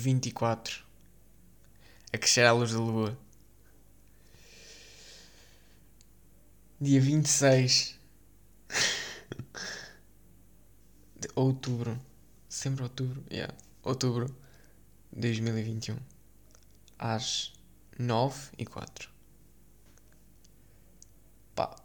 Eu. 0.00 0.32
Pod 0.32 0.60
número 0.60 0.60
24. 0.60 0.84
A 2.12 2.18
crescer 2.18 2.46
à 2.46 2.52
luz 2.52 2.72
da 2.72 2.78
lua. 2.78 3.18
Dia 6.80 7.00
26 7.00 7.98
de 11.20 11.28
outubro. 11.34 12.00
Sempre 12.48 12.82
outubro. 12.82 13.24
Yeah. 13.30 13.54
Outubro 13.82 14.26
de 15.12 15.20
2021. 15.20 15.96
Às 16.98 17.52
9 17.98 18.50
e 18.58 18.66
4. 18.66 19.10
Pá. 21.54 21.76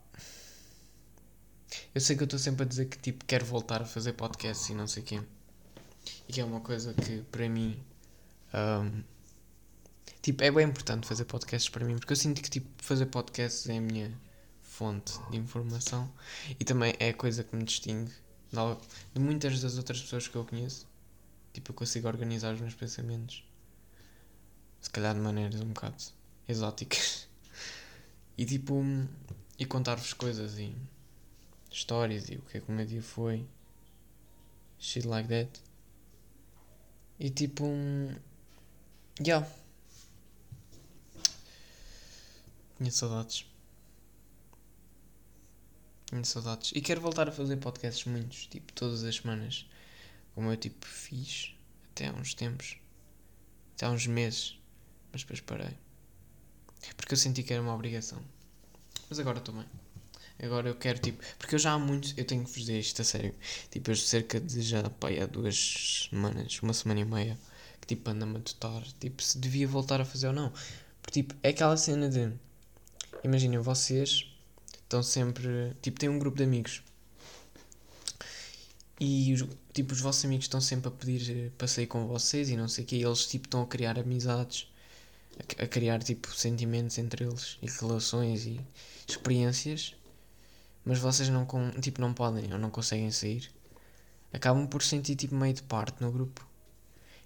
Eu 1.94 2.02
sei 2.02 2.16
que 2.16 2.24
eu 2.24 2.26
estou 2.26 2.40
sempre 2.40 2.64
a 2.64 2.68
dizer 2.68 2.86
que 2.86 2.98
tipo 2.98 3.26
quero 3.26 3.46
voltar 3.46 3.82
a 3.82 3.86
fazer 3.86 4.14
podcast 4.14 4.72
e 4.72 4.76
não 4.76 4.88
sei 4.88 5.04
quê. 5.04 5.22
E 6.28 6.34
que 6.34 6.42
é 6.42 6.46
uma 6.46 6.62
coisa 6.62 6.94
que 6.94 7.22
para 7.24 7.48
mim 7.50 7.84
um, 8.56 9.04
tipo 10.22 10.44
é 10.44 10.52
bem 10.52 10.66
importante 10.68 11.08
fazer 11.08 11.26
podcasts 11.26 11.70
para 11.70 11.86
mim 11.86 11.98
porque 11.98 12.14
eu 12.14 12.18
sinto 12.18 12.42
que 12.42 12.50
tipo 12.50 12.68
fazer 12.78 13.08
podcasts 13.08 13.68
é 13.70 13.78
a 13.78 13.82
minha 13.82 14.12
fonte 14.62 15.14
de 15.30 15.38
informação 15.38 16.12
e 16.60 16.64
também 16.66 16.94
é 17.00 17.10
a 17.10 17.14
coisa 17.14 17.44
que 17.44 17.56
me 17.56 17.64
distingue 17.64 18.12
de 19.14 19.20
muitas 19.20 19.62
das 19.62 19.78
outras 19.78 20.02
pessoas 20.02 20.28
que 20.28 20.36
eu 20.36 20.46
conheço. 20.46 20.88
Tipo, 21.52 21.72
eu 21.72 21.76
consigo 21.76 22.08
organizar 22.08 22.54
os 22.54 22.62
meus 22.62 22.74
pensamentos 22.74 23.44
se 24.82 24.90
calhar 24.90 25.16
de 25.16 25.20
maneiras 25.20 25.60
um 25.62 25.70
bocado 25.70 25.96
exóticas 26.48 27.28
e 28.38 28.46
tipo 28.46 28.84
e 29.58 29.66
contar-vos 29.66 30.14
coisas 30.14 30.60
e 30.60 30.76
histórias 31.72 32.30
e 32.30 32.36
o 32.36 32.42
que 32.42 32.58
é 32.58 32.62
que 32.62 32.70
o 32.70 32.74
meu 32.74 32.86
dia 32.86 33.02
foi 33.02 33.44
shit 34.78 35.08
like 35.08 35.28
that 35.28 35.50
e 37.20 37.32
tipo 37.32 37.66
um, 39.20 39.24
yeah 39.24 39.48
tinha 42.78 42.92
saudades. 42.92 43.46
Tinha 46.08 46.24
saudades. 46.24 46.72
E 46.76 46.82
quero 46.82 47.02
voltar 47.02 47.28
a 47.28 47.32
fazer 47.32 47.58
podcasts 47.58 48.06
muitos 48.06 48.48
tipo 48.48 48.72
todas 48.74 49.04
as 49.04 49.16
semanas. 49.16 49.66
Como 50.34 50.52
eu 50.52 50.58
tipo 50.58 50.86
fiz 50.86 51.56
até 51.92 52.08
há 52.08 52.14
uns 52.14 52.34
tempos. 52.34 52.78
Até 53.76 53.86
há 53.86 53.90
uns 53.90 54.08
meses. 54.08 54.60
Mas 55.12 55.22
depois 55.22 55.40
parei. 55.40 55.76
Porque 56.98 57.14
eu 57.14 57.18
senti 57.18 57.44
que 57.44 57.54
era 57.54 57.62
uma 57.62 57.74
obrigação. 57.74 58.22
Mas 59.10 59.20
agora 59.20 59.40
estou 59.40 59.56
bem. 59.56 59.66
Agora 60.38 60.68
eu 60.68 60.76
quero, 60.76 61.00
tipo, 61.00 61.24
porque 61.38 61.56
eu 61.56 61.60
já 61.60 61.72
há 61.72 61.80
muito, 61.80 62.14
eu 62.18 62.26
tenho 62.26 62.44
que 62.44 62.52
fazer 62.52 62.78
isto 62.78 63.02
a 63.02 63.06
sério. 63.06 63.34
Tipo, 63.72 63.92
eu 63.92 63.96
cerca 63.96 64.38
de 64.40 64.62
já, 64.62 64.90
pá, 64.90 65.08
há 65.10 65.26
duas 65.26 66.10
semanas, 66.10 66.60
uma 66.62 66.74
semana 66.74 67.00
e 67.00 67.06
meia, 67.06 67.40
que 67.86 67.96
tipo 67.96 68.10
anda-me 68.10 68.38
a 68.38 68.40
tutar, 68.42 68.82
tipo, 69.00 69.22
se 69.22 69.38
devia 69.38 69.68
voltar 69.68 70.02
a 70.02 70.06
fazer 70.06 70.28
ou 70.28 70.34
não. 70.34 70.52
Porque, 71.02 71.22
tipo, 71.24 71.36
é 71.44 71.50
aquela 71.50 71.78
cena 71.78 72.10
de, 72.10 72.32
imaginem, 73.24 73.60
vocês 73.60 74.26
estão 74.84 75.04
sempre, 75.04 75.76
tipo, 75.82 76.00
têm 76.00 76.10
um 76.10 76.20
grupo 76.20 76.38
de 76.38 76.44
amigos. 76.44 76.84
E, 79.00 79.34
os, 79.34 79.46
tipo, 79.74 79.94
os 79.94 80.02
vossos 80.02 80.24
amigos 80.26 80.46
estão 80.46 80.62
sempre 80.62 80.88
a 80.88 80.92
pedir 80.92 81.48
eh, 81.48 81.52
para 81.58 81.68
sair 81.68 81.88
com 81.88 82.08
vocês 82.08 82.50
e 82.50 82.56
não 82.56 82.68
sei 82.68 82.84
o 82.86 82.88
que, 82.88 82.96
e 82.96 83.04
eles, 83.04 83.28
tipo, 83.28 83.48
estão 83.48 83.62
a 83.62 83.68
criar 83.68 84.00
amizades, 84.00 84.68
a, 85.38 85.64
a 85.64 85.68
criar, 85.68 86.02
tipo, 86.02 86.34
sentimentos 86.34 86.98
entre 86.98 87.26
eles, 87.26 87.58
e 87.62 87.68
relações 87.68 88.46
e 88.46 88.60
experiências 89.08 89.96
mas 90.86 91.00
vocês 91.00 91.28
não, 91.30 91.48
tipo, 91.82 92.00
não 92.00 92.14
podem 92.14 92.54
ou 92.54 92.60
não 92.60 92.70
conseguem 92.70 93.10
sair, 93.12 93.52
acabam 94.32 94.68
por 94.68 94.84
sentir 94.84 95.16
tipo 95.16 95.34
meio 95.34 95.54
de 95.54 95.64
parte 95.64 96.00
no 96.00 96.12
grupo. 96.12 96.48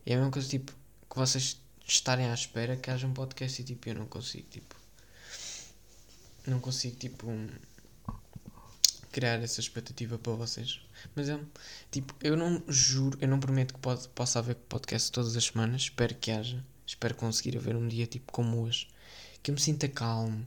É 0.06 0.14
a 0.14 0.18
mesma 0.18 0.32
coisa 0.32 0.48
tipo 0.48 0.72
que 1.10 1.16
vocês 1.16 1.60
estarem 1.86 2.28
à 2.28 2.34
espera 2.34 2.78
que 2.78 2.90
haja 2.90 3.08
um 3.08 3.14
podcast 3.14 3.62
e 3.62 3.66
tipo 3.66 3.90
eu 3.90 3.96
não 3.96 4.06
consigo 4.06 4.48
tipo 4.50 4.76
não 6.48 6.60
consigo 6.60 6.96
tipo 6.96 7.28
criar 9.12 9.42
essa 9.42 9.60
expectativa 9.60 10.18
para 10.18 10.34
vocês. 10.34 10.82
Mas 11.16 11.30
é 11.30 11.40
tipo, 11.92 12.14
eu 12.22 12.36
não 12.38 12.62
juro, 12.68 13.18
eu 13.22 13.28
não 13.28 13.40
prometo 13.40 13.74
que 13.74 13.80
pode, 13.80 14.08
possa 14.10 14.40
haver 14.40 14.56
podcast 14.56 15.12
todas 15.12 15.36
as 15.36 15.46
semanas, 15.46 15.84
espero 15.84 16.16
que 16.16 16.32
haja. 16.32 16.64
Espero 16.86 17.16
conseguir 17.16 17.58
haver 17.58 17.76
um 17.76 17.88
dia 17.88 18.08
tipo 18.08 18.32
como 18.32 18.62
hoje, 18.64 18.88
que 19.44 19.52
eu 19.52 19.54
me 19.56 19.62
sinta 19.62 19.88
calmo, 19.88 20.46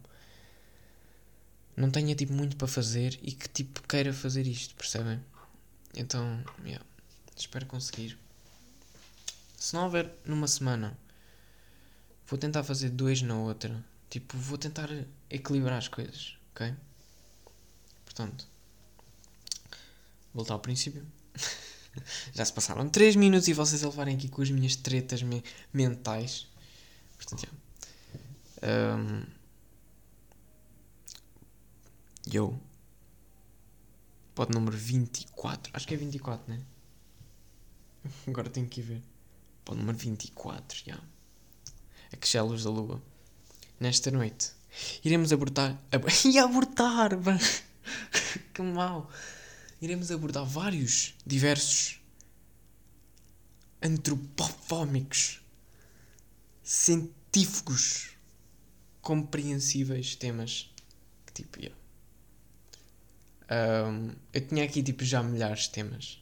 não 1.77 1.89
tenha 1.89 2.15
tipo 2.17 2.33
muito 2.33 2.57
para 2.57 2.67
fazer 2.67 3.19
e 3.23 3.31
que 3.31 3.49
tipo 3.49 3.81
queira 3.87 4.13
fazer 4.13 4.47
isto, 4.47 4.75
percebem? 4.75 5.21
Então, 5.95 6.43
yeah, 6.65 6.85
espero 7.37 7.67
conseguir. 7.67 8.19
Se 9.63 9.77
não 9.77 9.85
houver 9.85 10.13
numa 10.25 10.49
semana, 10.49 10.99
vou 12.27 12.37
tentar 12.37 12.65
fazer 12.65 12.91
dois 12.91 13.23
na 13.23 13.39
outra. 13.39 13.73
Tipo, 14.11 14.37
vou 14.37 14.59
tentar 14.59 14.89
equilibrar 15.31 15.79
as 15.79 15.87
coisas, 15.87 16.37
ok? 16.51 16.75
Portanto, 18.05 18.45
voltar 20.35 20.55
ao 20.55 20.59
princípio. 20.59 21.07
Já 22.35 22.45
se 22.45 22.53
passaram 22.53 22.89
3 22.89 23.15
minutos 23.15 23.47
e 23.47 23.53
vocês 23.53 23.85
a 23.85 23.89
levarem 23.89 24.17
aqui 24.17 24.29
com 24.29 24.43
as 24.43 24.51
minhas 24.51 24.75
tretas 24.75 25.23
me 25.23 25.45
mentais. 25.73 26.49
Portanto, 27.17 27.49
yeah. 28.65 28.97
um, 28.97 29.25
Yo. 32.29 32.59
Pode 34.35 34.53
número 34.53 34.77
24. 34.77 35.71
Acho 35.73 35.87
que 35.87 35.95
é 35.95 35.97
24, 35.97 36.53
né? 36.53 36.61
Agora 38.27 38.51
tenho 38.51 38.67
que 38.67 38.81
ir 38.81 38.83
ver. 38.83 39.12
Pode 39.65 39.79
número 39.79 39.99
24, 39.99 40.83
já. 40.87 40.99
A 42.13 42.17
que 42.17 42.39
luz 42.39 42.65
da 42.65 42.71
lua. 42.71 43.03
Nesta 43.79 44.11
noite. 44.11 44.53
Iremos 45.05 45.33
abordar. 45.33 45.81
Ab 45.91 46.07
e 46.25 46.39
abortar! 46.39 47.11
que 48.55 48.63
mal! 48.63 49.11
Iremos 49.81 50.11
abordar 50.11 50.45
vários, 50.45 51.15
diversos, 51.27 52.01
antropofómicos, 53.83 55.41
científicos, 56.63 58.11
compreensíveis 59.01 60.15
temas. 60.15 60.71
Que 61.27 61.33
tipo, 61.33 61.59
yeah. 61.59 61.79
Um, 63.51 64.15
eu 64.33 64.47
tinha 64.47 64.65
aqui 64.65 64.83
tipo 64.83 65.05
já 65.05 65.23
milhares 65.23 65.63
de 65.63 65.71
temas. 65.71 66.22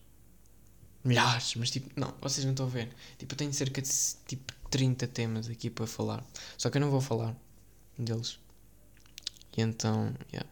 Milhares, 1.02 1.54
mas 1.56 1.70
tipo, 1.70 1.88
não, 1.98 2.14
vocês 2.20 2.44
não 2.44 2.52
estão 2.52 2.66
a 2.66 2.68
ver. 2.68 2.90
Tipo, 3.18 3.32
eu 3.32 3.38
tenho 3.38 3.52
cerca 3.54 3.80
de 3.80 3.90
tipo 4.26 4.52
30 4.70 5.06
temas 5.08 5.48
aqui 5.48 5.70
para 5.70 5.86
falar. 5.86 6.24
Só 6.58 6.68
que 6.68 6.76
eu 6.76 6.80
não 6.80 6.90
vou 6.90 7.00
falar 7.00 7.34
deles. 7.98 8.38
E 9.56 9.62
então, 9.62 10.14
yeah. 10.32 10.48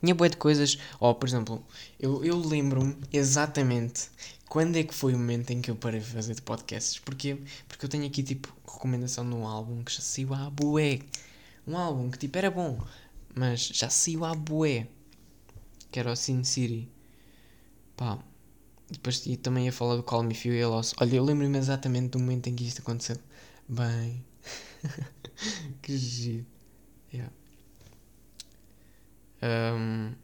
Tinha 0.00 0.14
boa 0.14 0.28
de 0.28 0.36
coisas. 0.36 0.78
Ó, 1.00 1.10
oh, 1.10 1.14
por 1.14 1.28
exemplo, 1.28 1.64
eu, 1.98 2.24
eu 2.24 2.36
lembro-me 2.36 2.96
exatamente 3.12 4.10
quando 4.48 4.76
é 4.76 4.82
que 4.84 4.94
foi 4.94 5.14
o 5.14 5.18
momento 5.18 5.50
em 5.50 5.62
que 5.62 5.70
eu 5.70 5.76
parei 5.76 6.00
de 6.00 6.06
fazer 6.06 6.34
de 6.34 6.42
podcasts. 6.42 6.98
Porquê? 6.98 7.38
Porque 7.68 7.84
eu 7.84 7.88
tenho 7.88 8.06
aqui 8.06 8.22
tipo 8.22 8.54
recomendação 8.66 9.28
de 9.28 9.34
um 9.34 9.46
álbum 9.46 9.82
que 9.82 9.92
já 9.92 10.00
saiu 10.00 10.34
à 10.34 10.50
bué. 10.50 11.00
Um 11.66 11.76
álbum 11.76 12.10
que 12.10 12.18
tipo 12.18 12.36
era 12.36 12.50
bom, 12.50 12.78
mas 13.34 13.68
já 13.68 13.88
saiu 13.88 14.24
à 14.24 14.34
bué. 14.34 14.88
Que 15.90 16.00
era 16.00 16.10
o 16.12 16.16
Sin 16.16 16.44
City. 16.44 16.88
Pá. 17.96 18.18
Depois 18.92 19.24
e 19.26 19.36
também 19.36 19.66
ia 19.66 19.72
falar 19.72 19.96
do 19.96 20.02
Call 20.02 20.22
Me 20.22 20.34
Few 20.34 20.52
e 20.52 20.64
Lost. 20.64 20.94
Olha, 21.00 21.16
eu 21.16 21.24
lembro-me 21.24 21.58
exatamente 21.58 22.10
do 22.10 22.18
momento 22.18 22.48
em 22.48 22.54
que 22.54 22.64
isto 22.64 22.80
aconteceu. 22.80 23.16
Bem. 23.68 24.24
que 25.82 25.96
giro. 25.96 26.46
Yeah. 27.12 27.32
Um, 29.42 30.14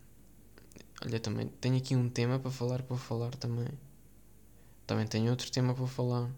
olha, 1.04 1.20
também 1.20 1.48
tenho 1.60 1.76
aqui 1.76 1.96
um 1.96 2.08
tema 2.08 2.38
para 2.38 2.50
falar, 2.50 2.82
para 2.82 2.96
falar 2.96 3.34
também. 3.36 3.68
Também 4.86 5.06
tenho 5.06 5.30
outro 5.30 5.50
tema 5.50 5.74
para 5.74 5.86
falar 5.86 6.30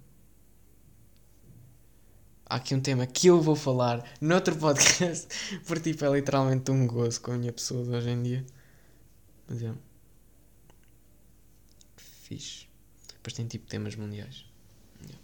há 2.50 2.56
aqui 2.56 2.74
um 2.74 2.80
tema 2.80 3.06
que 3.06 3.28
eu 3.28 3.40
vou 3.40 3.54
falar 3.54 4.04
noutro 4.20 4.56
podcast, 4.56 5.28
porque 5.66 5.92
tipo, 5.92 6.04
é 6.04 6.10
literalmente 6.10 6.70
um 6.70 6.86
gozo 6.86 7.20
com 7.20 7.32
a 7.32 7.38
minha 7.38 7.52
pessoa 7.52 7.84
de 7.84 7.90
hoje 7.90 8.10
em 8.10 8.22
dia. 8.22 8.46
Mas 9.48 9.62
é. 9.62 9.72
Fixe. 12.30 12.68
Depois 13.08 13.34
tem 13.34 13.48
tipo 13.48 13.66
temas 13.66 13.96
mundiais. 13.96 14.44
Yeah. 15.02 15.20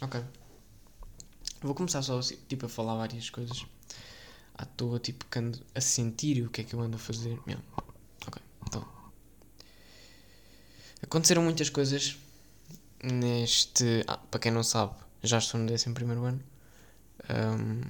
Ok. 0.00 0.24
Vou 1.60 1.74
começar 1.74 2.00
só 2.00 2.18
tipo 2.48 2.64
a 2.64 2.68
falar 2.68 2.96
várias 2.96 3.28
coisas 3.28 3.66
à 4.54 4.64
toa, 4.64 4.98
tipo 4.98 5.26
ando 5.38 5.60
a 5.74 5.80
sentir 5.82 6.42
o 6.42 6.48
que 6.48 6.62
é 6.62 6.64
que 6.64 6.74
eu 6.74 6.80
ando 6.80 6.96
a 6.96 6.98
fazer. 6.98 7.38
Yeah. 7.46 7.62
Ok, 8.26 8.42
então. 8.66 8.88
Aconteceram 11.02 11.42
muitas 11.42 11.68
coisas 11.68 12.16
neste. 13.02 14.02
Ah, 14.06 14.16
para 14.16 14.40
quem 14.40 14.50
não 14.50 14.62
sabe, 14.62 14.94
já 15.22 15.36
estou 15.36 15.60
no 15.60 15.70
11 15.70 15.90
ano. 15.90 16.42
Um, 17.28 17.82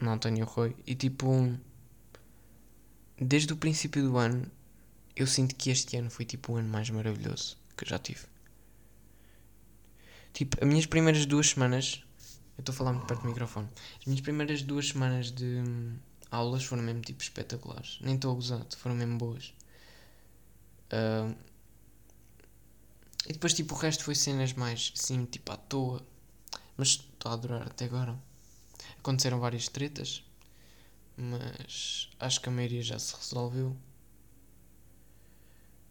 no 0.00 0.10
António 0.10 0.46
Rui. 0.46 0.74
E 0.86 0.94
tipo, 0.94 1.54
desde 3.20 3.52
o 3.52 3.56
princípio 3.58 4.02
do 4.02 4.16
ano, 4.16 4.50
eu 5.16 5.26
sinto 5.26 5.54
que 5.54 5.70
este 5.70 5.96
ano 5.96 6.10
foi 6.10 6.24
tipo 6.24 6.52
o 6.52 6.56
ano 6.56 6.68
mais 6.68 6.90
maravilhoso 6.90 7.56
que 7.76 7.84
eu 7.84 7.88
já 7.88 7.98
tive. 7.98 8.26
Tipo, 10.32 10.56
as 10.60 10.68
minhas 10.68 10.86
primeiras 10.86 11.24
duas 11.26 11.50
semanas. 11.50 12.02
Eu 12.56 12.62
estou 12.62 12.72
a 12.72 12.76
falar 12.76 12.92
muito 12.92 13.06
perto 13.06 13.22
do 13.22 13.28
microfone. 13.28 13.68
As 13.98 14.06
minhas 14.06 14.20
primeiras 14.20 14.62
duas 14.62 14.88
semanas 14.88 15.30
de 15.30 15.44
hum, 15.44 15.96
aulas 16.30 16.64
foram 16.64 16.82
mesmo 16.82 17.00
tipo 17.02 17.22
espetaculares. 17.22 17.98
Nem 18.00 18.16
estou 18.16 18.32
a 18.32 18.34
gozar, 18.34 18.66
foram 18.76 18.96
mesmo 18.96 19.16
boas. 19.18 19.54
Uh, 20.92 21.34
e 23.26 23.32
depois 23.32 23.54
tipo 23.54 23.74
o 23.74 23.78
resto 23.78 24.04
foi 24.04 24.14
cenas 24.14 24.52
mais 24.52 24.92
assim, 24.96 25.24
tipo 25.24 25.52
à 25.52 25.56
toa. 25.56 26.04
Mas 26.76 26.88
estou 26.88 27.30
a 27.30 27.34
adorar 27.34 27.62
até 27.62 27.84
agora. 27.84 28.18
Aconteceram 28.98 29.38
várias 29.38 29.68
tretas. 29.68 30.24
Mas 31.16 32.10
acho 32.18 32.40
que 32.40 32.48
a 32.48 32.52
maioria 32.52 32.82
já 32.82 32.98
se 32.98 33.14
resolveu. 33.14 33.76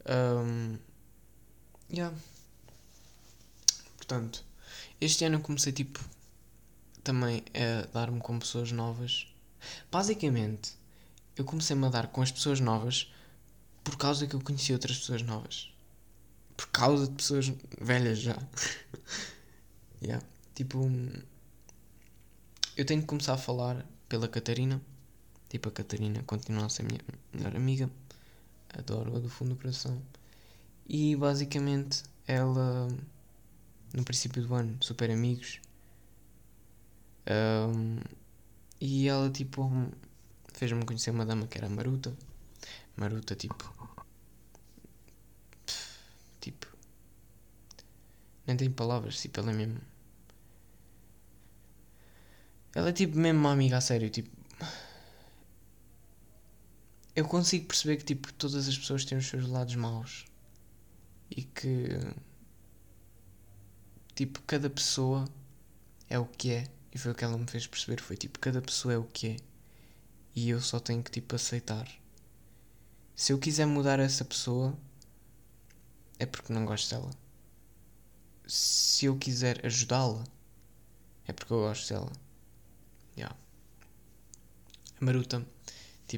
Um, 0.06 0.78
yeah. 1.92 2.16
Portanto, 3.98 4.44
este 5.00 5.26
ano 5.26 5.38
eu 5.38 5.42
comecei 5.42 5.72
tipo 5.72 6.00
também 7.04 7.44
a 7.54 7.86
dar-me 7.88 8.20
com 8.20 8.40
pessoas 8.40 8.72
novas. 8.72 9.28
Basicamente, 9.92 10.78
eu 11.36 11.46
comecei-me 11.46 11.86
a 11.86 11.90
dar 11.90 12.08
com 12.08 12.22
as 12.22 12.32
pessoas 12.32 12.60
novas 12.60 13.12
por 13.84 13.98
causa 13.98 14.26
que 14.28 14.36
eu 14.36 14.42
conheci 14.42 14.72
outras 14.74 14.98
pessoas 14.98 15.22
novas. 15.22 15.74
Por 16.56 16.68
causa 16.68 17.08
de 17.08 17.14
pessoas 17.14 17.52
velhas 17.80 18.20
já. 18.20 18.38
yeah. 20.02 20.24
Tipo, 20.56 20.90
eu 22.78 22.86
tenho 22.86 23.02
que 23.02 23.08
começar 23.08 23.34
a 23.34 23.38
falar 23.38 23.86
pela 24.08 24.28
Catarina. 24.28 24.82
Tipo, 25.50 25.70
a 25.70 25.72
Catarina 25.72 26.24
continua 26.24 26.66
a 26.66 26.70
ser 26.70 26.84
minha 26.84 27.02
melhor 27.34 27.56
amiga. 27.56 27.90
Adoro-a 28.74 29.20
do 29.20 29.30
fundo 29.30 29.56
do 29.56 29.56
coração. 29.62 30.02
E 30.88 31.16
basicamente 31.16 32.04
ela, 32.28 32.88
no 33.94 34.04
princípio 34.04 34.46
do 34.46 34.54
ano, 34.54 34.78
super 34.82 35.10
amigos. 35.12 35.60
Um, 37.28 38.00
e 38.82 39.08
ela, 39.08 39.30
tipo, 39.30 39.70
fez-me 40.54 40.86
conhecer 40.86 41.12
uma 41.12 41.26
dama 41.26 41.48
que 41.48 41.58
era 41.58 41.70
Maruta. 41.70 42.14
Maruta, 42.98 43.36
tipo. 43.36 43.74
Tipo. 46.40 46.68
Nem 48.46 48.58
tem 48.58 48.70
palavras, 48.72 49.22
tipo, 49.22 49.40
ela 49.40 49.52
é 49.52 49.56
mesmo. 49.56 49.80
Ela 52.76 52.90
é 52.90 52.92
tipo 52.92 53.18
mesmo 53.18 53.40
uma 53.40 53.52
amiga 53.52 53.78
a 53.78 53.82
sério, 53.82 54.10
tipo. 54.10 54.30
Eu 57.16 57.28
consigo 57.28 57.68
perceber 57.68 57.98
que 57.98 58.06
tipo 58.06 58.34
todas 58.34 58.68
as 58.68 58.76
pessoas 58.78 59.06
têm 59.06 59.18
os 59.18 59.28
seus 59.28 59.48
lados 59.48 59.76
maus. 59.76 60.26
E 61.30 61.44
que 61.44 61.88
tipo 64.16 64.42
cada 64.48 64.70
pessoa 64.70 65.26
é 66.10 66.18
o 66.18 66.26
que 66.26 66.52
é. 66.52 66.68
E 66.92 66.98
foi 66.98 67.12
o 67.12 67.16
que 67.16 67.24
ela 67.24 67.38
me 67.38 67.46
fez 67.46 67.68
perceber. 67.68 68.02
Foi 68.02 68.18
tipo 68.18 68.40
cada 68.40 68.62
pessoa 68.62 68.96
é 68.96 68.98
o 68.98 69.04
que 69.04 69.28
é. 69.28 69.38
E 70.36 70.50
eu 70.50 70.60
só 70.60 70.80
tenho 70.80 71.04
que 71.04 71.12
tipo 71.12 71.36
aceitar. 71.36 71.88
Se 73.16 73.32
eu 73.32 73.38
quiser 73.38 73.68
mudar 73.68 74.00
essa 74.00 74.26
pessoa 74.26 74.76
é 76.18 76.26
porque 76.26 76.52
não 76.52 76.66
gosto 76.66 76.90
dela. 76.90 77.12
Se 78.48 79.06
eu 79.06 79.16
quiser 79.18 79.64
ajudá-la 79.64 80.24
é 81.28 81.34
porque 81.34 81.54
eu 81.54 81.60
gosto 81.60 81.94
dela. 81.94 82.12
Yeah. 83.16 83.36
Maruta 85.00 85.46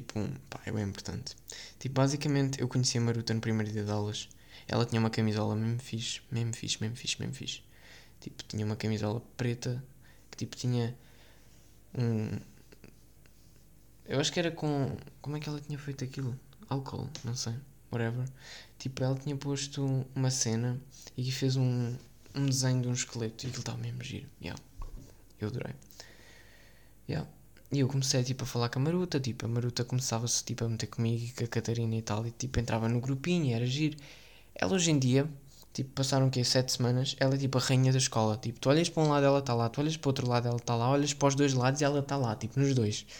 tipo 0.00 0.14
pá, 0.50 0.60
é 0.66 0.72
bem 0.72 0.84
importante 0.84 1.36
tipo 1.78 1.94
basicamente 1.94 2.60
eu 2.60 2.68
conheci 2.68 2.98
a 2.98 3.00
Maruta 3.00 3.34
no 3.34 3.40
primeiro 3.40 3.72
dia 3.72 3.84
de 3.84 3.90
aulas 3.90 4.28
ela 4.68 4.84
tinha 4.84 5.00
uma 5.00 5.10
camisola 5.10 5.54
mesmo 5.54 5.78
fixe, 5.80 6.20
mesmo 6.30 6.54
fixe, 6.54 6.80
mesmo 6.80 6.96
fixe, 6.96 7.20
mesmo 7.20 7.34
fixe. 7.34 7.62
Tipo, 8.20 8.42
tinha 8.44 8.64
uma 8.64 8.76
camisola 8.76 9.20
preta 9.36 9.82
que 10.30 10.38
tipo 10.38 10.56
tinha 10.56 10.96
um. 11.96 12.38
Eu 14.04 14.20
acho 14.20 14.32
que 14.32 14.40
era 14.40 14.50
com. 14.50 14.96
Como 15.20 15.36
é 15.36 15.40
que 15.40 15.48
ela 15.48 15.60
tinha 15.60 15.78
feito 15.78 16.02
aquilo? 16.04 16.38
Álcool, 16.68 17.08
não 17.24 17.34
sei. 17.34 17.54
Whatever. 17.92 18.28
Tipo, 18.78 19.04
ela 19.04 19.14
tinha 19.16 19.36
posto 19.36 20.06
uma 20.14 20.30
cena 20.30 20.80
e 21.16 21.30
fez 21.30 21.56
um, 21.56 21.96
um 22.34 22.46
desenho 22.46 22.82
de 22.82 22.88
um 22.88 22.92
esqueleto 22.92 23.44
e 23.44 23.48
aquilo 23.48 23.60
estava 23.60 23.78
mesmo 23.78 24.02
giro. 24.02 24.28
Yeah. 24.40 24.60
Eu 25.40 25.48
adorei. 25.48 25.74
Yeah. 27.08 27.28
E 27.72 27.80
eu 27.80 27.88
comecei 27.88 28.22
tipo, 28.22 28.44
a 28.44 28.46
falar 28.46 28.68
com 28.68 28.78
a 28.78 28.82
Maruta, 28.82 29.18
tipo, 29.18 29.44
a 29.44 29.48
Maruta 29.48 29.84
começava-se 29.84 30.44
tipo, 30.44 30.64
a 30.64 30.68
meter 30.68 30.86
comigo 30.86 31.24
e 31.24 31.32
com 31.32 31.44
a 31.44 31.48
Catarina 31.48 31.96
e 31.96 32.02
tal, 32.02 32.26
e 32.26 32.30
tipo, 32.30 32.60
entrava 32.60 32.88
no 32.88 33.00
grupinho 33.00 33.54
era 33.54 33.66
giro. 33.66 33.96
Ela 34.54 34.74
hoje 34.74 34.90
em 34.90 34.98
dia, 34.98 35.28
tipo, 35.72 35.90
passaram 35.90 36.28
o 36.28 36.30
quê? 36.30 36.44
Sete 36.44 36.72
semanas, 36.72 37.16
ela 37.18 37.34
é 37.34 37.38
tipo 37.38 37.58
a 37.58 37.60
rainha 37.60 37.92
da 37.92 37.98
escola. 37.98 38.36
Tipo, 38.36 38.60
tu 38.60 38.68
olhas 38.70 38.88
para 38.88 39.02
um 39.02 39.08
lado, 39.08 39.26
ela 39.26 39.40
está 39.40 39.54
lá, 39.54 39.68
tu 39.68 39.80
olhas 39.80 39.96
para 39.96 40.08
o 40.08 40.10
outro 40.10 40.28
lado, 40.28 40.48
ela 40.48 40.56
está 40.56 40.76
lá, 40.76 40.90
olhas 40.90 41.12
para 41.12 41.28
os 41.28 41.34
dois 41.34 41.54
lados 41.54 41.80
e 41.80 41.84
ela 41.84 42.00
está 42.00 42.16
lá, 42.16 42.36
tipo, 42.36 42.58
nos 42.60 42.74
dois. 42.74 43.06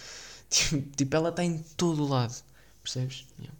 Tipo, 0.48 0.80
tipo 0.96 1.16
ela 1.16 1.30
está 1.30 1.44
em 1.44 1.58
todo 1.76 2.04
o 2.04 2.08
lado. 2.08 2.34
Percebes? 2.80 3.26
Yeah. 3.38 3.58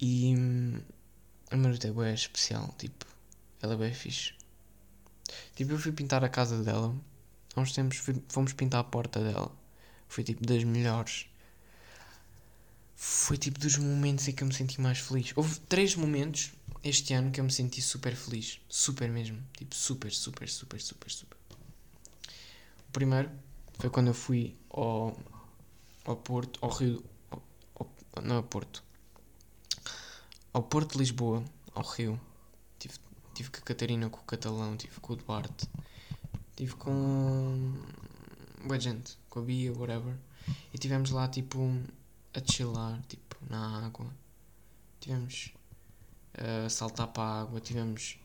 E 0.00 0.36
hum, 0.36 0.80
a 1.50 1.56
Maruta 1.56 1.88
é 1.88 1.90
bem 1.90 2.14
especial, 2.14 2.72
tipo, 2.78 3.04
ela 3.60 3.74
é 3.74 3.76
bem 3.76 3.92
fixe. 3.92 4.32
Tipo, 5.54 5.72
eu 5.72 5.78
fui 5.78 5.92
pintar 5.92 6.22
a 6.22 6.28
casa 6.28 6.62
dela, 6.62 6.94
há 7.56 7.60
uns 7.62 7.72
tempos 7.72 8.02
fomos 8.28 8.52
pintar 8.52 8.80
a 8.80 8.84
porta 8.84 9.20
dela. 9.20 9.50
Foi 10.08 10.22
tipo 10.22 10.46
das 10.46 10.62
melhores 10.64 11.26
foi 12.96 13.36
tipo 13.36 13.60
dos 13.60 13.76
momentos 13.76 14.26
em 14.26 14.32
que 14.32 14.42
eu 14.42 14.48
me 14.48 14.54
senti 14.54 14.80
mais 14.80 14.98
feliz. 14.98 15.32
Houve 15.36 15.60
três 15.60 15.94
momentos 15.94 16.52
este 16.82 17.12
ano 17.12 17.30
que 17.30 17.38
eu 17.38 17.44
me 17.44 17.52
senti 17.52 17.82
super 17.82 18.16
feliz. 18.16 18.58
Super 18.68 19.10
mesmo. 19.10 19.38
Tipo, 19.56 19.74
super, 19.74 20.10
super, 20.10 20.48
super, 20.48 20.80
super, 20.80 21.10
super. 21.10 21.38
O 22.88 22.92
primeiro 22.92 23.30
foi 23.78 23.90
quando 23.90 24.08
eu 24.08 24.14
fui 24.14 24.56
ao, 24.70 25.14
ao 26.06 26.16
Porto, 26.16 26.58
ao 26.62 26.70
Rio. 26.70 27.04
Ao, 27.30 27.42
ao, 27.74 28.22
não, 28.22 28.36
ao 28.36 28.42
Porto. 28.42 28.82
Ao 30.54 30.62
Porto 30.62 30.92
de 30.92 30.98
Lisboa, 30.98 31.44
ao 31.74 31.84
Rio. 31.84 32.18
Tive, 32.78 32.94
tive 33.34 33.50
com 33.50 33.58
a 33.58 33.60
Catarina, 33.60 34.08
com 34.08 34.20
o 34.20 34.24
Catalão, 34.24 34.74
tive 34.74 34.98
com 35.00 35.12
o 35.12 35.16
Duarte. 35.16 35.68
Tive 36.56 36.74
com. 36.76 37.74
Boa 38.64 38.80
gente, 38.80 39.18
com 39.28 39.40
a 39.40 39.42
Bia, 39.42 39.72
whatever. 39.74 40.16
E 40.72 40.78
tivemos 40.78 41.10
lá 41.10 41.28
tipo 41.28 41.60
a 42.32 42.52
chilar, 42.52 43.00
tipo, 43.08 43.36
na 43.50 43.84
água. 43.84 44.06
Tivemos 44.98 45.52
a 46.34 46.68
saltar 46.70 47.08
para 47.08 47.22
a 47.22 47.40
água, 47.42 47.60
tivemos 47.60 48.18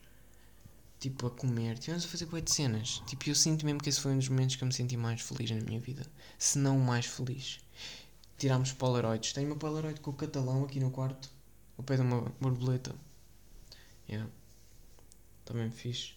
tipo 0.98 1.26
a 1.26 1.30
comer, 1.30 1.78
tivemos 1.78 2.06
a 2.06 2.08
fazer 2.08 2.24
coisa 2.26 2.44
de 2.44 2.52
cenas. 2.52 3.02
Tipo, 3.06 3.28
eu 3.28 3.34
sinto 3.34 3.66
mesmo 3.66 3.80
que 3.80 3.90
esse 3.90 4.00
foi 4.00 4.12
um 4.12 4.18
dos 4.18 4.28
momentos 4.30 4.56
que 4.56 4.64
eu 4.64 4.66
me 4.66 4.72
senti 4.72 4.96
mais 4.96 5.20
feliz 5.20 5.50
na 5.50 5.60
minha 5.60 5.78
vida. 5.78 6.06
Se 6.38 6.58
não 6.58 6.78
o 6.78 6.80
mais 6.80 7.04
feliz. 7.04 7.60
Tirámos 8.38 8.72
polaroids. 8.72 9.34
Tenho 9.34 9.48
uma 9.48 9.56
polaroid 9.56 10.00
com 10.00 10.10
o 10.10 10.14
catalão 10.14 10.64
aqui 10.64 10.80
no 10.80 10.90
quarto, 10.90 11.28
ao 11.76 11.84
pé 11.84 11.96
de 11.96 12.02
uma 12.02 12.22
borboleta. 12.40 12.94
Yeah. 14.08 14.30
Também 15.44 15.70
fiz. 15.70 16.16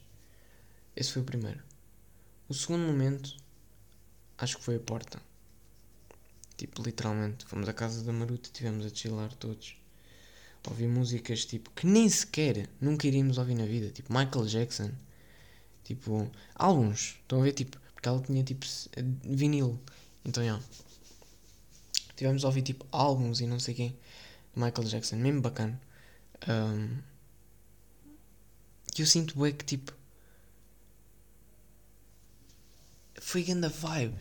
Esse 0.96 1.12
foi 1.12 1.22
o 1.22 1.26
primeiro. 1.26 1.75
O 2.48 2.54
segundo 2.54 2.86
momento, 2.86 3.36
acho 4.38 4.58
que 4.58 4.64
foi 4.64 4.76
a 4.76 4.80
porta. 4.80 5.20
Tipo, 6.58 6.84
literalmente, 6.84 7.46
fomos 7.46 7.68
à 7.68 7.74
casa 7.74 8.04
da 8.04 8.14
Maruta 8.14 8.48
estivemos 8.48 8.86
a 8.86 8.90
chilar 8.90 9.34
todos. 9.34 9.78
Ouvi 10.68 10.88
músicas 10.88 11.46
tipo 11.46 11.70
que 11.72 11.86
nem 11.86 12.10
sequer 12.10 12.68
nunca 12.82 13.06
iríamos 13.06 13.38
ouvir 13.38 13.56
na 13.56 13.66
vida, 13.66 13.92
tipo 13.92 14.12
Michael 14.12 14.46
Jackson, 14.48 14.92
tipo 15.84 16.30
álbuns, 16.56 17.18
estão 17.22 17.40
a 17.40 17.44
ver? 17.44 17.54
Tipo, 17.54 17.78
porque 17.94 18.10
ela 18.10 18.22
tinha 18.22 18.44
tipo 18.44 18.66
vinil, 19.24 19.80
então 20.24 20.44
já. 20.44 20.60
Tivemos 22.16 22.44
a 22.44 22.48
ouvir 22.48 22.64
tipo 22.64 22.86
álbuns 22.92 23.42
e 23.42 23.48
não 23.48 23.60
sei 23.60 23.76
quem, 23.76 24.00
Michael 24.56 24.88
Jackson, 24.88 25.18
mesmo 25.18 25.42
bacana. 25.42 25.80
Um, 26.48 26.98
e 28.98 29.02
eu 29.02 29.06
sinto 29.06 29.40
bem 29.40 29.54
que 29.54 29.66
tipo. 29.66 29.94
Foi 33.26 33.42
grande 33.42 33.70
vibe 33.70 34.20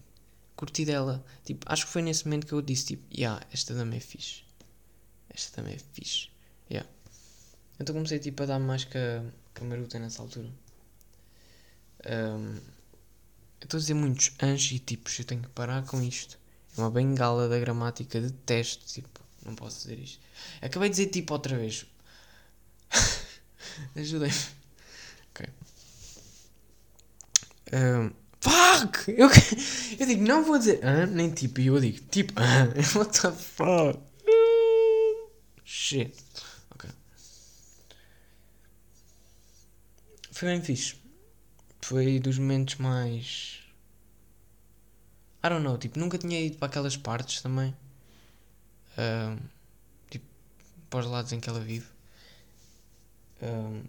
curti 0.56 0.87
dela. 0.87 1.23
Tipo, 1.44 1.66
acho 1.70 1.84
que 1.84 1.92
foi 1.92 2.00
nesse 2.00 2.25
momento 2.25 2.46
que 2.46 2.54
eu 2.54 2.62
disse, 2.62 2.87
tipo, 2.87 3.04
yeah, 3.14 3.38
esta 3.52 3.75
também 3.75 3.99
é 3.99 4.00
fixe. 4.00 4.44
Esta 5.28 5.56
também 5.56 5.75
é 5.75 5.78
fixe. 5.92 6.30
Yeah. 6.70 6.88
Então 7.78 7.94
comecei, 7.94 8.18
tipo, 8.18 8.42
a 8.42 8.46
dar 8.46 8.58
mais 8.58 8.84
que 8.84 8.96
a, 8.96 9.23
que 9.54 9.62
a 9.62 9.66
Maruta 9.66 9.99
nessa 9.99 10.23
altura. 10.23 10.49
Um, 12.06 12.54
eu 13.61 13.64
estou 13.64 13.76
a 13.76 13.80
dizer 13.82 13.92
muitos 13.92 14.32
anjos 14.42 14.73
e 14.73 14.78
tipos, 14.78 15.18
eu 15.18 15.26
tenho 15.26 15.42
que 15.42 15.50
parar 15.50 15.84
com 15.84 16.00
isto. 16.00 16.38
É 16.75 16.80
uma 16.80 16.90
bengala 16.90 17.46
da 17.46 17.58
gramática 17.58 18.18
de 18.18 18.32
teste, 18.32 18.87
tipo, 18.87 19.20
não 19.44 19.54
posso 19.54 19.82
dizer 19.82 19.99
isto. 19.99 20.18
Acabei 20.62 20.88
de 20.88 20.96
dizer 20.96 21.11
tipo 21.11 21.34
outra 21.34 21.58
vez. 21.58 21.84
Ajudei-me. 23.94 24.34
Ok. 25.30 25.46
Um, 27.70 28.24
fuck! 28.44 29.10
Eu, 29.10 29.28
eu 29.98 30.06
digo, 30.06 30.22
não 30.22 30.44
vou 30.44 30.58
dizer 30.58 30.80
ah, 30.84 31.06
nem 31.06 31.30
tipo, 31.30 31.60
e 31.60 31.66
eu 31.68 31.80
digo, 31.80 32.00
tipo, 32.10 32.32
ah, 32.36 32.68
what 32.98 33.20
the 33.20 33.32
fuck? 33.32 33.98
Shit. 35.64 36.14
Ok. 36.70 36.90
Foi 40.30 40.48
bem 40.48 40.62
fixe. 40.62 40.96
Foi 41.80 42.18
dos 42.18 42.38
momentos 42.38 42.76
mais. 42.76 43.60
I 45.42 45.48
don't 45.48 45.62
know, 45.62 45.76
tipo, 45.76 45.98
nunca 45.98 46.18
tinha 46.18 46.40
ido 46.40 46.56
para 46.58 46.68
aquelas 46.68 46.96
partes 46.96 47.42
também. 47.42 47.74
Um, 48.96 49.38
tipo, 50.08 50.24
para 50.88 51.00
os 51.00 51.06
lados 51.06 51.32
em 51.32 51.40
que 51.40 51.48
ela 51.48 51.60
vive. 51.60 51.86
Um, 53.42 53.82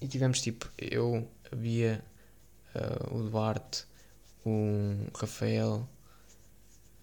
e 0.00 0.08
tivemos 0.08 0.40
tipo, 0.40 0.68
eu, 0.76 1.30
a 1.50 1.56
Bia, 1.56 2.04
uh, 2.74 3.14
o 3.14 3.28
Duarte, 3.28 3.84
o 4.44 5.06
Rafael. 5.14 5.88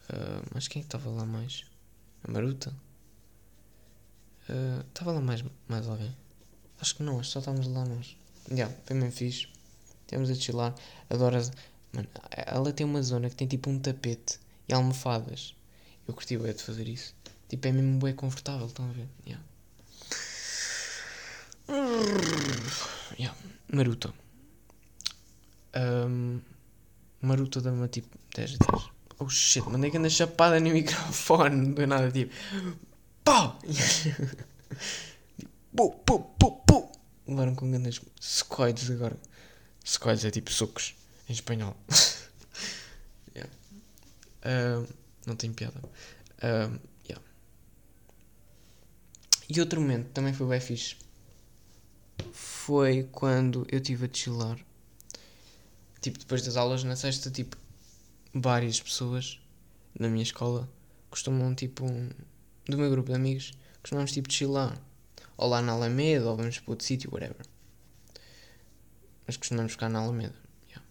Uh, 0.09 0.45
mas 0.53 0.67
quem 0.67 0.81
é 0.81 0.85
estava 0.85 1.09
lá 1.09 1.25
mais? 1.25 1.63
A 2.23 2.31
Maruta? 2.31 2.73
Estava 4.89 5.11
uh, 5.11 5.15
lá 5.15 5.21
mais, 5.21 5.43
mais 5.67 5.87
alguém? 5.87 6.15
Acho 6.81 6.95
que 6.95 7.03
não, 7.03 7.19
acho 7.19 7.29
que 7.29 7.33
só 7.33 7.39
estávamos 7.39 7.67
lá 7.67 7.85
nós. 7.85 8.17
Yeah, 8.51 8.73
foi 8.85 8.99
bem 8.99 9.11
fixe. 9.11 9.47
Temos 10.07 10.29
a 10.29 10.35
chilar. 10.35 10.73
Adoro. 11.09 11.37
Mano, 11.93 12.07
ela 12.31 12.71
tem 12.71 12.85
uma 12.85 13.01
zona 13.03 13.29
que 13.29 13.35
tem 13.35 13.47
tipo 13.47 13.69
um 13.69 13.79
tapete 13.79 14.39
e 14.67 14.73
almofadas. 14.73 15.55
Eu 16.07 16.13
curti 16.13 16.37
bem 16.37 16.53
de 16.53 16.63
fazer 16.63 16.87
isso. 16.87 17.15
Tipo, 17.47 17.67
é 17.67 17.71
mesmo 17.71 17.99
bem 17.99 18.15
confortável, 18.15 18.67
estão 18.67 18.89
a 18.89 18.93
ver? 18.93 19.07
Yeah. 19.25 19.43
Yeah. 23.19 23.37
Naruto. 23.71 24.13
Um, 25.75 26.41
Naruto 27.21 27.61
dá-me 27.61 27.87
tipo 27.87 28.17
10 28.35 28.51
de 28.51 28.57
10. 28.57 28.89
Oh 29.19 29.29
shit, 29.29 29.67
mandei 29.67 29.91
que 29.91 29.97
anda 29.97 30.09
chapada 30.09 30.59
no 30.59 30.69
microfone. 30.73 31.55
Não 31.55 31.73
deu 31.73 31.87
nada 31.87 32.11
tipo. 32.11 32.33
Pau! 33.23 33.59
Pu, 35.75 35.91
pu, 36.03 36.19
pu, 36.19 36.51
pu. 36.65 36.91
Levaram 37.27 37.53
com 37.53 37.69
grandes 37.69 38.01
secoides 38.19 38.89
agora. 38.89 39.15
Secoides 39.85 40.25
é 40.25 40.31
tipo 40.31 40.51
socos 40.51 40.95
em 41.29 41.33
espanhol. 41.33 41.77
yeah. 43.35 43.51
não 45.27 45.35
tem 45.35 45.53
piada. 45.53 45.79
Yeah. 46.43 47.23
E 49.47 49.59
outro 49.59 49.79
momento 49.79 50.09
também 50.09 50.33
foi 50.33 50.47
bem 50.47 50.59
fixe 50.59 50.97
foi 52.69 53.03
quando 53.11 53.65
eu 53.71 53.79
estive 53.79 54.05
a 54.05 54.09
chilar. 54.13 54.59
Tipo, 56.01 56.17
depois 56.17 56.43
das 56.43 56.55
aulas 56.55 56.83
na 56.83 56.95
sexta, 56.95 57.29
tipo, 57.29 57.57
várias 58.33 58.81
pessoas 58.81 59.39
na 59.99 60.07
minha 60.07 60.23
escola 60.23 60.69
costumam, 61.09 61.53
tipo, 61.53 61.85
um, 61.85 62.09
do 62.65 62.77
meu 62.77 62.89
grupo 62.89 63.09
de 63.09 63.15
amigos, 63.15 63.51
costumamos, 63.81 64.11
tipo, 64.11 64.31
chilar. 64.31 64.79
Ou 65.37 65.49
lá 65.49 65.61
na 65.61 65.73
Alameda, 65.73 66.29
ou 66.29 66.37
vamos 66.37 66.59
para 66.59 66.71
outro 66.71 66.85
sítio, 66.85 67.11
whatever. 67.11 67.45
Mas 69.25 69.37
costumamos 69.37 69.73
ficar 69.73 69.89
na 69.89 69.99
Alameda. 69.99 70.35
Yeah. 70.67 70.87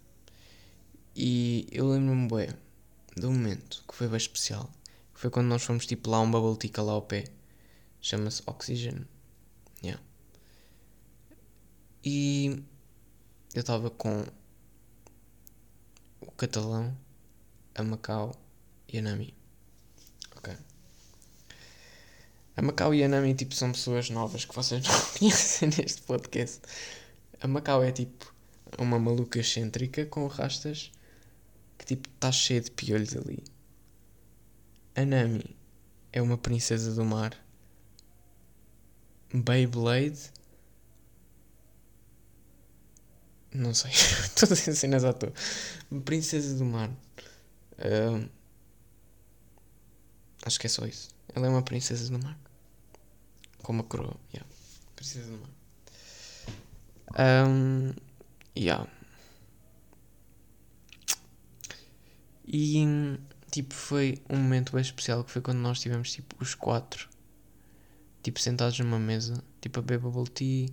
E 1.15 1.67
eu 1.71 1.89
lembro-me 1.89 2.29
bem 2.29 2.49
do 3.17 3.31
momento 3.31 3.85
que 3.89 3.95
foi 3.95 4.09
bem 4.09 4.17
especial. 4.17 4.71
Que 5.15 5.21
foi 5.21 5.31
quando 5.31 5.49
nós 5.49 5.63
fomos, 5.63 5.87
tipo, 5.87 6.11
lá 6.11 6.21
um 6.21 6.31
bubble 6.31 6.57
tea 6.57 6.83
lá 6.83 6.93
ao 6.93 7.03
pé. 7.03 7.25
Chama-se 8.01 8.43
Oxygen. 8.47 9.07
Yeah. 9.83 10.03
E 12.05 12.63
eu 13.55 13.61
estava 13.61 13.91
com 13.91 14.25
o 16.21 16.31
catalão, 16.33 16.97
a 17.75 17.83
Macau 17.83 18.35
e 18.89 18.99
a 18.99 19.03
Nami. 19.03 19.35
Ok. 20.37 20.57
A 22.57 22.63
Macau 22.63 22.95
e 22.95 23.05
a 23.05 23.09
Nami 23.09 23.35
tipo, 23.35 23.55
são 23.55 23.73
pessoas 23.73 24.11
novas 24.11 24.45
que 24.45 24.55
vocês 24.55 24.83
não 24.87 25.01
conhecem 25.19 25.69
neste 25.69 26.03
podcast. 26.03 26.61
A 27.41 27.47
Macau 27.47 27.83
é 27.83 27.93
tipo 27.93 28.33
uma 28.79 28.99
maluca 28.99 29.39
excêntrica 29.39 30.05
com 30.07 30.27
rastas 30.27 30.91
que 31.79 31.87
tipo 31.87 32.09
está 32.09 32.33
cheia 32.33 32.61
de 32.61 32.71
piolhos 32.71 33.17
ali. 33.17 33.43
A 34.95 35.05
Nami 35.05 35.57
é 36.13 36.21
uma 36.21 36.37
princesa 36.37 36.95
do 36.95 37.05
mar. 37.05 37.33
Beyblade 39.33 40.33
Não 43.59 43.75
sei. 43.75 43.91
Todas 44.39 44.69
as 44.69 44.79
cenas 44.79 45.05
à 45.05 45.13
toa. 45.13 45.33
Princesa 46.05 46.57
do 46.57 46.65
Mar. 46.65 46.89
Uh, 47.79 48.29
acho 50.45 50.61
que 50.61 50.67
é 50.67 50.71
só 50.71 50.87
isso. 50.87 51.11
Ela 51.35 51.49
é 51.49 51.51
uma 51.51 51.63
princesa 51.63 52.09
do 52.11 52.25
mar. 52.25 52.39
Com 53.63 53.73
uma 53.73 53.83
coroa. 53.83 54.17
Yeah. 54.33 54.49
Princesa 54.95 55.31
do 55.31 55.39
mar. 55.39 55.51
Um, 57.49 57.93
yeah. 58.57 58.89
E 62.47 63.19
tipo 63.51 63.75
foi 63.75 64.23
um 64.29 64.37
momento 64.37 64.73
bem 64.73 64.83
especial 64.83 65.25
que 65.25 65.31
foi 65.33 65.43
quando 65.43 65.59
nós 65.59 65.81
tivemos 65.81 66.13
tipo 66.13 66.37
os 66.41 66.55
quatro 66.55 67.09
tipo 68.23 68.41
sentados 68.41 68.79
numa 68.79 68.99
mesa, 68.99 69.43
tipo 69.61 69.81
a 69.81 69.83
beber 69.83 69.99
bubble 69.99 70.31
tea, 70.31 70.69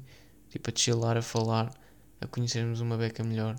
tipo 0.49 0.69
a 0.69 0.73
chilar, 0.75 1.17
a 1.17 1.21
falar 1.21 1.73
a 2.25 2.27
conhecermos 2.27 2.81
uma 2.81 2.97
beca 2.97 3.23
melhor. 3.23 3.55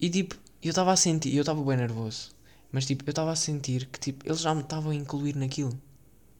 E 0.00 0.08
tipo, 0.08 0.36
eu 0.62 0.70
estava 0.70 0.92
a 0.92 0.96
sentir, 0.96 1.34
eu 1.34 1.42
estava 1.42 1.62
bem 1.62 1.76
nervoso, 1.76 2.34
mas 2.72 2.86
tipo, 2.86 3.04
eu 3.06 3.10
estava 3.10 3.32
a 3.32 3.36
sentir 3.36 3.86
que 3.86 4.00
tipo, 4.00 4.26
eles 4.26 4.40
já 4.40 4.54
me 4.54 4.62
estavam 4.62 4.90
a 4.92 4.94
incluir 4.94 5.36
naquilo. 5.36 5.78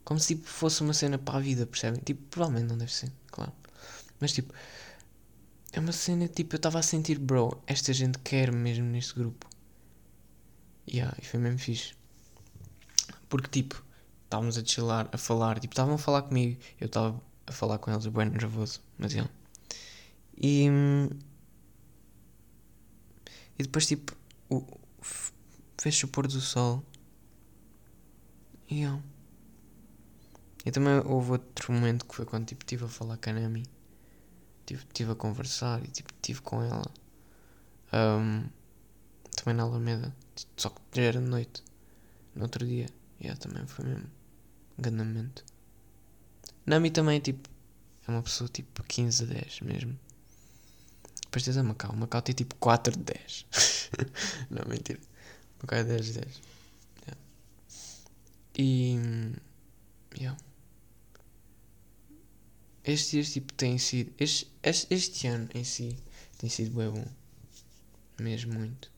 Como 0.05 0.19
se 0.19 0.35
tipo, 0.35 0.49
fosse 0.49 0.81
uma 0.83 0.93
cena 0.95 1.19
para 1.19 1.39
a 1.39 1.41
vida, 1.41 1.67
percebem? 1.67 2.01
Tipo, 2.01 2.23
provavelmente 2.31 2.69
não 2.71 2.79
deve 2.79 2.93
ser, 2.93 3.13
claro. 3.31 3.53
Mas 4.21 4.33
tipo, 4.33 4.53
é 5.73 5.81
uma 5.81 5.93
cena 5.93 6.29
tipo, 6.29 6.55
eu 6.55 6.59
estava 6.59 6.79
a 6.79 6.83
sentir, 6.83 7.19
bro, 7.19 7.63
esta 7.67 7.93
gente 7.93 8.19
quer 8.19 8.53
mesmo 8.53 8.87
neste 8.87 9.15
grupo. 9.15 9.49
Yeah, 10.89 11.17
e 11.21 11.25
foi 11.25 11.39
mesmo 11.41 11.59
fixe. 11.59 11.95
Porque 13.29 13.49
tipo, 13.49 13.85
estávamos 14.25 14.59
a 14.59 14.65
chilar, 14.65 15.09
a 15.13 15.19
falar, 15.19 15.59
tipo, 15.61 15.73
estavam 15.73 15.95
a 15.95 15.99
falar 15.99 16.23
comigo, 16.23 16.61
eu 16.81 16.87
estava 16.87 17.21
a 17.47 17.53
falar 17.53 17.79
com 17.79 17.91
eles, 17.91 18.07
bem 18.07 18.31
nervoso, 18.31 18.81
mas 18.99 19.13
yeah. 19.13 19.31
E. 20.43 20.67
E 23.59 23.63
depois, 23.63 23.87
tipo, 23.87 24.17
o, 24.51 24.67
fez 25.81 26.03
o 26.03 26.09
pôr 26.09 26.27
do 26.27 26.41
sol. 26.41 26.85
E 28.69 28.83
eu. 28.83 29.01
E 30.65 30.71
também 30.71 30.95
houve 31.05 31.33
outro 31.33 31.73
momento 31.73 32.07
que 32.07 32.15
foi 32.15 32.25
quando 32.25 32.47
tipo, 32.47 32.65
estive 32.65 32.85
a 32.85 32.89
falar 32.89 33.17
com 33.19 33.31
a 33.31 33.33
Nami. 33.33 33.65
Estive, 34.61 34.85
estive 34.85 35.13
a 35.13 35.15
conversar 35.15 35.85
e 35.85 35.89
tipo, 35.89 36.13
estive 36.15 36.41
com 36.41 36.63
ela. 36.63 36.91
Um, 37.93 38.49
também 39.37 39.55
na 39.55 39.65
Alameda. 39.65 40.15
Só 40.57 40.71
que 40.71 40.81
já 40.93 41.03
era 41.03 41.21
de 41.21 41.27
noite. 41.27 41.63
No 42.35 42.45
outro 42.45 42.67
dia. 42.67 42.87
E 43.21 43.25
yeah, 43.25 43.41
também 43.41 43.67
foi 43.67 43.85
mesmo. 43.85 44.11
Enganamento. 44.79 45.45
Nami 46.65 46.91
também 46.91 47.21
tipo. 47.21 47.49
É 48.07 48.11
uma 48.11 48.23
pessoa 48.23 48.49
tipo 48.49 48.83
15 48.83 49.25
a 49.25 49.27
10 49.27 49.61
mesmo. 49.61 49.99
Depois 51.33 51.45
tens 51.45 51.57
a 51.57 51.63
Macau. 51.63 51.97
Macau 51.97 52.21
tem 52.21 52.35
tipo 52.35 52.55
4 52.57 52.95
de 52.95 53.05
10. 53.05 53.47
não, 54.51 54.69
mentira. 54.69 55.01
Macau 55.63 55.79
é 55.79 55.85
10 55.85 56.05
de 56.05 56.13
10. 56.13 56.41
Yeah. 57.07 57.21
E. 58.59 58.99
Yeah. 60.15 60.39
Estes 62.85 63.11
dias 63.13 63.33
tipo 63.33 63.51
têm 63.55 63.79
sido. 63.79 64.13
Este, 64.19 64.53
este, 64.63 64.93
este 64.93 65.27
ano 65.27 65.49
em 65.55 65.65
si 65.65 65.97
tem 66.37 66.51
sido 66.51 66.77
bem 66.77 66.91
bom. 66.91 67.07
Mesmo 68.21 68.53
muito. 68.53 68.93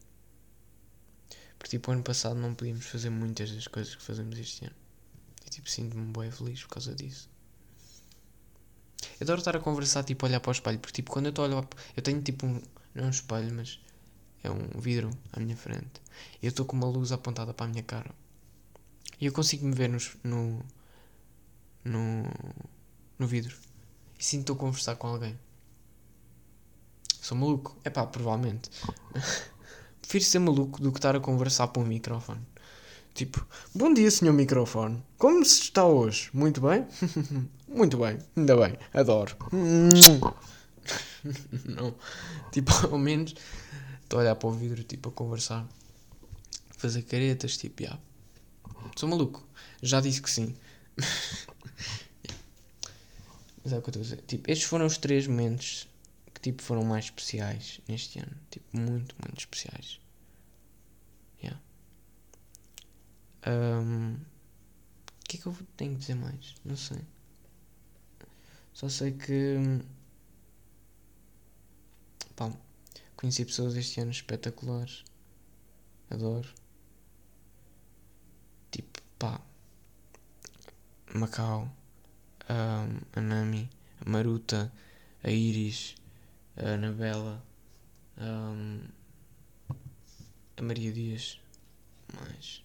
Porque 1.57 1.71
tipo 1.71 1.93
ano 1.93 2.03
passado 2.03 2.35
não 2.35 2.53
podíamos 2.53 2.87
fazer 2.87 3.11
muitas 3.11 3.53
das 3.53 3.69
coisas 3.69 3.95
que 3.95 4.03
fazemos 4.03 4.37
este 4.37 4.65
ano. 4.65 4.75
E 5.47 5.51
tipo 5.51 5.71
sinto-me 5.71 6.13
bem 6.13 6.33
feliz 6.33 6.65
por 6.65 6.71
causa 6.71 6.97
disso. 6.97 7.31
Eu 9.21 9.25
adoro 9.25 9.39
estar 9.39 9.57
a 9.57 9.61
conversar, 9.61 10.05
tipo, 10.05 10.27
olhar 10.27 10.41
para 10.41 10.51
o 10.51 10.53
espelho, 10.53 10.79
porque, 10.79 10.95
tipo, 10.95 11.11
quando 11.13 11.27
eu 11.27 11.31
estou 11.31 11.45
a 11.45 11.49
olhar. 11.49 11.69
Eu 11.97 12.03
tenho, 12.03 12.21
tipo, 12.23 12.47
um. 12.47 12.61
Não 12.95 13.05
é 13.05 13.07
um 13.07 13.11
espelho, 13.11 13.53
mas. 13.55 13.81
É 14.43 14.51
um 14.51 14.79
vidro 14.79 15.11
à 15.33 15.41
minha 15.41 15.57
frente. 15.57 16.03
E 16.43 16.47
eu 16.47 16.51
estou 16.51 16.67
com 16.67 16.77
uma 16.77 16.87
luz 16.87 17.13
apontada 17.13 17.55
para 17.55 17.65
a 17.67 17.69
minha 17.69 17.83
cara. 17.83 18.11
E 19.21 19.27
eu 19.27 19.33
consigo 19.33 19.67
me 19.67 19.75
ver 19.75 19.89
no. 19.89 19.99
no. 21.83 22.25
no, 23.19 23.27
vidro. 23.27 23.57
E 24.19 24.25
sinto 24.25 24.43
estou 24.43 24.57
a 24.57 24.59
conversar 24.59 24.97
com 24.97 25.07
alguém. 25.09 25.39
Sou 27.21 27.37
maluco? 27.39 27.77
É 27.85 27.91
pá, 27.91 28.07
provavelmente. 28.07 28.71
Prefiro 30.03 30.25
ser 30.25 30.39
maluco 30.41 30.83
do 30.83 30.93
que 30.93 30.99
estar 30.99 31.17
a 31.17 31.21
conversar 31.21 31.69
para 31.69 31.83
um 31.83 31.87
microfone. 31.87 32.47
Tipo, 33.15 33.47
bom 33.73 33.95
dia, 33.95 34.11
senhor 34.11 34.33
microfone. 34.33 35.01
Como 35.17 35.45
se 35.45 35.63
está 35.63 35.87
hoje? 35.87 36.29
Muito 36.33 36.61
bem? 36.61 36.85
Muito 37.69 37.97
bem, 37.97 38.19
ainda 38.37 38.57
bem, 38.57 38.77
adoro. 38.93 39.37
Não, 41.65 41.95
tipo, 42.51 42.73
ao 42.91 42.99
menos 42.99 43.35
estou 44.03 44.19
a 44.19 44.23
olhar 44.23 44.35
para 44.35 44.49
o 44.49 44.53
vidro, 44.53 44.83
tipo, 44.83 45.09
a 45.09 45.13
conversar, 45.13 45.65
fazer 46.77 47.03
caretas, 47.03 47.57
tipo, 47.57 47.85
já. 47.85 47.97
Sou 48.97 49.09
maluco, 49.09 49.47
já 49.81 50.01
disse 50.01 50.21
que 50.21 50.31
sim. 50.31 50.55
Mas 53.63 53.73
é 53.73 53.79
o 53.79 53.83
que 53.83 53.91
eu 53.91 53.91
estou 53.91 54.01
a 54.01 54.05
dizer. 54.05 54.23
Tipo, 54.27 54.51
estes 54.51 54.69
foram 54.69 54.87
os 54.87 54.99
três 54.99 55.27
momentos 55.29 55.89
que 56.35 56.41
tipo, 56.41 56.63
foram 56.63 56.85
mais 56.85 57.07
especiais 57.07 57.81
neste 57.89 58.19
ano. 58.19 58.37
Tipo, 58.51 58.77
muito, 58.77 59.15
muito 59.25 59.39
especiais. 59.39 60.01
Yeah. 61.43 61.61
Um, 63.47 64.15
o 64.15 65.25
que 65.29 65.37
é 65.37 65.41
que 65.41 65.47
eu 65.47 65.57
tenho 65.77 65.93
que 65.93 65.99
dizer 66.01 66.15
mais? 66.15 66.55
Não 66.65 66.77
sei. 66.77 67.01
Só 68.73 68.89
sei 68.89 69.13
que. 69.13 69.57
Pá, 72.35 72.51
conheci 73.17 73.45
pessoas 73.45 73.77
este 73.77 74.01
ano 74.01 74.11
espetaculares. 74.11 75.05
Adoro. 76.11 76.49
Tipo, 78.71 79.01
pá. 79.19 79.41
Macau. 81.15 81.71
Um, 82.49 83.01
a 83.13 83.21
Nami. 83.21 83.71
A 84.05 84.09
Maruta. 84.09 84.73
A 85.23 85.31
Iris. 85.31 85.95
A 86.57 86.71
Anabela. 86.71 87.45
Um, 88.19 88.89
a 90.57 90.63
Maria 90.63 90.93
Dias. 90.93 91.41
Mais. 92.15 92.64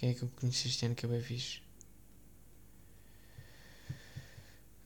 Quem 0.00 0.12
é 0.12 0.14
que 0.14 0.22
eu 0.22 0.30
conheci 0.40 0.66
este 0.66 0.86
ano 0.86 0.94
que 0.94 1.04
é 1.04 1.08
bem 1.10 1.20
fixe? 1.20 1.60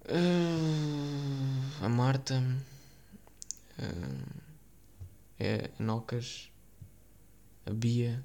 Uh, 0.07 1.85
a 1.85 1.89
Marta. 1.89 2.43
Uh, 3.79 4.41
é 5.39 5.71
a 5.79 5.83
Nocas. 5.85 6.51
A 7.65 7.71
Bia. 7.71 8.25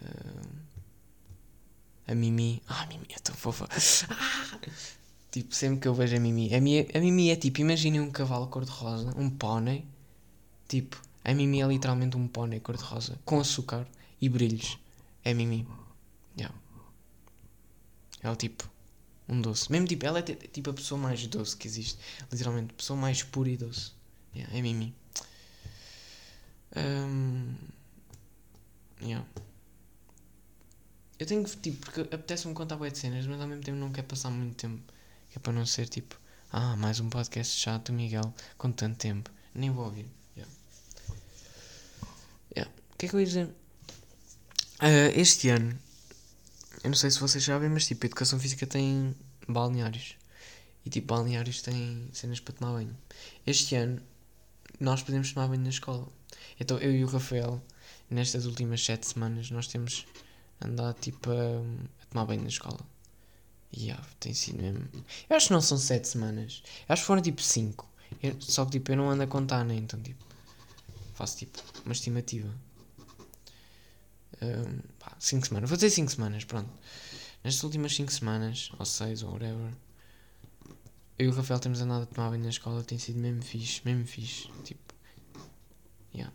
Uh, 0.00 0.60
a 2.06 2.14
Mimi. 2.14 2.62
Ah, 2.68 2.82
a 2.82 2.86
Mimi 2.86 3.08
é 3.10 3.18
tão 3.18 3.34
fofa. 3.34 3.68
Ah! 4.10 4.60
Tipo, 5.32 5.52
sempre 5.52 5.80
que 5.80 5.88
eu 5.88 5.94
vejo 5.94 6.14
a 6.14 6.20
Mimi. 6.20 6.54
A, 6.54 6.60
minha, 6.60 6.86
a 6.94 7.00
Mimi 7.00 7.30
é 7.30 7.36
tipo, 7.36 7.60
imaginem 7.60 8.00
um 8.00 8.12
cavalo 8.12 8.46
cor-de-rosa, 8.46 9.12
um 9.16 9.28
pônei. 9.28 9.84
Tipo, 10.68 11.02
a 11.24 11.34
Mimi 11.34 11.62
é 11.62 11.66
literalmente 11.66 12.16
um 12.16 12.28
pônei 12.28 12.60
cor-de-rosa, 12.60 13.18
com 13.24 13.40
açúcar 13.40 13.88
e 14.20 14.28
brilhos. 14.28 14.78
É 15.24 15.34
Mimi. 15.34 15.66
Yeah. 16.36 16.54
É 18.22 18.30
o 18.30 18.36
tipo, 18.36 18.68
um 19.28 19.40
doce. 19.40 19.70
Mesmo 19.70 19.86
tipo, 19.86 20.06
ela 20.06 20.18
é 20.18 20.22
tipo 20.22 20.70
a 20.70 20.74
pessoa 20.74 21.00
mais 21.00 21.26
doce 21.26 21.56
que 21.56 21.66
existe. 21.66 21.98
Literalmente, 22.30 22.74
pessoa 22.74 22.98
mais 22.98 23.22
pura 23.22 23.48
e 23.48 23.56
doce. 23.56 23.92
Yeah, 24.34 24.56
é 24.56 24.62
Mimi. 24.62 24.94
Um, 26.76 27.54
yeah. 29.02 29.26
Eu 31.18 31.26
tenho 31.26 31.44
que, 31.44 31.56
tipo, 31.56 31.78
porque 31.84 32.00
apetece-me 32.00 32.54
contar 32.54 32.76
boas 32.76 32.96
cenas, 32.96 33.26
mas 33.26 33.40
ao 33.40 33.46
mesmo 33.46 33.62
tempo 33.62 33.78
não 33.78 33.92
quero 33.92 34.06
passar 34.06 34.30
muito 34.30 34.56
tempo. 34.56 34.82
É 35.34 35.38
para 35.38 35.52
não 35.52 35.66
ser 35.66 35.88
tipo, 35.88 36.18
ah, 36.50 36.76
mais 36.76 36.98
um 36.98 37.10
podcast 37.10 37.56
chato, 37.56 37.92
Miguel, 37.92 38.34
com 38.56 38.72
tanto 38.72 38.96
tempo. 38.96 39.30
Nem 39.54 39.70
vou 39.70 39.84
ouvir. 39.84 40.08
Yeah. 40.36 40.52
Yeah. 42.56 42.72
O 42.92 42.96
que 42.96 43.06
é 43.06 43.08
que 43.08 43.14
eu 43.14 43.20
ia 43.20 43.26
dizer? 43.26 43.59
Uh, 44.80 45.12
este 45.14 45.50
ano, 45.50 45.78
eu 46.82 46.88
não 46.88 46.96
sei 46.96 47.10
se 47.10 47.20
vocês 47.20 47.44
sabem, 47.44 47.68
mas 47.68 47.86
tipo, 47.86 48.06
a 48.06 48.08
educação 48.08 48.40
física 48.40 48.66
tem 48.66 49.14
balneários. 49.46 50.16
E 50.86 50.88
tipo, 50.88 51.08
balneários 51.08 51.60
têm 51.60 52.08
cenas 52.14 52.40
para 52.40 52.54
tomar 52.54 52.72
banho. 52.72 52.96
Este 53.46 53.74
ano, 53.74 54.00
nós 54.80 55.02
podemos 55.02 55.34
tomar 55.34 55.48
banho 55.48 55.60
na 55.60 55.68
escola. 55.68 56.08
Então 56.58 56.78
eu 56.78 56.92
e 56.92 57.04
o 57.04 57.06
Rafael, 57.06 57.62
nestas 58.08 58.46
últimas 58.46 58.82
sete 58.82 59.06
semanas, 59.06 59.50
nós 59.50 59.66
temos 59.66 60.06
andado 60.58 60.98
tipo 60.98 61.30
a, 61.30 61.34
a 61.34 62.06
tomar 62.06 62.24
banho 62.24 62.40
na 62.40 62.48
escola. 62.48 62.80
E 63.72 63.84
yeah, 63.84 64.02
tem 64.18 64.32
sido 64.32 64.62
mesmo. 64.62 64.88
Eu 65.28 65.36
acho 65.36 65.48
que 65.48 65.52
não 65.52 65.60
são 65.60 65.76
sete 65.76 66.08
semanas. 66.08 66.62
Eu 66.88 66.94
acho 66.94 67.02
que 67.02 67.06
foram 67.06 67.20
tipo 67.20 67.42
cinco. 67.42 67.86
Eu, 68.22 68.34
só 68.40 68.64
que 68.64 68.72
tipo, 68.72 68.92
eu 68.92 68.96
não 68.96 69.10
ando 69.10 69.24
a 69.24 69.26
contar, 69.26 69.62
né? 69.62 69.74
Então 69.74 70.00
tipo, 70.00 70.24
faço 71.12 71.36
tipo 71.36 71.58
uma 71.84 71.92
estimativa. 71.92 72.50
5 74.40 75.42
um, 75.42 75.44
semanas, 75.44 75.68
vou 75.68 75.76
dizer 75.76 75.90
5 75.90 76.10
semanas, 76.10 76.44
pronto. 76.44 76.70
Nestas 77.44 77.62
últimas 77.62 77.94
5 77.94 78.12
semanas, 78.12 78.70
ou 78.78 78.84
6 78.84 79.22
ou 79.22 79.32
whatever, 79.32 79.72
eu 81.18 81.26
e 81.26 81.28
o 81.28 81.32
Rafael 81.32 81.60
temos 81.60 81.80
andado 81.82 82.04
a 82.04 82.06
tomar 82.06 82.30
banho 82.30 82.42
na 82.42 82.48
escola, 82.48 82.82
tem 82.82 82.98
sido 82.98 83.18
mesmo 83.18 83.42
fixe, 83.42 83.82
mesmo 83.84 84.06
fixe. 84.06 84.48
Tipo, 84.64 84.94
yeah. 86.14 86.34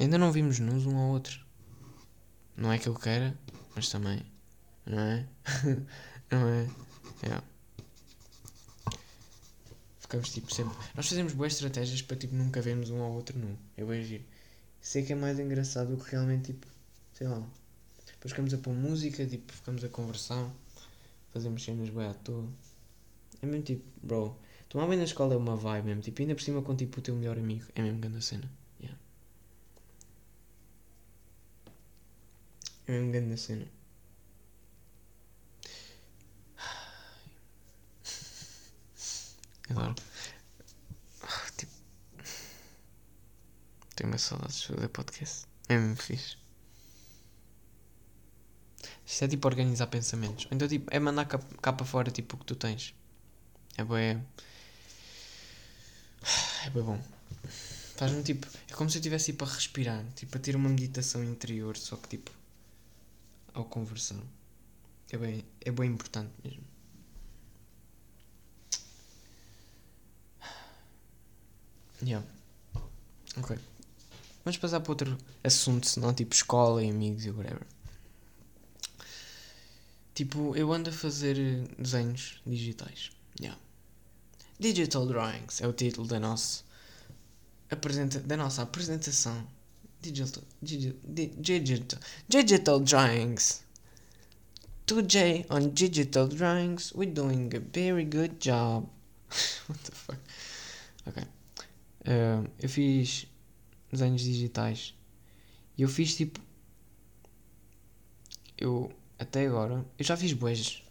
Ainda 0.00 0.18
não 0.18 0.32
vimos 0.32 0.58
nos 0.58 0.84
um 0.84 0.96
ao 0.96 1.10
outro. 1.10 1.44
Não 2.56 2.72
é 2.72 2.78
que 2.78 2.88
eu 2.88 2.94
queira, 2.94 3.38
mas 3.74 3.88
também, 3.88 4.20
não 4.84 4.98
é? 4.98 5.26
não 6.28 6.48
é? 6.48 6.68
Yeah. 7.22 7.44
Ficamos 10.00 10.28
tipo 10.30 10.52
sempre. 10.52 10.76
Nós 10.96 11.08
fazemos 11.08 11.32
boas 11.32 11.52
estratégias 11.52 12.02
para 12.02 12.16
tipo 12.16 12.34
nunca 12.34 12.60
vermos 12.60 12.90
um 12.90 13.00
ao 13.00 13.12
outro 13.12 13.38
nu. 13.38 13.56
Eu 13.76 13.86
vejo 13.86 14.08
giro. 14.08 14.24
Sei 14.80 15.04
que 15.04 15.12
é 15.12 15.16
mais 15.16 15.38
engraçado 15.38 15.96
do 15.96 16.04
que 16.04 16.10
realmente 16.10 16.52
tipo 16.52 16.66
sei 17.14 17.28
lá. 17.28 17.42
Depois 18.06 18.32
ficamos 18.32 18.52
a 18.52 18.58
pôr 18.58 18.74
música, 18.74 19.26
tipo, 19.26 19.52
ficamos 19.52 19.82
a 19.84 19.88
conversar, 19.88 20.50
fazemos 21.32 21.62
cenas 21.62 21.88
bem 21.90 22.06
à 22.06 22.14
toa. 22.14 22.46
É 23.42 23.46
mesmo 23.46 23.64
tipo, 23.64 23.84
bro, 24.02 24.36
tomar 24.68 24.86
bem 24.88 24.98
na 24.98 25.04
escola 25.04 25.34
é 25.34 25.36
uma 25.36 25.56
vibe 25.56 25.86
mesmo, 25.86 26.02
tipo, 26.02 26.20
ainda 26.22 26.34
por 26.34 26.42
cima 26.42 26.62
com 26.62 26.74
tipo 26.76 26.98
o 26.98 27.02
teu 27.02 27.14
melhor 27.14 27.38
amigo, 27.38 27.66
é 27.74 27.82
mesmo 27.82 27.98
grande 28.00 28.18
a 28.18 28.22
cena. 28.22 28.50
Yeah. 28.80 28.98
É 32.86 32.92
mesmo 32.92 33.12
grande 33.12 33.34
a 33.34 33.36
cena. 33.36 33.66
Adoro. 39.70 39.94
Tipo. 41.56 41.72
Tenho 43.96 44.10
mais 44.10 44.22
saudades 44.22 44.60
de 44.60 44.66
fazer 44.68 44.88
podcast. 44.88 45.46
É 45.68 45.78
mesmo 45.78 45.96
fixe. 45.96 46.43
Isto 49.14 49.26
é 49.26 49.28
tipo 49.28 49.46
organizar 49.46 49.86
pensamentos. 49.86 50.48
Então 50.50 50.66
tipo, 50.66 50.92
é 50.92 50.98
mandar 50.98 51.24
cá, 51.26 51.38
para 51.72 51.86
fora 51.86 52.10
tipo 52.10 52.34
o 52.34 52.38
que 52.40 52.46
tu 52.46 52.56
tens. 52.56 52.92
É 53.76 53.84
bem. 53.84 54.20
É 56.66 56.70
bem 56.70 56.82
bom. 56.82 57.00
Faz-me 57.96 58.24
tipo. 58.24 58.44
É 58.68 58.74
como 58.74 58.90
se 58.90 58.96
eu 58.96 59.00
estivesse 59.00 59.26
tipo 59.26 59.44
a 59.44 59.48
respirar. 59.48 60.04
Tipo 60.16 60.36
a 60.36 60.40
ter 60.40 60.56
uma 60.56 60.68
meditação 60.68 61.22
interior, 61.22 61.76
só 61.76 61.94
que 61.96 62.08
tipo. 62.08 62.32
Ao 63.52 63.64
conversar. 63.64 64.18
É 65.12 65.16
bem, 65.16 65.44
é 65.60 65.70
bem 65.70 65.90
importante 65.90 66.32
mesmo. 66.42 66.64
Yeah. 72.02 72.26
Ok. 73.36 73.56
Vamos 74.44 74.58
passar 74.58 74.80
para 74.80 74.90
outro 74.90 75.16
assunto, 75.44 75.86
senão 75.86 76.12
tipo 76.12 76.34
escola 76.34 76.82
e 76.82 76.90
amigos 76.90 77.24
e 77.24 77.30
whatever. 77.30 77.64
Tipo, 80.14 80.54
eu 80.56 80.72
ando 80.72 80.90
a 80.90 80.92
fazer 80.92 81.36
desenhos 81.76 82.40
digitais. 82.46 83.10
Yeah. 83.40 83.58
Digital 84.60 85.06
Drawings 85.06 85.60
é 85.60 85.66
o 85.66 85.72
título 85.72 86.06
da 86.06 86.20
nossa, 86.20 86.62
apresenta 87.68 88.20
da 88.20 88.36
nossa 88.36 88.62
apresentação. 88.62 89.44
Digital, 90.00 90.44
digital, 90.62 91.00
digital, 91.40 92.00
digital 92.28 92.80
Drawings. 92.80 93.64
Today 94.86 95.46
on 95.48 95.70
Digital 95.70 96.28
Drawings, 96.28 96.92
we're 96.92 97.10
doing 97.10 97.50
a 97.56 97.58
very 97.58 98.04
good 98.04 98.36
job. 98.38 98.86
What 99.66 99.82
the 99.82 99.92
fuck? 99.92 100.18
Ok. 101.06 101.22
Uh, 102.06 102.46
eu 102.60 102.68
fiz 102.68 103.26
desenhos 103.90 104.20
digitais. 104.22 104.94
E 105.76 105.82
eu 105.82 105.88
fiz 105.88 106.14
tipo. 106.14 106.38
Eu 108.58 108.92
até 109.24 109.46
agora, 109.46 109.84
eu 109.98 110.04
já 110.04 110.16
fiz 110.16 110.32
boas 110.32 110.82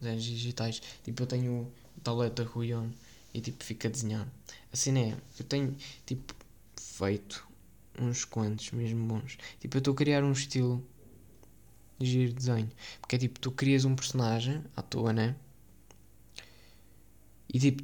desenhos 0.00 0.24
digitais. 0.24 0.82
Tipo, 1.04 1.22
eu 1.22 1.26
tenho 1.26 1.52
o 1.96 2.00
tablet 2.00 2.34
da 2.34 2.44
Ruion 2.44 2.90
e 3.32 3.40
tipo, 3.40 3.62
fico 3.62 3.86
a 3.86 3.90
desenhar. 3.90 4.26
Assim 4.72 4.98
é, 4.98 5.16
eu 5.38 5.44
tenho 5.44 5.76
tipo, 6.04 6.34
feito 6.76 7.46
uns 7.98 8.24
quantos 8.24 8.70
mesmo 8.72 9.06
bons. 9.06 9.38
Tipo, 9.60 9.76
eu 9.76 9.78
estou 9.78 9.94
a 9.94 9.96
criar 9.96 10.24
um 10.24 10.32
estilo 10.32 10.84
de 11.98 12.06
giro 12.06 12.32
desenho. 12.32 12.70
Porque 13.00 13.16
é 13.16 13.18
tipo, 13.18 13.38
tu 13.40 13.50
crias 13.50 13.84
um 13.84 13.94
personagem 13.94 14.62
à 14.76 14.82
toa, 14.82 15.12
né? 15.12 15.36
E 17.52 17.58
tipo, 17.58 17.82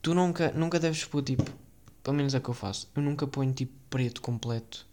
tu 0.00 0.14
nunca, 0.14 0.52
nunca 0.52 0.78
deves 0.80 1.04
pôr 1.04 1.22
tipo, 1.22 1.44
pelo 2.02 2.16
menos 2.16 2.34
é 2.34 2.38
o 2.38 2.40
que 2.40 2.48
eu 2.48 2.54
faço, 2.54 2.90
eu 2.94 3.02
nunca 3.02 3.26
ponho 3.26 3.52
tipo 3.52 3.72
preto 3.90 4.20
completo 4.22 4.86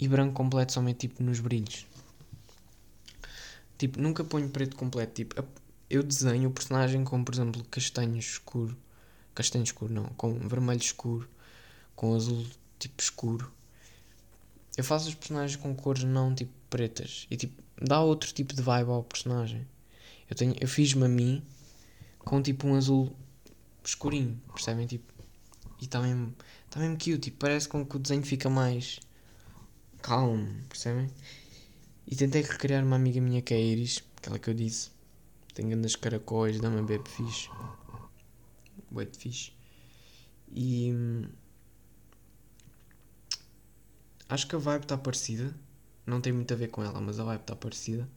e 0.00 0.08
branco 0.08 0.32
completo 0.32 0.72
somente 0.72 1.08
tipo 1.08 1.22
nos 1.22 1.40
brilhos. 1.40 1.86
Tipo, 3.76 4.00
nunca 4.00 4.24
ponho 4.24 4.48
preto 4.48 4.74
completo. 4.74 5.12
Tipo, 5.12 5.44
eu 5.88 6.02
desenho 6.02 6.48
o 6.48 6.52
personagem 6.52 7.04
com, 7.04 7.22
por 7.22 7.34
exemplo, 7.34 7.62
castanho 7.64 8.16
escuro. 8.16 8.76
Castanho 9.34 9.64
escuro, 9.64 9.92
não. 9.92 10.04
Com 10.16 10.48
vermelho 10.48 10.80
escuro. 10.80 11.28
Com 11.94 12.14
azul, 12.14 12.46
tipo, 12.78 13.00
escuro. 13.00 13.52
Eu 14.76 14.84
faço 14.84 15.08
os 15.08 15.14
personagens 15.14 15.56
com 15.56 15.74
cores 15.74 16.04
não, 16.04 16.34
tipo, 16.34 16.52
pretas. 16.70 17.26
E, 17.30 17.36
tipo, 17.36 17.62
dá 17.80 18.00
outro 18.00 18.32
tipo 18.32 18.54
de 18.54 18.62
vibe 18.62 18.90
ao 18.90 19.02
personagem. 19.02 19.66
Eu, 20.28 20.36
tenho, 20.36 20.54
eu 20.60 20.68
fiz-me 20.68 21.04
a 21.04 21.08
mim 21.08 21.42
com 22.18 22.40
tipo 22.40 22.66
um 22.66 22.74
azul 22.74 23.14
escurinho, 23.84 24.40
percebem? 24.54 24.86
Tipo, 24.86 25.12
e 25.80 25.84
está 25.84 26.00
mesmo, 26.00 26.34
tá 26.68 26.78
mesmo 26.78 26.96
cute, 26.96 27.18
tipo, 27.18 27.38
parece 27.38 27.68
com 27.68 27.84
que 27.84 27.96
o 27.96 27.98
desenho 27.98 28.22
fica 28.22 28.48
mais 28.48 29.00
calmo, 30.02 30.46
percebem? 30.68 31.08
E 32.06 32.16
tentei 32.16 32.42
recriar 32.42 32.84
uma 32.84 32.96
amiga 32.96 33.20
minha 33.20 33.42
que 33.42 33.54
é 33.54 33.56
a 33.56 33.60
Iris, 33.60 34.02
aquela 34.16 34.38
que 34.38 34.50
eu 34.50 34.54
disse. 34.54 34.90
Tem 35.54 35.68
grandes 35.68 35.96
caracóis, 35.96 36.60
dá-me 36.60 36.82
bebe 36.82 37.08
fixe. 37.08 37.48
Bué 38.90 39.04
de 39.04 39.18
fixe. 39.18 39.52
E. 40.52 40.92
hum, 40.92 41.28
Acho 44.28 44.46
que 44.46 44.54
a 44.56 44.58
vibe 44.58 44.82
está 44.84 44.96
parecida. 44.96 45.54
Não 46.06 46.20
tem 46.20 46.32
muito 46.32 46.52
a 46.54 46.56
ver 46.56 46.68
com 46.68 46.82
ela, 46.82 47.00
mas 47.00 47.18
a 47.20 47.24
vibe 47.24 47.40
está 47.42 47.56
parecida. 47.56 48.08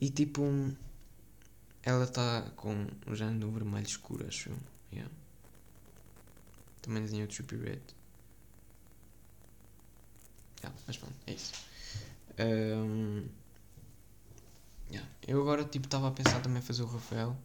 E 0.00 0.10
tipo. 0.10 0.42
hum, 0.42 0.74
Ela 1.82 2.04
está 2.04 2.50
com 2.56 2.86
o 3.06 3.14
género 3.14 3.50
vermelho 3.50 3.86
escuro, 3.86 4.26
acho 4.26 4.50
eu. 4.50 4.56
Yeah. 4.92 5.12
Também 6.82 7.02
desenhou 7.02 7.26
o 7.26 7.28
Trippy 7.28 7.56
Red. 7.56 7.80
Yeah, 10.62 10.78
mas 10.86 10.96
pronto, 10.96 11.14
é 11.26 11.32
isso. 11.32 11.52
Hum, 12.38 13.26
yeah. 14.90 15.08
Eu 15.26 15.40
agora 15.40 15.64
tipo 15.64 15.86
estava 15.86 16.08
a 16.08 16.10
pensar 16.10 16.40
também 16.40 16.62
fazer 16.62 16.82
o 16.82 16.86
Rafael 16.86 17.36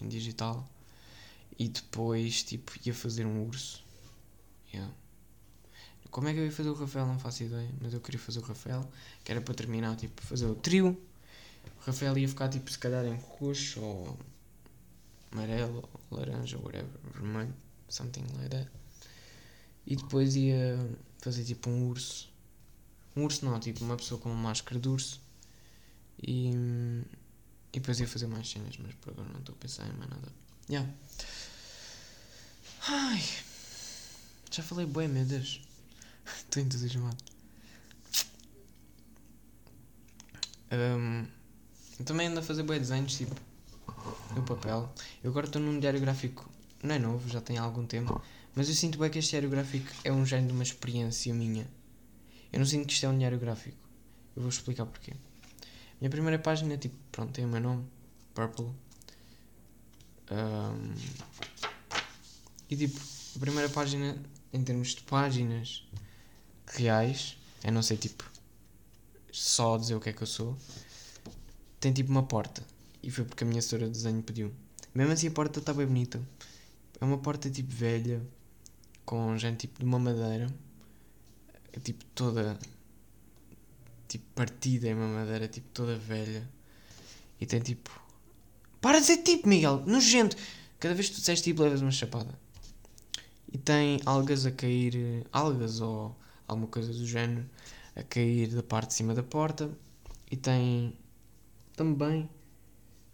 em 0.00 0.08
digital 0.08 0.68
e 1.58 1.68
depois 1.68 2.42
tipo 2.42 2.72
ia 2.84 2.94
fazer 2.94 3.26
um 3.26 3.46
urso. 3.46 3.84
Yeah. 4.72 4.92
Como 6.10 6.26
é 6.28 6.32
que 6.32 6.40
eu 6.40 6.44
ia 6.44 6.52
fazer 6.52 6.68
o 6.70 6.74
Rafael? 6.74 7.06
Não 7.06 7.18
faço 7.18 7.44
ideia, 7.44 7.70
mas 7.80 7.94
eu 7.94 8.00
queria 8.00 8.18
fazer 8.18 8.40
o 8.40 8.42
Rafael, 8.42 8.90
que 9.22 9.30
era 9.30 9.40
para 9.40 9.54
terminar, 9.54 9.94
tipo, 9.96 10.20
fazer 10.22 10.46
o 10.46 10.56
trio. 10.56 11.00
O 11.80 11.86
Rafael 11.86 12.18
ia 12.18 12.28
ficar 12.28 12.48
tipo 12.48 12.70
se 12.70 12.78
calhar 12.78 13.04
em 13.04 13.16
roxo 13.16 13.80
ou 13.80 14.18
amarelo, 15.30 15.88
ou 16.10 16.18
laranja, 16.18 16.56
ou 16.58 16.64
whatever, 16.64 16.90
vermelho, 17.14 17.54
something 17.88 18.24
like 18.38 18.48
that. 18.48 18.79
E 19.90 19.96
depois 19.96 20.36
ia 20.36 20.78
fazer 21.18 21.42
tipo 21.42 21.68
um 21.68 21.88
urso. 21.88 22.32
Um 23.16 23.24
urso 23.24 23.44
não, 23.44 23.58
tipo 23.58 23.84
uma 23.84 23.96
pessoa 23.96 24.20
com 24.20 24.30
uma 24.30 24.40
máscara 24.40 24.78
de 24.78 24.88
urso. 24.88 25.20
E, 26.22 26.52
e 27.72 27.80
depois 27.80 27.98
ia 27.98 28.06
fazer 28.06 28.28
mais 28.28 28.48
cenas, 28.48 28.76
mas 28.78 28.94
por 28.94 29.10
agora 29.10 29.28
não 29.28 29.40
estou 29.40 29.52
a 29.52 29.58
pensar 29.58 29.88
em 29.88 29.92
mais 29.94 30.08
nada. 30.08 30.32
Yeah. 30.68 30.88
Ai, 32.86 33.20
já 34.48 34.62
falei 34.62 34.86
bem, 34.86 35.08
meu 35.08 35.24
Deus. 35.24 35.60
Estou 36.38 36.62
entusiasmado. 36.62 37.16
Um, 40.72 41.26
também 42.04 42.28
ando 42.28 42.38
a 42.38 42.42
fazer 42.42 42.62
bem 42.62 42.78
desenhos, 42.78 43.16
tipo, 43.16 43.34
no 44.36 44.42
papel. 44.44 44.88
Eu 45.22 45.30
agora 45.30 45.46
estou 45.46 45.60
num 45.60 45.80
diário 45.80 46.00
gráfico, 46.00 46.48
não 46.80 46.94
é 46.94 46.98
novo, 46.98 47.28
já 47.28 47.40
tem 47.40 47.58
algum 47.58 47.84
tempo, 47.84 48.22
mas 48.54 48.68
eu 48.68 48.74
sinto 48.74 48.98
bem 48.98 49.10
que 49.10 49.18
este 49.18 49.30
diário 49.30 49.50
gráfico 49.50 49.90
é 50.04 50.12
um 50.12 50.26
género 50.26 50.48
de 50.48 50.54
uma 50.54 50.62
experiência 50.62 51.32
minha. 51.32 51.66
Eu 52.52 52.58
não 52.58 52.66
sinto 52.66 52.86
que 52.86 52.92
isto 52.92 53.06
é 53.06 53.08
um 53.08 53.16
diário 53.16 53.38
gráfico. 53.38 53.78
Eu 54.34 54.42
vou 54.42 54.48
explicar 54.48 54.86
porquê. 54.86 55.12
Minha 56.00 56.10
primeira 56.10 56.38
página, 56.38 56.76
tipo, 56.76 56.96
pronto, 57.12 57.32
tem 57.32 57.44
o 57.44 57.48
meu 57.48 57.60
nome, 57.60 57.84
Purple. 58.34 58.72
Um, 60.30 60.94
e 62.68 62.76
tipo, 62.76 62.98
a 63.36 63.38
primeira 63.38 63.68
página, 63.68 64.16
em 64.52 64.62
termos 64.64 64.94
de 64.94 65.02
páginas 65.02 65.86
reais, 66.66 67.36
a 67.64 67.70
não 67.70 67.82
ser 67.82 67.96
tipo 67.96 68.30
só 69.32 69.76
dizer 69.76 69.94
o 69.94 70.00
que 70.00 70.08
é 70.08 70.12
que 70.12 70.22
eu 70.22 70.26
sou, 70.26 70.56
tem 71.78 71.92
tipo 71.92 72.10
uma 72.10 72.22
porta. 72.22 72.62
E 73.02 73.10
foi 73.10 73.24
porque 73.24 73.44
a 73.44 73.46
minha 73.46 73.58
assessora 73.58 73.86
de 73.86 73.92
desenho 73.92 74.22
pediu. 74.22 74.52
Mesmo 74.94 75.12
assim 75.12 75.28
a 75.28 75.30
porta 75.30 75.60
está 75.60 75.72
bem 75.72 75.86
bonita. 75.86 76.20
É 77.00 77.04
uma 77.04 77.18
porta 77.18 77.48
tipo 77.50 77.72
velha, 77.72 78.22
com 79.10 79.36
gente 79.36 79.66
tipo 79.66 79.80
de 79.80 79.84
uma 79.84 79.98
madeira, 79.98 80.46
tipo 81.82 82.04
toda 82.14 82.56
tipo 84.06 84.24
partida 84.36 84.86
em 84.86 84.94
uma 84.94 85.08
madeira, 85.08 85.48
tipo 85.48 85.66
toda 85.74 85.96
velha. 85.96 86.48
E 87.40 87.44
tem 87.44 87.58
tipo. 87.60 87.90
Para 88.80 89.00
de 89.00 89.06
dizer 89.06 89.24
tipo, 89.24 89.48
Miguel! 89.48 89.82
Nojento! 89.84 90.36
Cada 90.78 90.94
vez 90.94 91.08
que 91.08 91.16
tu 91.16 91.18
disseste 91.18 91.50
tipo, 91.50 91.60
levas 91.60 91.80
uma 91.80 91.90
chapada. 91.90 92.38
E 93.52 93.58
tem 93.58 94.00
algas 94.06 94.46
a 94.46 94.52
cair. 94.52 95.26
Algas 95.32 95.80
ou 95.80 96.16
alguma 96.46 96.68
coisa 96.68 96.92
do 96.92 97.04
género 97.04 97.44
a 97.96 98.04
cair 98.04 98.46
da 98.54 98.62
parte 98.62 98.90
de 98.90 98.94
cima 98.94 99.12
da 99.12 99.24
porta. 99.24 99.68
E 100.30 100.36
tem 100.36 100.96
também 101.74 102.30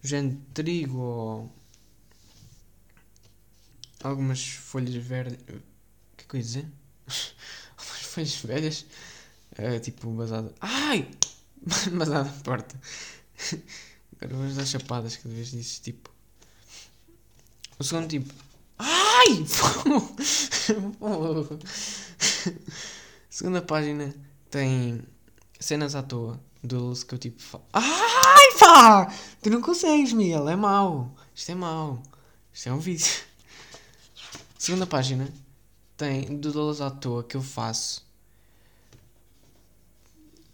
género 0.03 0.35
de 0.35 0.41
trigo 0.53 0.99
ou 0.99 1.51
algumas 4.03 4.47
folhas 4.47 4.93
verdes. 4.93 5.39
Que 6.27 6.35
eu 6.35 6.39
ia 6.39 6.43
dizer? 6.43 6.65
algumas 7.77 8.01
folhas 8.03 8.35
velhas. 8.35 8.85
eh, 9.57 9.79
tipo 9.79 10.09
basada. 10.11 10.53
Ai! 10.61 11.09
basada 11.93 12.23
na 12.25 12.43
porta. 12.43 12.79
Agora 14.19 14.37
vamos 14.37 14.55
dar 14.55 14.65
chapadas 14.65 15.15
cada 15.17 15.33
vez 15.33 15.51
dizes 15.51 15.79
tipo. 15.79 16.09
O 17.79 17.83
segundo 17.83 18.07
tipo. 18.07 18.33
Ai! 18.79 19.45
Segunda 23.29 23.61
página 23.61 24.13
tem 24.49 25.03
cenas 25.59 25.95
à 25.95 26.01
toa 26.01 26.39
do 26.63 26.93
que 26.93 27.13
eu 27.13 27.19
tipo. 27.19 27.61
Ai 27.73 28.57
pá! 28.59 29.13
Tu 29.41 29.49
não 29.49 29.61
consegues, 29.61 30.13
Miguel, 30.13 30.49
é 30.49 30.55
mau. 30.55 31.15
Isto 31.35 31.51
é 31.51 31.55
mau. 31.55 32.01
Isto 32.51 32.69
é 32.69 32.73
um 32.73 32.79
vício. 32.79 33.23
Segunda 34.57 34.87
página 34.87 35.31
tem 35.97 36.37
doodles 36.37 36.79
à 36.79 36.91
toa 36.91 37.23
que 37.23 37.35
eu 37.35 37.41
faço. 37.41 38.05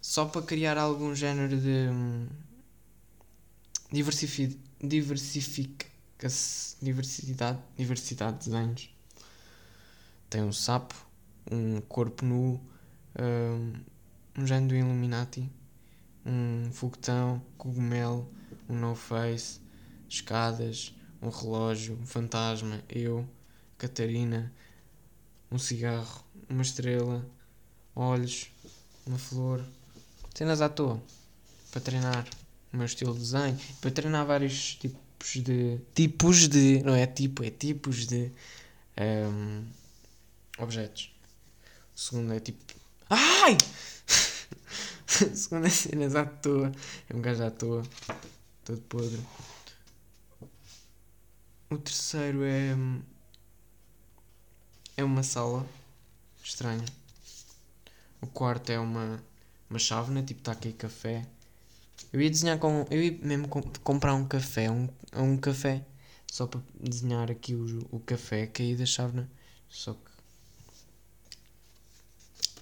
Só 0.00 0.24
para 0.24 0.42
criar 0.42 0.78
algum 0.78 1.14
género 1.14 1.60
de 1.60 1.88
hum, 1.90 2.26
diversifi 3.92 4.58
diversidade 4.82 5.58
diversidade 7.76 8.38
de 8.38 8.50
desenhos 8.50 8.90
tem 10.28 10.42
um 10.42 10.52
sapo 10.52 10.94
um 11.50 11.80
corpo 11.82 12.24
nu 12.24 12.60
hum, 13.18 13.72
um 14.36 14.46
género 14.46 14.68
do 14.68 14.74
Illuminati 14.74 15.50
um 16.26 16.70
foguetão 16.72 17.42
cogumelo 17.56 18.28
um 18.68 18.74
no 18.74 18.94
face 18.94 19.60
escadas 20.08 20.94
um 21.22 21.28
relógio 21.28 21.98
um 22.00 22.06
fantasma 22.06 22.82
eu 22.88 23.26
Catarina 23.78 24.52
um 25.54 25.58
cigarro 25.58 26.24
uma 26.48 26.62
estrela 26.62 27.24
olhos 27.94 28.50
uma 29.06 29.18
flor. 29.18 29.64
Cenas 30.34 30.60
à 30.60 30.68
toa. 30.68 31.00
Para 31.70 31.80
treinar 31.80 32.26
o 32.72 32.76
meu 32.76 32.86
estilo 32.86 33.12
de 33.14 33.20
desenho 33.20 33.58
para 33.80 33.90
treinar 33.92 34.26
vários 34.26 34.74
tipos 34.74 35.30
de 35.34 35.78
tipos 35.94 36.48
de 36.48 36.82
não 36.82 36.94
é 36.94 37.06
tipo 37.06 37.44
é 37.44 37.50
tipos 37.50 38.04
de 38.06 38.32
ehm, 38.96 39.64
objetos. 40.58 41.14
O 41.94 42.00
segundo 42.00 42.32
é 42.34 42.40
tipo 42.40 42.74
ai! 43.08 43.56
O 45.32 45.36
segundo 45.36 45.66
é 45.66 45.70
cenas 45.70 46.16
à 46.16 46.24
toa. 46.24 46.72
É 47.08 47.14
um 47.14 47.22
gajo 47.22 47.44
à 47.44 47.50
toa. 47.52 47.84
Todo 48.64 48.80
podre. 48.82 49.20
O 51.70 51.78
terceiro 51.78 52.42
é 52.42 52.74
é 54.96 55.04
uma 55.04 55.22
sala 55.22 55.66
estranha 56.42 56.84
o 58.20 58.26
quarto 58.26 58.70
é 58.70 58.78
uma 58.78 59.22
uma 59.70 59.78
chávena, 59.78 60.22
tipo 60.22 60.40
está 60.40 60.52
aqui 60.52 60.72
café. 60.72 61.26
Eu 62.12 62.20
ia 62.20 62.30
desenhar 62.30 62.58
com. 62.58 62.86
Eu 62.90 63.02
ia 63.02 63.18
mesmo 63.22 63.48
com- 63.48 63.62
comprar 63.82 64.14
um 64.14 64.26
café, 64.26 64.70
um, 64.70 64.88
um 65.14 65.36
café, 65.36 65.84
só 66.30 66.46
para 66.46 66.60
desenhar 66.80 67.30
aqui 67.30 67.54
o, 67.54 67.86
o 67.90 68.00
café 68.00 68.46
caí 68.46 68.76
da 68.76 68.86
chávena. 68.86 69.28
Só 69.68 69.94
que. 69.94 70.10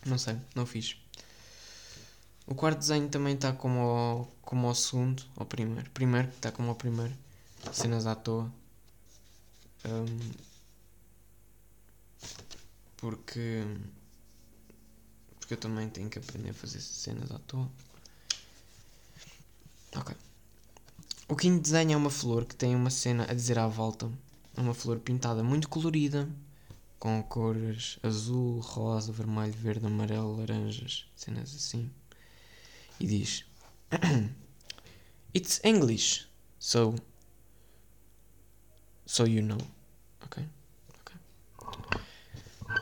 Não 0.07 0.18
sei, 0.18 0.37
não 0.55 0.66
fiz. 0.66 0.97
O 2.47 2.55
quarto 2.55 2.79
desenho 2.79 3.09
também 3.09 3.35
está 3.35 3.53
como 3.53 3.81
ao, 3.81 4.33
como 4.42 4.66
ao 4.68 4.75
segundo, 4.75 5.23
ao 5.37 5.47
primeiro. 5.47 5.90
Primeiro, 5.90 6.29
está 6.29 6.51
como 6.53 6.68
ao 6.71 6.75
primeiro. 6.75 7.12
Cenas 7.73 8.07
à 8.07 8.14
toa. 8.14 8.53
Hum, 9.85 10.31
porque 13.03 13.67
porque 15.41 15.55
eu 15.55 15.59
também 15.59 15.91
tenho 15.91 16.09
que 16.09 16.21
aprender 16.21 16.51
a 16.51 16.55
fazer 16.55 16.81
cenas 16.81 17.33
à 17.33 17.38
toa. 17.41 17.69
Ok. 19.97 20.15
O 21.29 21.35
quinto 21.35 21.61
desenho 21.61 21.95
é 21.95 21.97
uma 21.97 22.11
flor 22.11 22.45
que 22.45 22.55
tem 22.55 22.77
uma 22.77 22.91
cena 22.91 23.27
a 23.29 23.35
dizer 23.35 23.59
à 23.59 23.67
volta. 23.67 24.09
É 24.57 24.61
uma 24.61 24.73
flor 24.73 25.01
pintada 25.01 25.43
muito 25.43 25.69
colorida, 25.69 26.29
com 27.01 27.21
cores 27.25 27.99
azul, 28.05 28.61
rosa, 28.61 29.11
vermelho, 29.11 29.53
verde, 29.53 29.85
amarelo, 29.85 30.37
laranjas, 30.37 31.05
cenas 31.17 31.53
assim. 31.57 31.91
E 33.01 33.07
diz: 33.09 33.45
it's 35.35 35.61
English, 35.65 36.29
so 36.61 36.95
so 39.05 39.27
you 39.27 39.43
know. 39.43 39.59
Okay? 40.25 40.47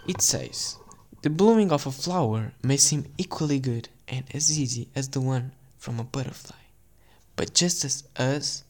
It 0.07 0.23
says 0.23 0.77
the 1.23 1.31
blooming 1.31 1.71
of 1.71 1.87
a 1.87 1.93
flower 1.93 2.55
may 2.63 2.77
seem 2.79 3.13
equally 3.19 3.61
good 3.61 3.89
and 4.09 4.25
as 4.35 4.59
easy 4.59 4.89
as 4.95 5.09
the 5.09 5.21
one 5.21 5.53
from 5.77 6.01
a 6.01 6.05
butterfly. 6.05 6.57
But 7.37 7.55
just 7.55 7.85
as 7.85 8.05
us, 8.17 8.65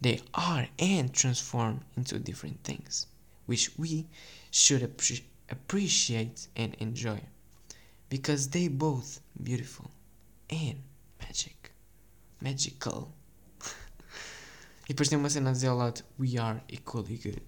they 0.00 0.20
are 0.34 0.68
and 0.78 1.12
transform 1.12 1.80
into 1.96 2.18
different 2.18 2.62
things, 2.64 3.06
which 3.46 3.76
we 3.78 4.06
should 4.50 4.82
appre- 4.82 5.22
appreciate 5.50 6.48
and 6.56 6.74
enjoy, 6.76 7.20
because 8.08 8.48
they 8.48 8.68
both 8.68 9.20
beautiful 9.42 9.90
and 10.50 10.82
magic, 11.20 11.72
magical. 12.40 13.12
e 14.88 14.94
depois 14.94 15.08
tem 15.08 15.18
uma 15.18 15.30
cena 15.30 15.50
a 15.50 15.52
dizer 15.52 15.68
ao 15.68 15.76
lado, 15.76 16.02
we 16.18 16.38
are 16.38 16.62
equally 16.68 17.16
good. 17.16 17.40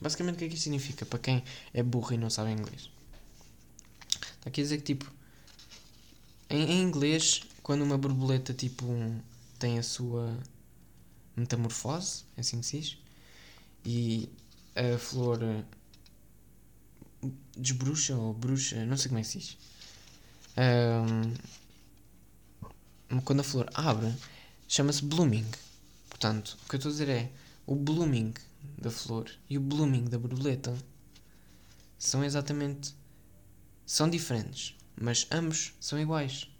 Basicamente 0.00 0.36
o 0.36 0.38
que 0.38 0.44
é 0.44 0.48
que 0.48 0.54
isto 0.54 0.64
significa 0.64 1.06
para 1.06 1.18
quem 1.18 1.42
é 1.72 1.82
burro 1.82 2.12
e 2.12 2.18
não 2.18 2.30
sabe 2.30 2.52
inglês? 2.52 2.90
Está 4.10 4.48
aqui 4.48 4.60
a 4.60 4.64
dizer 4.64 4.78
que 4.78 4.84
tipo, 4.94 5.10
em, 6.50 6.62
em 6.62 6.82
inglês, 6.82 7.42
quando 7.62 7.82
uma 7.82 7.98
borboleta 7.98 8.52
tipo 8.52 8.86
tem 9.58 9.78
a 9.78 9.82
sua 9.82 10.38
metamorfose, 11.34 12.24
é 12.36 12.40
assim 12.40 12.60
que 12.60 12.66
se 12.66 12.80
diz, 12.80 12.98
e 13.84 14.28
a 14.74 14.98
flor 14.98 15.42
eh, 15.42 15.64
desbruxa 17.56 18.14
ou 18.16 18.34
bruxa, 18.34 18.84
não 18.84 18.96
sei 18.96 19.08
como 19.08 19.18
é 19.18 19.22
que 19.22 19.28
se 19.28 19.38
diz. 19.38 19.56
Um, 23.08 23.20
quando 23.20 23.40
a 23.40 23.44
flor 23.44 23.68
abre, 23.74 24.14
chama-se 24.68 25.04
blooming. 25.04 25.46
Portanto, 26.08 26.56
o 26.64 26.68
que 26.68 26.76
eu 26.76 26.78
estou 26.78 26.90
a 26.90 26.92
dizer 26.92 27.08
é 27.08 27.30
o 27.66 27.74
blooming 27.74 28.32
da 28.78 28.90
flor 28.90 29.30
e 29.48 29.56
o 29.56 29.60
blooming 29.60 30.04
da 30.04 30.18
borboleta 30.18 30.76
são 31.98 32.24
exatamente 32.24 32.94
são 33.84 34.10
diferentes, 34.10 34.76
mas 35.00 35.26
ambos 35.30 35.72
são 35.80 35.98
iguais 35.98 36.50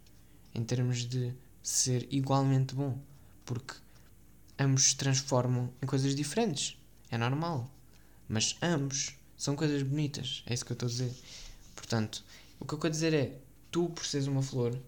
em 0.54 0.62
termos 0.62 1.04
de 1.04 1.34
ser 1.62 2.06
igualmente 2.10 2.74
bom, 2.74 2.98
porque 3.44 3.74
ambos 4.58 4.90
se 4.90 4.96
transformam 4.96 5.72
em 5.82 5.86
coisas 5.86 6.14
diferentes. 6.14 6.78
É 7.10 7.18
normal. 7.18 7.70
Mas 8.28 8.56
ambos 8.62 9.14
são 9.36 9.54
coisas 9.54 9.82
bonitas. 9.82 10.42
É 10.46 10.54
isso 10.54 10.64
que 10.64 10.72
eu 10.72 10.74
estou 10.74 10.86
a 10.86 10.90
dizer. 10.90 11.14
Portanto, 11.74 12.24
o 12.58 12.64
que 12.64 12.74
eu 12.74 12.78
quero 12.78 12.92
dizer 12.92 13.12
é: 13.12 13.38
tu, 13.70 13.90
por 13.90 14.04
seres 14.04 14.26
uma 14.26 14.42
flor 14.42 14.78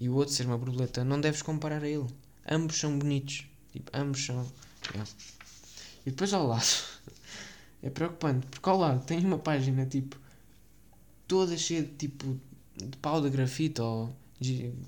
e 0.00 0.08
o 0.08 0.14
outro 0.14 0.34
ser 0.34 0.46
uma 0.46 0.56
borboleta, 0.56 1.04
não 1.04 1.20
deves 1.20 1.42
comparar 1.42 1.82
a 1.82 1.88
ele. 1.88 2.06
Ambos 2.48 2.76
são 2.78 2.98
bonitos. 2.98 3.46
Tipo, 3.72 3.90
ambos 3.94 4.24
são. 4.24 4.40
É. 4.94 5.04
E 6.06 6.10
depois 6.10 6.32
ao 6.32 6.46
lado. 6.46 6.64
É 7.82 7.88
preocupante, 7.88 8.46
porque 8.46 8.68
ao 8.68 8.76
lado 8.76 9.04
tem 9.06 9.24
uma 9.24 9.38
página 9.38 9.86
tipo. 9.86 10.18
toda 11.26 11.56
cheia 11.56 11.82
de 11.82 11.94
tipo. 11.94 12.38
de 12.76 12.96
pau 12.98 13.22
de 13.22 13.30
grafite 13.30 13.80
ou. 13.80 14.14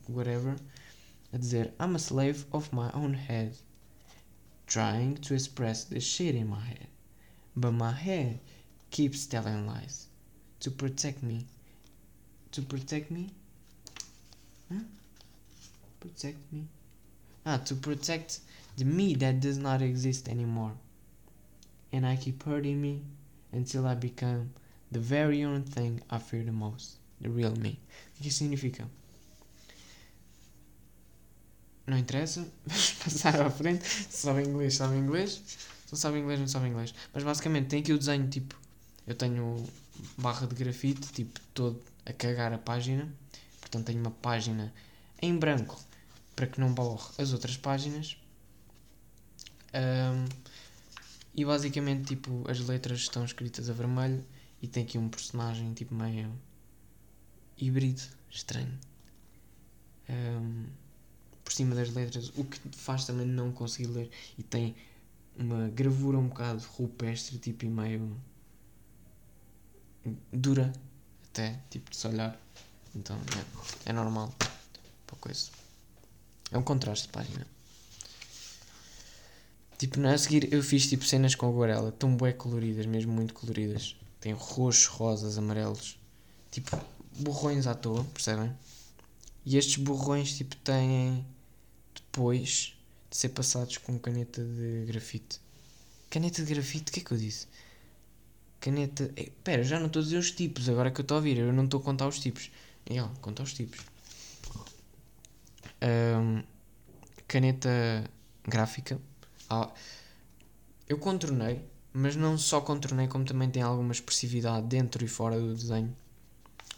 whatever. 0.08 0.56
A 1.32 1.38
dizer: 1.38 1.72
I'm 1.80 1.94
a 1.94 1.98
slave 1.98 2.44
of 2.52 2.68
my 2.74 2.90
own 2.94 3.14
head. 3.14 3.56
Trying 4.66 5.14
to 5.22 5.34
express 5.34 5.84
the 5.84 6.00
shit 6.00 6.34
in 6.34 6.48
my 6.48 6.60
head. 6.60 6.88
But 7.56 7.72
my 7.72 7.92
head 7.92 8.40
keeps 8.90 9.26
telling 9.26 9.66
lies. 9.66 10.08
To 10.60 10.70
protect 10.70 11.22
me. 11.22 11.46
To 12.52 12.62
protect 12.62 13.10
me? 13.10 13.30
Huh? 14.70 14.84
Protect 16.00 16.52
me? 16.52 16.66
Ah, 17.44 17.56
to 17.56 17.74
protect 17.74 18.40
the 18.76 18.84
me 18.84 19.14
that 19.14 19.40
does 19.40 19.58
not 19.58 19.82
exist 19.82 20.28
anymore. 20.28 20.72
And 21.92 22.06
I 22.06 22.16
keep 22.16 22.42
hurting 22.42 22.80
me 22.80 23.02
until 23.52 23.86
I 23.86 23.94
become 23.94 24.50
the 24.90 24.98
very 24.98 25.44
own 25.44 25.62
thing 25.62 26.00
I 26.10 26.18
fear 26.18 26.44
the 26.44 26.52
most. 26.52 26.96
The 27.20 27.28
real 27.28 27.54
me. 27.56 27.78
O 28.18 28.22
que 28.22 28.30
significa? 28.30 28.88
Não 31.86 31.98
interessa, 31.98 32.46
vamos 32.66 32.92
passar 32.92 33.40
à 33.40 33.50
frente. 33.50 33.84
Se 33.86 34.26
sabe 34.26 34.42
inglês, 34.42 34.76
sabe 34.76 34.96
inglês. 34.96 35.42
Se 35.86 35.92
não 35.92 35.98
sabe 35.98 36.18
inglês, 36.18 36.40
não 36.40 36.48
sabe 36.48 36.68
inglês. 36.68 36.94
Mas 37.12 37.22
basicamente 37.22 37.68
tem 37.68 37.80
aqui 37.80 37.92
o 37.92 37.98
desenho 37.98 38.28
tipo. 38.28 38.58
Eu 39.06 39.14
tenho 39.14 39.66
barra 40.16 40.46
de 40.46 40.54
grafite, 40.54 41.12
tipo, 41.12 41.40
todo 41.52 41.82
a 42.06 42.12
cagar 42.12 42.52
a 42.52 42.58
página. 42.58 43.12
Portanto, 43.60 43.86
tenho 43.86 44.00
uma 44.00 44.10
página 44.10 44.72
em 45.20 45.36
branco 45.36 45.80
para 46.36 46.46
que 46.46 46.60
não 46.60 46.72
borre 46.72 47.10
as 47.18 47.32
outras 47.32 47.56
páginas. 47.56 48.16
Um, 49.74 50.26
e 51.34 51.44
basicamente, 51.44 52.08
tipo, 52.08 52.44
as 52.50 52.60
letras 52.60 53.00
estão 53.00 53.24
escritas 53.24 53.70
a 53.70 53.72
vermelho 53.72 54.24
e 54.60 54.68
tem 54.68 54.84
aqui 54.84 54.98
um 54.98 55.08
personagem, 55.08 55.72
tipo, 55.72 55.94
meio 55.94 56.30
híbrido, 57.56 58.02
estranho. 58.30 58.78
Um, 60.08 60.66
por 61.42 61.52
cima 61.52 61.74
das 61.74 61.92
letras, 61.94 62.30
o 62.36 62.44
que 62.44 62.58
faz 62.76 63.06
também 63.06 63.26
não 63.26 63.50
conseguir 63.50 63.88
ler. 63.88 64.10
E 64.36 64.42
tem 64.42 64.76
uma 65.36 65.68
gravura 65.68 66.18
um 66.18 66.28
bocado 66.28 66.62
rupestre, 66.76 67.38
tipo, 67.38 67.64
e 67.64 67.68
meio 67.68 68.16
dura, 70.32 70.70
até, 71.30 71.60
tipo, 71.70 71.90
de 71.90 71.96
se 71.96 72.06
olhar. 72.06 72.38
Então, 72.94 73.16
é, 73.86 73.90
é 73.90 73.92
normal. 73.92 74.34
Para 75.06 75.16
coisa. 75.18 75.50
É 76.50 76.58
um 76.58 76.62
contraste 76.62 77.06
de 77.06 77.12
página. 77.12 77.46
Tipo, 79.82 80.00
a 80.06 80.16
seguir 80.16 80.54
eu 80.54 80.62
fiz 80.62 80.88
tipo 80.88 81.04
cenas 81.04 81.34
com 81.34 81.44
aguarela, 81.44 81.90
tão 81.90 82.16
bué 82.16 82.32
coloridas, 82.32 82.86
mesmo 82.86 83.12
muito 83.12 83.34
coloridas. 83.34 83.96
Tem 84.20 84.32
roxos, 84.32 84.86
rosas, 84.86 85.36
amarelos. 85.36 85.98
Tipo, 86.52 86.80
borrões 87.18 87.66
à 87.66 87.74
toa, 87.74 88.04
percebem? 88.14 88.56
E 89.44 89.56
estes 89.56 89.82
borrões 89.82 90.36
tipo 90.36 90.54
têm 90.54 91.26
depois 91.96 92.76
de 93.10 93.16
ser 93.16 93.30
passados 93.30 93.76
com 93.78 93.98
caneta 93.98 94.44
de 94.44 94.84
grafite. 94.86 95.40
Caneta 96.08 96.44
de 96.44 96.54
grafite, 96.54 96.90
o 96.90 96.92
que 96.92 97.00
é 97.00 97.02
que 97.02 97.10
eu 97.10 97.18
disse? 97.18 97.48
Caneta. 98.60 99.12
Espera, 99.16 99.64
já 99.64 99.80
não 99.80 99.88
estou 99.88 99.98
a 99.98 100.04
dizer 100.04 100.18
os 100.18 100.30
tipos, 100.30 100.68
agora 100.68 100.92
que 100.92 101.00
eu 101.00 101.02
estou 101.02 101.16
a 101.16 101.18
ouvir, 101.18 101.38
eu 101.38 101.52
não 101.52 101.64
estou 101.64 101.80
a 101.80 101.82
contar 101.82 102.06
os 102.06 102.20
tipos. 102.20 102.52
É, 102.86 103.02
ó, 103.02 103.08
contar 103.20 103.42
os 103.42 103.52
tipos. 103.52 103.80
Um, 105.82 106.40
caneta 107.26 108.08
gráfica 108.46 109.00
ah, 109.52 109.72
eu 110.88 110.98
contornei, 110.98 111.62
mas 111.92 112.16
não 112.16 112.38
só 112.38 112.60
contornei, 112.60 113.06
como 113.06 113.24
também 113.24 113.50
tem 113.50 113.62
alguma 113.62 113.92
expressividade 113.92 114.66
dentro 114.66 115.04
e 115.04 115.08
fora 115.08 115.38
do 115.38 115.54
desenho 115.54 115.94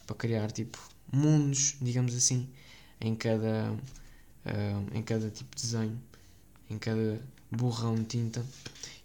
para 0.06 0.16
criar 0.16 0.50
tipo 0.50 0.78
mundos, 1.12 1.76
digamos 1.80 2.14
assim, 2.14 2.48
em 3.00 3.14
cada, 3.14 3.72
uh, 3.72 4.96
em 4.96 5.02
cada 5.02 5.30
tipo 5.30 5.54
de 5.54 5.62
desenho, 5.62 6.00
em 6.68 6.78
cada 6.78 7.20
borrão 7.50 7.94
de 7.94 8.04
tinta. 8.04 8.44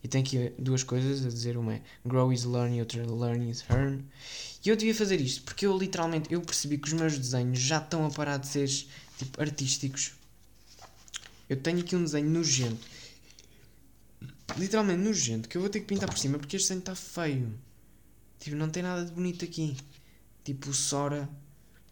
E 0.04 0.08
tem 0.08 0.22
aqui 0.22 0.52
duas 0.58 0.84
coisas 0.84 1.26
a 1.26 1.30
dizer: 1.30 1.58
uma 1.58 1.76
é 1.76 1.82
Grow 2.06 2.32
is 2.34 2.44
learn 2.44 2.76
e 2.76 2.80
outra 2.80 3.06
Learn 3.06 3.50
is 3.50 3.64
earn. 3.70 4.04
E 4.66 4.70
eu 4.70 4.76
devia 4.76 4.96
fazer 4.96 5.20
isto 5.22 5.44
porque 5.44 5.66
eu 5.66 5.78
literalmente 5.78 6.34
eu 6.34 6.42
percebi 6.42 6.78
que 6.78 6.88
os 6.88 6.94
meus 6.94 7.18
desenhos 7.18 7.60
já 7.60 7.78
estão 7.78 8.06
a 8.06 8.10
parar 8.10 8.38
de 8.38 8.48
ser 8.48 8.68
tipo 9.18 9.42
artísticos. 9.42 10.14
Eu 11.48 11.58
tenho 11.58 11.80
aqui 11.80 11.96
um 11.96 12.04
desenho 12.04 12.30
nojento 12.30 12.99
literalmente 14.58 15.02
nojento 15.02 15.50
que 15.50 15.58
eu 15.58 15.62
vou 15.62 15.70
ter 15.70 15.82
que 15.82 15.86
pintar 15.86 16.10
por 16.10 16.18
cima 16.18 16.38
porque 16.38 16.56
este 16.56 16.68
desenho 16.68 16.80
está 16.80 16.96
feio. 16.96 17.60
Tipo, 18.40 18.56
não 18.56 18.70
tem 18.70 18.84
nada 18.84 19.06
de 19.06 19.12
bonito 19.12 19.44
aqui. 19.44 19.78
Tipo, 20.44 20.74
Sora 20.74 21.30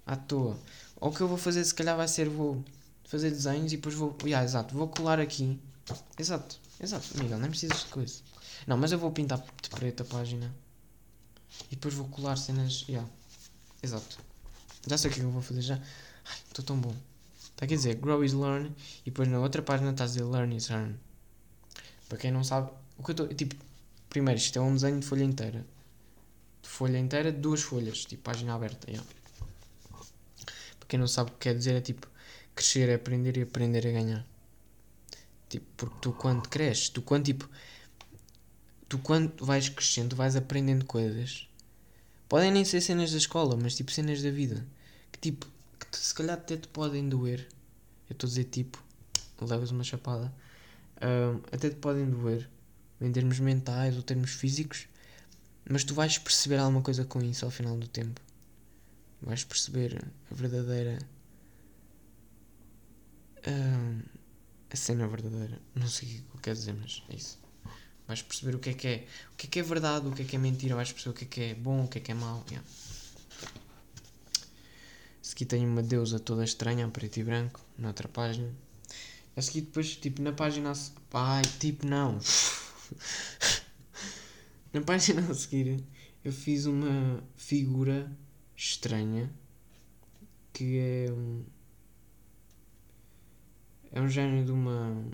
à 0.06 0.16
toa. 0.16 0.58
Ou 1.00 1.10
o 1.10 1.14
que 1.14 1.22
eu 1.22 1.28
vou 1.28 1.38
fazer 1.38 1.64
se 1.64 1.74
calhar 1.74 1.96
vai 1.96 2.08
ser 2.08 2.30
vou 2.30 2.64
fazer 3.06 3.30
desenhos 3.30 3.72
e 3.74 3.78
depois 3.78 3.96
vou. 3.96 4.16
Yeah, 4.24 4.44
exato, 4.46 4.76
vou 4.76 4.88
colar 4.88 5.20
aqui. 5.20 5.60
Exato, 6.18 6.60
exato, 6.80 7.18
Miguel, 7.18 7.40
nem 7.40 7.50
precisas 7.50 7.82
de 7.82 7.86
coisa. 7.88 8.22
Não, 8.66 8.78
mas 8.78 8.92
eu 8.92 9.00
vou 9.00 9.12
pintar 9.12 9.44
de 9.62 9.70
preto 9.70 10.02
a 10.04 10.06
página. 10.06 10.54
E 11.72 11.76
depois 11.76 11.94
vou 11.94 12.08
colar 12.08 12.38
cenas. 12.38 12.86
Yeah. 12.88 13.08
Exato. 13.82 14.20
Já 14.88 14.98
sei 14.98 15.10
o 15.10 15.14
que 15.14 15.20
é 15.20 15.24
que 15.24 15.28
eu 15.28 15.32
vou 15.32 15.42
fazer 15.42 15.62
já. 15.62 15.76
Ai, 15.76 16.38
estou 16.48 16.64
tão 16.64 16.80
bom. 16.80 16.94
Está 17.58 17.66
a 17.66 17.68
dizer 17.68 17.96
grow 17.96 18.24
is 18.24 18.34
learn 18.34 18.72
e 19.02 19.10
depois 19.10 19.28
na 19.28 19.40
outra 19.40 19.62
página 19.62 19.92
está 19.92 20.04
a 20.04 20.08
dizer 20.08 20.24
learn 20.24 20.56
is 20.56 20.70
earn. 20.70 20.96
Para 22.08 22.18
quem 22.18 22.32
não 22.32 22.44
sabe, 22.44 22.72
o 22.98 23.04
que 23.04 23.12
eu 23.12 23.14
estou. 23.14 23.28
Tipo, 23.28 23.56
primeiro, 24.10 24.40
isto 24.40 24.58
é 24.58 24.62
um 24.62 24.74
desenho 24.74 25.00
de 25.00 25.06
folha 25.06 25.24
inteira. 25.24 25.66
De 26.62 26.70
folha 26.70 26.98
inteira, 26.98 27.32
duas 27.32 27.62
folhas, 27.62 28.06
tipo, 28.06 28.24
página 28.24 28.56
aberta. 28.56 28.90
Yeah. 28.90 29.08
Para 30.80 30.88
quem 30.88 31.00
não 31.00 31.08
sabe 31.08 31.32
o 31.32 31.34
que 31.34 31.40
quer 31.40 31.58
dizer, 31.58 31.76
é 31.76 31.82
tipo, 31.82 32.08
crescer 32.56 32.90
é 32.90 32.96
aprender 32.96 33.38
e 33.38 33.42
aprender 33.42 33.88
a 33.88 33.92
ganhar. 33.92 34.26
Tipo, 35.50 35.66
porque 35.78 35.96
tu 36.02 36.14
quando 36.14 36.48
cresces, 36.50 36.90
tu 36.90 37.02
quando 37.02 37.26
tipo. 37.26 37.50
Tu 38.90 38.98
quando 39.00 39.46
vais 39.46 39.70
crescendo, 39.70 40.16
vais 40.16 40.36
aprendendo 40.36 40.86
coisas. 40.86 41.48
Podem 42.30 42.52
nem 42.52 42.66
ser 42.66 42.82
cenas 42.82 43.12
da 43.12 43.18
escola, 43.18 43.58
mas 43.62 43.76
tipo 43.76 43.92
cenas 43.92 44.22
da 44.22 44.32
vida. 44.32 44.66
Que 45.12 45.20
tipo, 45.20 45.46
que 45.80 45.98
se 45.98 46.14
calhar 46.14 46.38
até 46.38 46.58
te 46.58 46.68
podem 46.68 47.08
doer. 47.08 47.48
eu 48.10 48.14
estou 48.14 48.28
a 48.28 48.30
dizer 48.30 48.46
tipo, 48.46 48.82
levas 49.42 49.72
uma 49.72 49.84
chapada, 49.84 50.34
um, 51.02 51.42
até 51.52 51.70
te 51.70 51.76
podem 51.76 52.10
doer, 52.10 52.50
em 53.00 53.12
termos 53.12 53.40
mentais 53.40 53.96
ou 53.96 54.04
termos 54.04 54.32
físicos, 54.32 54.88
mas 55.70 55.84
tu 55.84 55.94
vais 55.94 56.18
perceber 56.18 56.58
alguma 56.58 56.82
coisa 56.82 57.06
com 57.06 57.22
isso 57.22 57.46
ao 57.46 57.52
final 57.52 57.78
do 57.78 57.88
tempo. 57.88 58.22
Vais 59.22 59.44
perceber 59.44 60.04
a 60.32 60.36
verdadeira. 60.36 61.00
Um, 63.48 64.02
a 64.70 64.76
cena 64.76 65.08
verdadeira. 65.08 65.60
Não 65.76 65.88
sei 65.88 66.08
o 66.08 66.12
que 66.12 66.38
eu 66.38 66.42
quero 66.42 66.58
dizer, 66.58 66.74
mas 66.74 67.04
é 67.10 67.16
isso. 67.16 67.40
Vais 68.08 68.22
perceber 68.22 68.56
o 68.56 68.60
que 68.60 68.70
é 68.70 68.74
que 68.74 68.88
é. 68.88 69.08
O 69.34 69.36
que 69.36 69.48
é 69.48 69.50
que 69.50 69.60
é 69.60 69.64
verdade, 69.64 70.08
o 70.08 70.12
que 70.12 70.22
é 70.22 70.26
que 70.26 70.36
é 70.36 70.40
mentira. 70.40 70.76
Vais 70.76 70.92
perceber 70.92 71.12
o 71.12 71.18
que 71.18 71.26
é 71.26 71.28
que 71.28 71.42
é 71.42 71.56
bom, 71.56 71.84
o 71.84 71.88
que 71.88 71.98
é 71.98 72.02
que 72.02 72.12
é 72.12 72.14
mau. 72.14 72.46
Yeah. 72.50 72.68
A 75.22 75.30
seguir 75.30 75.46
tenho 75.46 75.70
uma 75.70 75.84
deusa 75.84 76.20
toda 76.20 76.44
estranha, 76.44 76.88
preto 76.88 77.18
e 77.18 77.24
branco, 77.24 77.60
na 77.78 77.90
outra 77.90 78.08
página. 78.08 78.50
A 79.38 79.42
seguir 79.42 79.62
depois, 79.62 79.96
tipo, 79.96 80.22
na 80.24 80.34
página... 80.34 80.74
Ai, 81.14 81.44
tipo, 81.60 81.86
não. 81.86 82.18
na 84.74 84.82
página 84.82 85.22
a 85.30 85.34
seguir, 85.36 85.84
eu 86.26 86.34
fiz 86.34 86.66
uma 86.66 87.24
figura 87.36 88.12
estranha 88.56 89.32
que 90.52 90.80
é 90.80 91.12
um... 91.12 91.46
É 93.92 94.02
um 94.02 94.10
género 94.10 94.44
de 94.44 94.52
uma... 94.52 95.06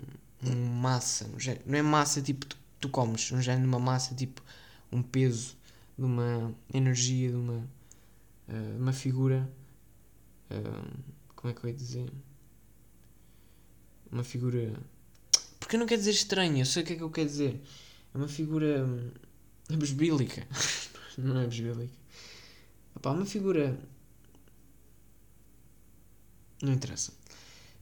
uma 0.42 0.54
massa. 0.54 1.26
Um 1.26 1.38
género, 1.38 1.64
não 1.66 1.78
é 1.78 1.82
massa 1.82 2.22
tipo 2.22 2.46
tu, 2.46 2.56
tu 2.80 2.88
comes. 2.88 3.30
Um 3.30 3.42
género 3.42 3.64
de 3.64 3.68
uma 3.68 3.78
massa 3.78 4.14
tipo 4.14 4.42
um 4.90 5.02
peso, 5.02 5.54
de 5.98 6.04
uma 6.06 6.54
energia, 6.72 7.28
de 7.28 7.36
uma... 7.36 7.68
Uh, 8.48 8.78
uma 8.78 8.94
figura... 8.94 9.52
Uh, 10.50 10.98
como 11.36 11.50
é 11.50 11.54
que 11.54 11.66
eu 11.66 11.68
ia 11.68 11.76
dizer? 11.76 12.10
Uma 14.14 14.24
figura. 14.24 14.72
Porque 15.58 15.76
eu 15.76 15.80
não 15.80 15.86
quero 15.86 16.00
dizer 16.00 16.12
estranha, 16.12 16.62
eu 16.62 16.66
sei 16.66 16.82
o 16.82 16.86
que 16.86 16.92
é 16.94 16.96
que 16.96 17.02
eu 17.02 17.10
quero 17.10 17.28
dizer. 17.28 17.60
É 18.14 18.16
uma 18.16 18.28
figura. 18.28 18.88
É 19.68 19.76
besbílica. 19.76 20.46
não 21.18 21.40
é 21.40 21.46
besbílica. 21.46 21.92
Opa, 22.94 23.10
uma 23.10 23.26
figura. 23.26 23.76
Não 26.62 26.72
interessa. 26.72 27.12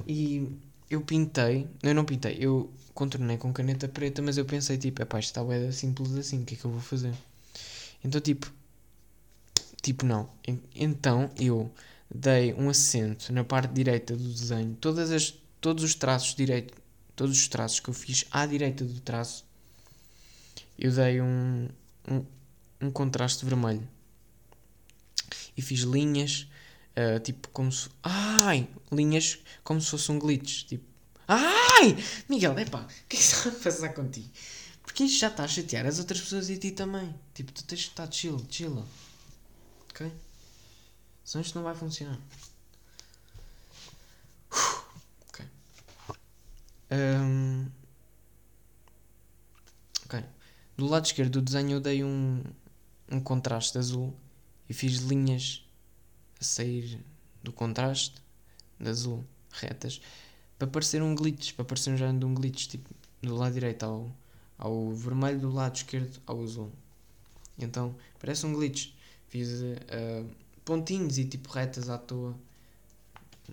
E 0.06 0.48
eu 0.90 1.02
pintei. 1.02 1.68
Eu 1.82 1.94
não 1.94 2.04
pintei, 2.04 2.36
eu 2.40 2.72
contornei 2.94 3.36
com 3.36 3.52
caneta 3.52 3.86
preta, 3.88 4.22
mas 4.22 4.38
eu 4.38 4.44
pensei 4.44 4.78
tipo, 4.78 5.02
epá, 5.02 5.18
isto 5.18 5.28
está 5.28 5.44
bem 5.44 5.70
simples 5.70 6.14
assim, 6.14 6.42
o 6.42 6.44
que 6.44 6.54
é 6.54 6.56
que 6.56 6.64
eu 6.64 6.70
vou 6.70 6.80
fazer? 6.80 7.14
Então 8.02 8.20
tipo. 8.20 8.50
Tipo, 9.82 10.06
não. 10.06 10.30
Então 10.74 11.30
eu 11.38 11.70
dei 12.14 12.54
um 12.54 12.70
acento 12.70 13.32
na 13.32 13.44
parte 13.44 13.72
direita 13.72 14.16
do 14.16 14.28
desenho. 14.28 14.76
Todas 14.80 15.10
as 15.10 15.41
todos 15.62 15.84
os 15.84 15.94
traços 15.94 16.34
direito, 16.34 16.74
todos 17.16 17.38
os 17.38 17.48
traços 17.48 17.80
que 17.80 17.88
eu 17.88 17.94
fiz 17.94 18.26
à 18.30 18.44
direita 18.44 18.84
do 18.84 19.00
traço, 19.00 19.46
eu 20.78 20.90
dei 20.92 21.22
um, 21.22 21.68
um, 22.10 22.26
um 22.82 22.90
contraste 22.90 23.46
vermelho. 23.46 23.88
E 25.56 25.62
fiz 25.62 25.80
linhas, 25.80 26.48
uh, 26.96 27.20
tipo 27.20 27.48
como 27.48 27.70
se. 27.70 27.88
Ai! 28.02 28.68
Linhas 28.90 29.38
como 29.62 29.80
se 29.80 29.88
fosse 29.88 30.10
um 30.10 30.18
glitch. 30.18 30.64
Tipo. 30.64 30.84
Ai! 31.28 31.96
Miguel, 32.28 32.58
epá, 32.58 32.80
o 32.80 32.86
que 33.08 33.16
é 33.16 33.18
que 33.18 33.24
está 33.24 33.48
a 33.48 33.52
passar 33.52 33.90
contigo? 33.90 34.28
Porque 34.82 35.04
isto 35.04 35.20
já 35.20 35.28
está 35.28 35.44
a 35.44 35.48
chatear 35.48 35.86
as 35.86 35.98
outras 36.00 36.20
pessoas 36.20 36.48
e 36.48 36.54
a 36.54 36.58
ti 36.58 36.72
também. 36.72 37.14
Tipo, 37.34 37.52
tu 37.52 37.62
tens 37.64 37.84
que 37.84 37.90
estar 37.90 38.10
chill, 38.10 38.44
chill. 38.50 38.84
Ok? 39.90 40.10
Senão 41.24 41.42
isto 41.42 41.54
não 41.54 41.62
vai 41.62 41.74
funcionar. 41.74 42.18
Um. 46.92 47.66
Do 50.76 50.86
lado 50.86 51.04
esquerdo 51.04 51.32
do 51.32 51.42
desenho 51.42 51.72
eu 51.72 51.80
dei 51.80 52.02
um, 52.02 52.42
um 53.10 53.20
contraste 53.20 53.76
azul 53.76 54.14
e 54.68 54.74
fiz 54.74 54.98
linhas 54.98 55.64
a 56.40 56.44
sair 56.44 56.98
do 57.42 57.52
contraste 57.52 58.20
de 58.80 58.88
azul, 58.88 59.24
retas, 59.52 60.00
para 60.58 60.66
parecer 60.66 61.02
um 61.02 61.14
glitch, 61.14 61.52
para 61.52 61.64
parecer 61.64 61.92
um 61.92 61.96
género 61.96 62.18
de 62.18 62.24
um 62.24 62.34
glitch, 62.34 62.68
tipo, 62.68 62.90
do 63.20 63.36
lado 63.36 63.52
direito 63.52 63.84
ao, 63.84 64.10
ao 64.58 64.92
vermelho, 64.92 65.40
do 65.40 65.52
lado 65.52 65.76
esquerdo 65.76 66.20
ao 66.26 66.42
azul. 66.42 66.72
Então, 67.58 67.94
parece 68.18 68.46
um 68.46 68.52
glitch. 68.52 68.92
Fiz 69.28 69.48
uh, 69.60 70.28
pontinhos 70.64 71.16
e 71.18 71.24
tipo 71.24 71.50
retas 71.50 71.88
à 71.88 71.96
toa 71.96 72.34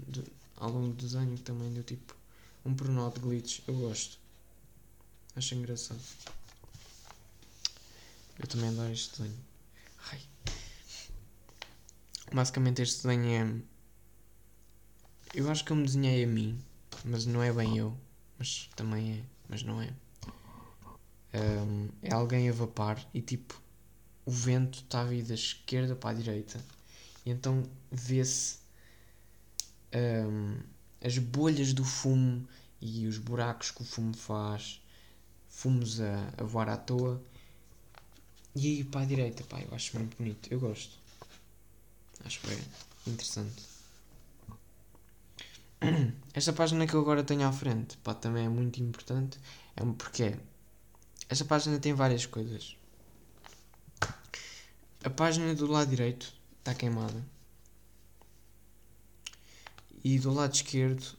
de, 0.07 0.23
ao 0.57 0.71
longo 0.71 0.87
do 0.87 0.93
desenho 0.93 1.37
também 1.39 1.71
deu 1.71 1.83
tipo 1.83 2.15
um 2.69 2.75
pronome 2.75 3.13
de 3.13 3.19
glitch. 3.19 3.61
Eu 3.67 3.73
gosto. 3.75 4.19
Acho 5.35 5.55
engraçado. 5.55 5.99
Eu 8.37 8.47
também 8.47 8.69
adoro 8.69 8.91
este 8.91 9.17
desenho. 9.17 9.39
Ai. 10.11 10.21
Basicamente 12.31 12.81
este 12.81 13.07
desenho 13.07 13.29
é. 13.29 13.61
Eu 15.33 15.49
acho 15.49 15.65
que 15.65 15.71
eu 15.71 15.75
me 15.75 15.83
desenhei 15.83 16.23
a 16.23 16.27
mim, 16.27 16.59
mas 17.03 17.25
não 17.25 17.41
é 17.41 17.51
bem 17.51 17.77
eu. 17.77 17.97
Mas 18.37 18.69
também 18.75 19.13
é, 19.13 19.23
mas 19.47 19.63
não 19.63 19.81
é. 19.81 19.91
Um, 21.33 21.89
é 22.01 22.13
alguém 22.13 22.49
a 22.49 22.53
vapar 22.53 23.07
e 23.13 23.21
tipo 23.21 23.61
o 24.25 24.31
vento 24.31 24.79
está 24.79 25.01
a 25.01 25.05
vir 25.05 25.23
da 25.23 25.35
esquerda 25.35 25.95
para 25.95 26.09
a 26.09 26.13
direita 26.13 26.59
e 27.23 27.29
então 27.29 27.63
vê-se 27.91 28.57
um, 29.93 30.57
as 31.01 31.17
bolhas 31.17 31.73
do 31.73 31.83
fumo 31.83 32.47
e 32.81 33.07
os 33.07 33.17
buracos 33.17 33.71
que 33.71 33.81
o 33.81 33.85
fumo 33.85 34.15
faz, 34.15 34.81
fumos 35.47 35.99
a, 36.01 36.33
a 36.37 36.43
voar 36.43 36.69
à 36.69 36.77
toa. 36.77 37.21
E 38.55 38.67
aí 38.67 38.83
para 38.83 39.01
a 39.01 39.05
direita, 39.05 39.43
pá, 39.43 39.59
eu 39.61 39.73
acho 39.73 39.97
muito 39.97 40.17
bonito, 40.17 40.51
eu 40.51 40.59
gosto. 40.59 40.97
Acho 42.25 42.45
bem 42.47 42.59
interessante. 43.07 43.63
Esta 46.33 46.51
página 46.53 46.85
que 46.85 46.93
eu 46.93 46.99
agora 47.01 47.23
tenho 47.23 47.47
à 47.47 47.51
frente, 47.51 47.97
pá, 47.97 48.13
também 48.13 48.45
é 48.45 48.49
muito 48.49 48.81
importante. 48.81 49.39
É 49.75 49.83
porque 49.97 50.37
esta 51.29 51.45
página 51.45 51.79
tem 51.79 51.93
várias 51.93 52.25
coisas. 52.25 52.75
A 55.03 55.09
página 55.09 55.55
do 55.55 55.67
lado 55.67 55.89
direito 55.89 56.33
está 56.59 56.73
queimada. 56.73 57.23
E 60.03 60.19
do 60.19 60.33
lado 60.33 60.53
esquerdo. 60.53 61.17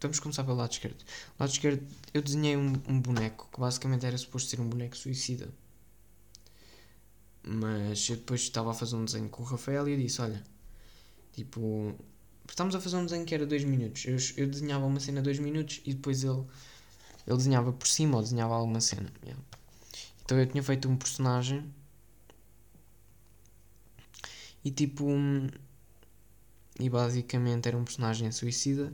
Vamos 0.00 0.18
começar 0.18 0.44
pelo 0.44 0.56
lado 0.56 0.72
esquerdo. 0.72 0.98
Do 0.98 1.40
lado 1.40 1.50
esquerdo 1.50 1.86
eu 2.14 2.22
desenhei 2.22 2.56
um, 2.56 2.72
um 2.88 3.00
boneco 3.00 3.48
que 3.52 3.60
basicamente 3.60 4.06
era 4.06 4.16
suposto 4.16 4.48
ser 4.48 4.60
um 4.60 4.68
boneco 4.68 4.96
suicida. 4.96 5.48
Mas 7.42 8.08
eu 8.08 8.16
depois 8.16 8.42
estava 8.42 8.70
a 8.70 8.74
fazer 8.74 8.96
um 8.96 9.04
desenho 9.04 9.28
com 9.28 9.42
o 9.42 9.46
Rafael 9.46 9.88
e 9.88 9.92
eu 9.92 9.98
disse: 9.98 10.20
Olha, 10.20 10.42
tipo, 11.32 11.94
estávamos 12.48 12.74
a 12.74 12.80
fazer 12.80 12.96
um 12.96 13.04
desenho 13.04 13.24
que 13.24 13.34
era 13.34 13.46
2 13.46 13.64
minutos. 13.64 14.04
Eu, 14.06 14.16
eu 14.36 14.50
desenhava 14.50 14.84
uma 14.86 15.00
cena 15.00 15.22
2 15.22 15.38
minutos 15.38 15.80
e 15.84 15.94
depois 15.94 16.22
ele, 16.22 16.44
ele 17.26 17.36
desenhava 17.36 17.72
por 17.72 17.88
cima 17.88 18.16
ou 18.16 18.22
desenhava 18.22 18.54
alguma 18.54 18.80
cena. 18.80 19.10
Yeah. 19.24 19.42
Então 20.24 20.38
eu 20.38 20.46
tinha 20.46 20.62
feito 20.62 20.88
um 20.88 20.96
personagem 20.96 21.64
e 24.64 24.70
tipo. 24.70 25.06
E 26.80 26.88
basicamente 26.88 27.68
era 27.68 27.76
um 27.76 27.84
personagem 27.84 28.30
suicida. 28.32 28.92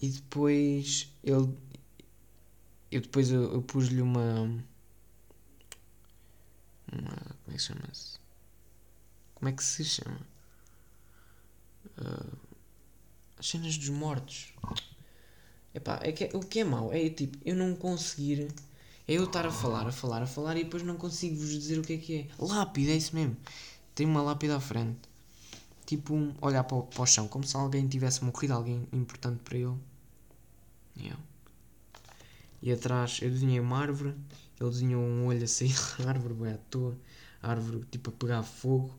E 0.00 0.08
depois 0.08 1.12
ele 1.22 1.48
eu 2.90 3.00
depois 3.02 3.30
eu, 3.30 3.52
eu 3.52 3.62
pus-lhe 3.62 4.00
uma 4.00 4.42
uma 6.90 7.16
como 7.44 7.50
é 7.50 7.52
que 7.52 7.58
chama-se 7.58 8.18
como 9.34 9.48
é 9.48 9.52
que 9.52 9.62
se 9.62 9.84
chama? 9.84 10.20
Uh, 12.00 12.36
as 13.38 13.48
cenas 13.48 13.76
dos 13.78 13.88
mortos. 13.88 14.52
Epá, 15.74 16.00
é 16.02 16.10
que, 16.12 16.24
é, 16.24 16.30
o 16.34 16.40
que 16.40 16.60
é 16.60 16.64
mau 16.64 16.92
é 16.92 17.08
tipo 17.10 17.38
eu 17.44 17.54
não 17.54 17.74
conseguir 17.76 18.48
é 19.06 19.14
eu 19.14 19.24
estar 19.24 19.46
a 19.46 19.50
falar, 19.50 19.86
a 19.86 19.92
falar, 19.92 20.22
a 20.22 20.26
falar 20.26 20.56
e 20.56 20.64
depois 20.64 20.82
não 20.82 20.96
consigo 20.96 21.36
vos 21.36 21.50
dizer 21.50 21.78
o 21.78 21.82
que 21.82 21.92
é 21.94 21.98
que 21.98 22.14
é. 22.16 22.28
Lápide, 22.38 22.90
é 22.90 22.96
isso 22.96 23.14
mesmo. 23.14 23.36
Tem 23.94 24.06
uma 24.06 24.22
lápide 24.22 24.52
à 24.52 24.60
frente 24.60 25.07
tipo 25.88 26.14
um, 26.14 26.34
olhar 26.42 26.62
para 26.64 26.76
o, 26.76 26.82
para 26.82 27.02
o 27.02 27.06
chão, 27.06 27.26
como 27.26 27.44
se 27.46 27.56
alguém 27.56 27.88
tivesse 27.88 28.22
morrido, 28.22 28.52
alguém 28.52 28.86
importante 28.92 29.40
para 29.42 29.56
ele. 29.56 29.74
Yeah. 30.98 31.18
E 32.60 32.70
atrás 32.70 33.20
eu 33.22 33.30
desenhei 33.30 33.58
uma 33.58 33.78
árvore, 33.78 34.14
ele 34.60 34.68
desenhou 34.68 35.02
um 35.02 35.24
olho 35.24 35.42
a 35.44 35.46
sair 35.46 35.74
da 35.98 36.10
árvore, 36.10 36.34
bem 36.34 36.52
à 36.52 36.58
toa, 36.70 36.94
a 37.42 37.50
árvore 37.50 37.86
tipo 37.90 38.10
a 38.10 38.12
pegar 38.12 38.42
fogo, 38.42 38.94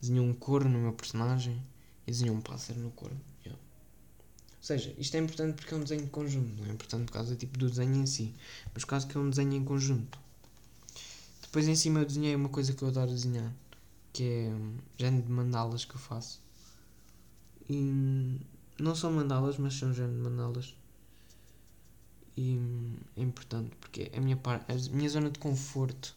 desenhou 0.00 0.24
um 0.24 0.32
corno 0.32 0.70
no 0.70 0.78
meu 0.78 0.94
personagem 0.94 1.62
e 2.06 2.10
desenhou 2.10 2.34
um 2.34 2.40
pássaro 2.40 2.80
no 2.80 2.90
corno. 2.92 3.20
Yeah. 3.44 3.60
Ou 3.60 4.62
seja, 4.62 4.94
isto 4.96 5.14
é 5.14 5.20
importante 5.20 5.56
porque 5.56 5.74
é 5.74 5.76
um 5.76 5.82
desenho 5.82 6.04
de 6.04 6.10
conjunto, 6.10 6.56
não 6.58 6.70
é 6.70 6.72
importante 6.72 7.04
por 7.04 7.12
causa 7.12 7.36
tipo, 7.36 7.58
do 7.58 7.68
desenho 7.68 7.96
em 7.96 8.06
si, 8.06 8.34
mas 8.72 8.82
por 8.82 8.90
causa 8.90 9.06
que 9.06 9.14
é 9.14 9.20
um 9.20 9.28
desenho 9.28 9.52
em 9.52 9.64
conjunto. 9.64 10.18
Depois 11.42 11.68
em 11.68 11.74
cima 11.74 12.00
eu 12.00 12.06
desenhei 12.06 12.34
uma 12.34 12.48
coisa 12.48 12.72
que 12.72 12.82
eu 12.82 12.88
adoro 12.88 13.10
desenhar, 13.10 13.52
que 14.16 14.24
é 14.24 14.50
género 14.96 15.26
de 15.26 15.30
mandalas 15.30 15.84
que 15.84 15.94
eu 15.94 15.98
faço. 15.98 16.40
E 17.68 18.40
não 18.78 18.94
são 18.94 19.12
mandalas, 19.12 19.58
mas 19.58 19.74
são 19.74 19.92
género 19.92 20.14
de 20.14 20.22
mandalas. 20.22 20.74
E 22.34 22.58
é 23.14 23.20
importante 23.20 23.76
porque 23.76 24.10
a 24.14 24.20
minha, 24.20 24.36
par, 24.36 24.64
a 24.68 24.94
minha 24.94 25.08
zona 25.08 25.30
de 25.30 25.38
conforto 25.38 26.16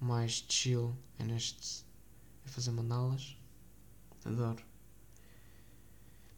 mais 0.00 0.44
chill 0.48 0.92
é 1.18 1.24
neste. 1.24 1.84
é 2.44 2.48
fazer 2.48 2.72
mandalas. 2.72 3.36
Adoro. 4.24 4.64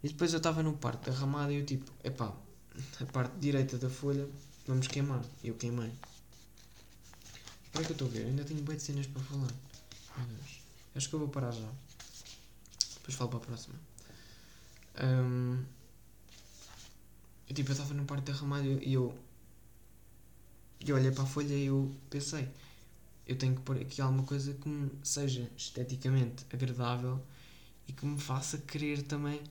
E 0.03 0.09
depois 0.09 0.35
eu 0.35 0.39
estava 0.39 0.63
no 0.63 0.75
parte 0.75 1.11
da 1.11 1.17
ramada 1.17 1.51
e 1.51 1.61
eu 1.61 1.65
tipo, 1.65 1.91
epá, 2.03 2.35
a 3.01 3.07
parte 3.07 3.39
direita 3.39 3.79
da 3.79 3.89
folha 3.89 4.29
vamos 4.67 4.87
queimar. 4.87 5.25
E 5.43 5.49
eu 5.49 5.55
queimei. 5.55 5.93
Espera 7.65 7.85
que 7.87 7.93
eu 7.93 7.95
estou 7.95 8.09
a 8.09 8.11
ver, 8.11 8.27
ainda 8.27 8.45
tenho 8.45 8.63
bem 8.63 8.79
cenas 8.79 9.07
para 9.07 9.23
falar. 9.23 9.53
Meu 10.19 10.27
Deus. 10.27 10.64
Acho 10.95 11.09
que 11.09 11.15
eu 11.15 11.19
vou 11.19 11.29
parar 11.29 11.51
já. 11.51 11.69
Depois 12.95 13.17
falo 13.17 13.31
para 13.31 13.39
a 13.39 13.43
próxima. 13.43 13.75
Um, 15.03 15.65
eu 17.49 17.55
tipo, 17.55 17.71
eu 17.71 17.73
estava 17.73 17.93
no 17.95 18.05
parte 18.05 18.25
da 18.25 18.33
ramada 18.33 18.67
e 18.67 18.93
eu, 18.93 19.17
eu 20.81 20.97
olhei 20.97 21.11
para 21.11 21.25
a 21.25 21.27
folha 21.27 21.53
e 21.53 21.67
eu 21.67 21.95
pensei, 22.09 22.49
eu 23.27 23.37
tenho 23.37 23.57
que 23.57 23.63
pôr 23.63 23.79
aqui 23.79 24.01
alguma 24.01 24.23
coisa 24.23 24.55
que 24.55 24.69
me 24.69 24.91
seja 25.03 25.51
esteticamente 25.57 26.47
agradável 26.53 27.21
e 27.89 27.93
que 27.93 28.07
me 28.07 28.19
faça 28.19 28.59
querer 28.59 29.03
também 29.03 29.43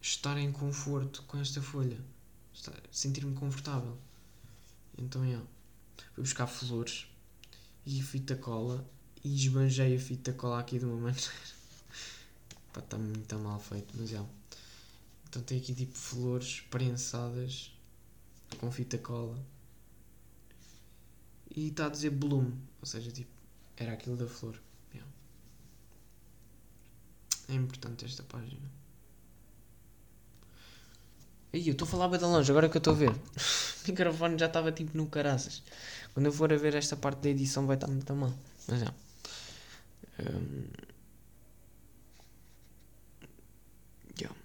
estar 0.00 0.36
em 0.36 0.52
conforto 0.52 1.22
com 1.22 1.38
esta 1.38 1.62
folha. 1.62 1.98
Sentir-me 2.90 3.34
confortável. 3.34 3.96
Então, 4.98 5.24
yeah. 5.24 5.46
fui 6.14 6.24
buscar 6.24 6.46
flores 6.46 7.06
e 7.84 8.02
fita 8.02 8.34
cola 8.34 8.84
e 9.26 9.34
esbanjei 9.34 9.96
a 9.96 9.98
fita 9.98 10.32
cola 10.32 10.60
aqui 10.60 10.78
de 10.78 10.84
uma 10.84 10.96
maneira. 10.96 11.20
Pá, 12.72 12.80
está 12.80 12.96
muito 12.96 13.38
mal 13.40 13.58
feito, 13.58 13.92
mas. 13.98 14.10
Yeah. 14.10 14.28
Então 15.28 15.42
tem 15.42 15.58
aqui 15.58 15.74
tipo 15.74 15.98
flores 15.98 16.60
prensadas 16.70 17.72
com 18.60 18.70
fita 18.70 18.96
cola. 18.98 19.36
E 21.50 21.68
está 21.68 21.86
a 21.86 21.88
dizer 21.88 22.10
Bloom, 22.10 22.52
ou 22.80 22.86
seja, 22.86 23.10
tipo, 23.10 23.30
era 23.76 23.94
aquilo 23.94 24.16
da 24.16 24.28
flor. 24.28 24.60
Yeah. 24.94 25.12
É 27.48 27.54
importante 27.54 28.04
esta 28.04 28.22
página. 28.22 28.70
Aí, 31.52 31.66
eu 31.66 31.72
estou 31.72 31.86
a 31.86 31.90
falar 31.90 32.08
bem 32.08 32.18
de 32.18 32.24
longe, 32.26 32.50
agora 32.50 32.68
que 32.68 32.76
eu 32.76 32.78
estou 32.78 32.92
a 32.92 32.96
ver. 32.96 33.10
o 33.10 33.88
microfone 33.88 34.38
já 34.38 34.46
estava 34.46 34.70
tipo 34.70 34.96
no 34.96 35.06
caraças. 35.06 35.64
Quando 36.14 36.26
eu 36.26 36.32
for 36.32 36.52
a 36.52 36.56
ver 36.56 36.74
esta 36.74 36.96
parte 36.96 37.22
da 37.22 37.30
edição 37.30 37.66
vai 37.66 37.76
estar 37.76 37.88
muito 37.88 38.14
mal. 38.14 38.32
Mas 38.68 38.80
já. 38.80 39.05
Um... 40.18 40.66
Yeah. 44.18 44.36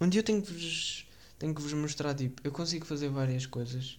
Um 0.00 0.08
dia 0.08 0.20
eu 0.20 0.24
tenho 0.24 0.42
que 0.42 0.52
vos, 0.52 1.06
tenho 1.38 1.54
que 1.54 1.62
vos 1.62 1.72
mostrar, 1.72 2.14
tipo, 2.14 2.40
eu 2.44 2.50
consigo 2.50 2.84
fazer 2.84 3.08
várias 3.08 3.46
coisas 3.46 3.98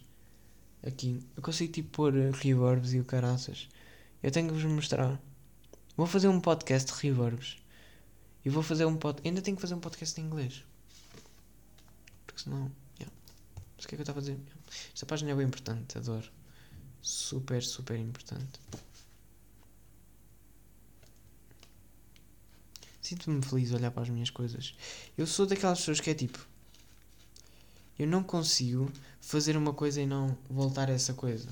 aqui. 0.82 1.20
Eu 1.36 1.42
consigo, 1.42 1.72
tipo, 1.72 1.90
pôr 1.90 2.12
reverbs 2.12 2.92
e 2.92 3.00
o 3.00 3.04
caraças. 3.04 3.68
Eu 4.22 4.30
tenho 4.30 4.48
que 4.48 4.54
vos 4.54 4.64
mostrar. 4.64 5.20
Vou 5.96 6.06
fazer 6.06 6.28
um 6.28 6.40
podcast 6.40 6.92
de 6.92 7.00
reverbs. 7.00 7.58
E 8.44 8.50
vou 8.50 8.62
fazer 8.62 8.84
um 8.84 8.96
podcast. 8.96 9.28
Ainda 9.28 9.40
tenho 9.42 9.56
que 9.56 9.60
fazer 9.60 9.74
um 9.74 9.80
podcast 9.80 10.20
em 10.20 10.24
inglês. 10.24 10.64
Porque 12.26 12.42
senão. 12.42 12.70
Yeah. 12.98 13.14
Mas 13.76 13.84
o 13.84 13.88
que 13.88 13.94
é 13.94 13.96
que 13.96 14.00
eu 14.00 14.02
estava 14.02 14.18
a 14.18 14.22
dizer? 14.22 14.32
Yeah. 14.32 14.62
Esta 14.92 15.06
página 15.06 15.30
é 15.30 15.34
bem 15.34 15.46
importante, 15.46 15.98
adoro. 15.98 16.30
Super, 17.02 17.62
super 17.62 17.98
importante. 17.98 18.60
Sinto-me 23.00 23.42
feliz 23.42 23.72
a 23.72 23.76
olhar 23.76 23.90
para 23.90 24.04
as 24.04 24.08
minhas 24.08 24.30
coisas. 24.30 24.76
Eu 25.18 25.26
sou 25.26 25.44
daquelas 25.44 25.80
pessoas 25.80 26.00
que 26.00 26.08
é 26.08 26.14
tipo. 26.14 26.46
Eu 27.98 28.06
não 28.06 28.22
consigo 28.22 28.90
fazer 29.20 29.56
uma 29.56 29.74
coisa 29.74 30.00
e 30.00 30.06
não 30.06 30.38
voltar 30.48 30.88
a 30.88 30.92
essa 30.92 31.12
coisa. 31.12 31.48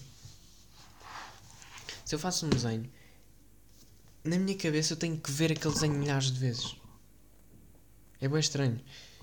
Se 2.05 2.15
eu 2.15 2.19
faço 2.19 2.47
um 2.47 2.49
desenho, 2.49 2.89
na 4.23 4.39
minha 4.39 4.57
cabeça 4.57 4.93
eu 4.93 4.97
tenho 4.97 5.19
que 5.19 5.31
ver 5.31 5.53
aquele 5.53 5.75
desenho 5.75 5.95
milhares 5.95 6.31
de 6.31 6.39
vezes. 6.39 6.77
É 8.21 8.29
bem 8.29 8.39
estranho. 8.39 8.81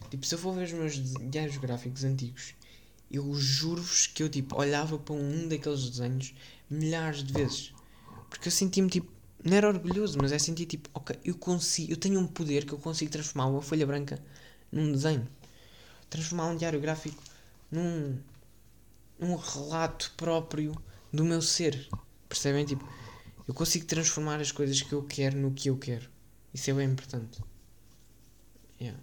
Tipo, 0.10 0.26
se 0.26 0.36
eu 0.36 0.40
for 0.40 0.54
ver 0.54 0.66
os 0.66 0.74
meus 0.74 1.30
diários 1.30 1.58
gráficos 1.58 2.04
antigos, 2.04 2.54
eu 3.12 3.34
juro-vos 3.34 4.08
que 4.08 4.22
eu 4.22 4.30
tipo 4.30 4.60
olhava 4.60 4.98
para 4.98 5.16
um 5.16 5.48
daqueles 5.48 5.90
desenhos 5.90 6.34
milhares 6.70 7.24
de 7.24 7.34
vezes. 7.34 7.74
Porque 8.30 8.48
eu 8.48 8.52
senti-me 8.52 8.90
tipo, 8.90 9.12
não 9.44 9.56
era 9.56 9.68
orgulhoso, 9.68 10.18
mas 10.22 10.32
é 10.32 10.40
sentir 10.40 10.66
tipo, 10.66 10.90
ok, 10.94 11.18
eu 11.24 11.36
consigo, 11.36 11.92
eu 11.92 11.98
tenho 11.98 12.20
um 12.20 12.28
poder 12.28 12.66
que 12.66 12.74
eu 12.74 12.78
consigo 12.78 13.12
transformar 13.12 13.48
uma 13.48 13.62
folha 13.62 13.86
branca 13.86 14.22
num 14.72 14.92
desenho. 14.92 15.28
Transformar 16.10 16.48
um 16.48 16.58
diário 16.58 16.80
gráfico 16.82 17.22
num 17.72 18.18
num 19.20 19.36
relato 19.36 20.14
próprio 20.16 20.76
do 21.12 21.24
meu 21.24 21.42
ser. 21.42 21.88
Percebem? 22.30 22.66
Tipo, 22.66 22.88
eu 23.48 23.54
consigo 23.54 23.86
transformar 23.86 24.40
as 24.40 24.52
coisas 24.52 24.82
que 24.82 24.94
eu 24.94 25.04
quero 25.04 25.38
no 25.38 25.52
que 25.52 25.70
eu 25.70 25.78
quero. 25.78 26.10
Isso 26.54 26.70
é 26.70 26.74
bem 26.74 26.90
importante. 26.90 27.42
Yeah. 28.80 29.00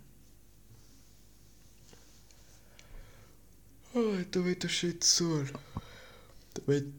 Ai, 3.97 4.25
também 4.25 4.53
estou 4.53 4.69
cheio 4.69 4.95
de 4.95 5.07
sono. 5.07 5.47
Também 6.53 6.93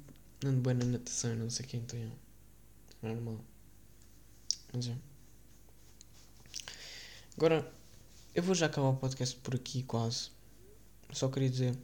ando 0.45 0.61
bem 0.61 0.73
na 0.75 0.85
natação 0.85 1.35
não 1.35 1.49
sei 1.49 1.65
quem 1.65 1.81
tem. 1.81 2.09
Normal. 3.01 3.39
Mas 4.71 4.87
é. 4.87 4.97
Agora, 7.35 7.69
eu 8.33 8.41
vou 8.41 8.55
já 8.55 8.67
acabar 8.67 8.87
o 8.87 8.95
podcast 8.95 9.35
por 9.37 9.55
aqui 9.55 9.83
quase. 9.83 10.31
Só 11.11 11.27
queria 11.27 11.49
dizer. 11.49 11.77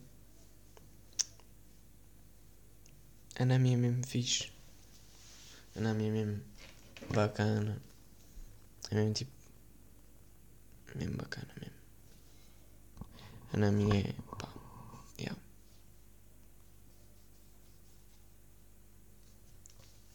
A 3.37 3.43
Nami 3.43 3.73
é 3.73 3.77
mesmo 3.77 4.07
fixe. 4.07 4.49
A 5.75 5.81
Nami 5.81 6.07
é 6.07 6.11
mesmo 6.11 6.41
bacana. 7.13 7.81
É 8.89 8.95
mesmo 8.95 9.13
tipo 9.13 9.31
mesmo 10.95 11.17
bacana 11.17 11.53
mesmo. 11.59 11.75
A 13.53 13.57
Nami 13.57 13.91
é. 13.91 14.13
pá. 14.37 14.50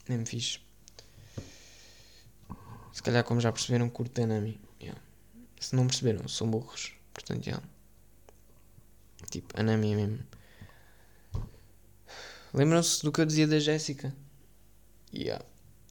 Nem 0.07 0.19
me 0.19 0.25
fiz. 0.25 0.59
Se 2.93 3.03
calhar, 3.03 3.23
como 3.23 3.39
já 3.39 3.51
perceberam, 3.51 3.89
curto 3.89 4.21
a 4.21 4.25
Nami. 4.25 4.59
Yeah. 4.81 4.99
Se 5.59 5.75
não 5.75 5.87
perceberam, 5.87 6.27
são 6.27 6.49
burros. 6.49 6.93
Portanto. 7.13 7.45
Yeah. 7.45 7.63
Tipo, 9.29 9.59
a 9.59 9.63
Nami 9.63 9.93
é 9.93 9.95
mesmo. 9.95 10.19
Lembram-se 12.53 13.03
do 13.03 13.11
que 13.11 13.21
eu 13.21 13.25
dizia 13.25 13.47
da 13.47 13.59
Jéssica? 13.59 14.15
Yeah. 15.13 15.43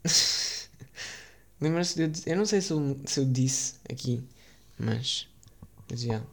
Lembram-se 1.61 1.95
de 1.95 2.03
eu 2.03 2.09
dizer. 2.09 2.31
Eu 2.31 2.37
não 2.37 2.47
sei 2.47 2.61
se 2.61 2.73
eu, 2.73 3.01
se 3.07 3.21
eu 3.21 3.25
disse 3.25 3.75
aqui 3.91 4.27
mas. 4.79 5.29
Mas, 5.91 6.03
yeah. 6.03 6.27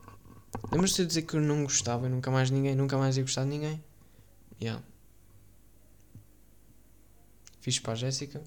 Lembras-te 0.71 1.01
de 1.01 1.07
dizer 1.07 1.21
que 1.23 1.35
eu 1.35 1.41
não 1.41 1.63
gostava, 1.63 2.09
nunca 2.09 2.29
mais 2.29 2.51
ninguém, 2.51 2.75
nunca 2.75 2.97
mais 2.97 3.17
ia 3.17 3.23
gostar 3.23 3.43
de 3.43 3.49
ninguém? 3.49 3.83
Yeah. 4.61 4.83
Fiz 7.63 7.79
para 7.79 7.93
a 7.93 7.95
Jéssica. 7.95 8.43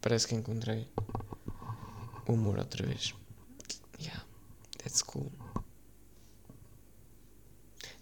Parece 0.00 0.26
que 0.26 0.34
encontrei 0.34 0.88
o 2.26 2.32
humor 2.32 2.58
outra 2.58 2.84
vez. 2.84 3.14
Yeah. 4.00 4.24
That's 4.78 5.02
cool. 5.02 5.30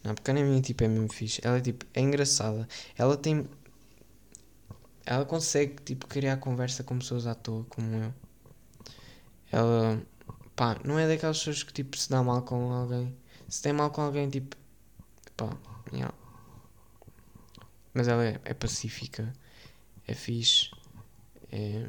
Não, 0.02 0.14
porque 0.14 0.30
a 0.30 0.34
minha 0.34 0.62
tipo 0.62 0.84
é 0.84 0.88
mesmo 0.88 1.12
fixe. 1.12 1.42
Ela 1.44 1.58
é 1.58 1.60
tipo, 1.60 1.84
é 1.92 2.00
engraçada. 2.00 2.66
Ela 2.96 3.14
tem. 3.18 3.46
Ela 5.04 5.26
consegue 5.26 5.82
tipo 5.82 6.06
criar 6.06 6.38
conversa 6.38 6.82
com 6.82 6.98
pessoas 6.98 7.26
à 7.26 7.34
toa, 7.34 7.66
como 7.68 7.94
eu. 7.94 8.14
Ela 9.52 10.02
pá, 10.56 10.80
não 10.82 10.98
é 10.98 11.06
daquelas 11.06 11.40
pessoas 11.40 11.62
que 11.62 11.74
tipo 11.74 11.94
se 11.94 12.08
dá 12.08 12.22
mal 12.22 12.40
com 12.40 12.72
alguém. 12.72 13.14
Se 13.50 13.60
tem 13.60 13.74
mal 13.74 13.90
com 13.90 14.00
alguém, 14.00 14.30
tipo, 14.30 14.56
pá, 15.36 15.54
yeah. 15.92 16.14
Mas 17.92 18.08
ela 18.08 18.24
é, 18.24 18.40
é 18.46 18.54
pacífica, 18.54 19.30
é 20.06 20.14
fixe, 20.14 20.70
é, 21.50 21.86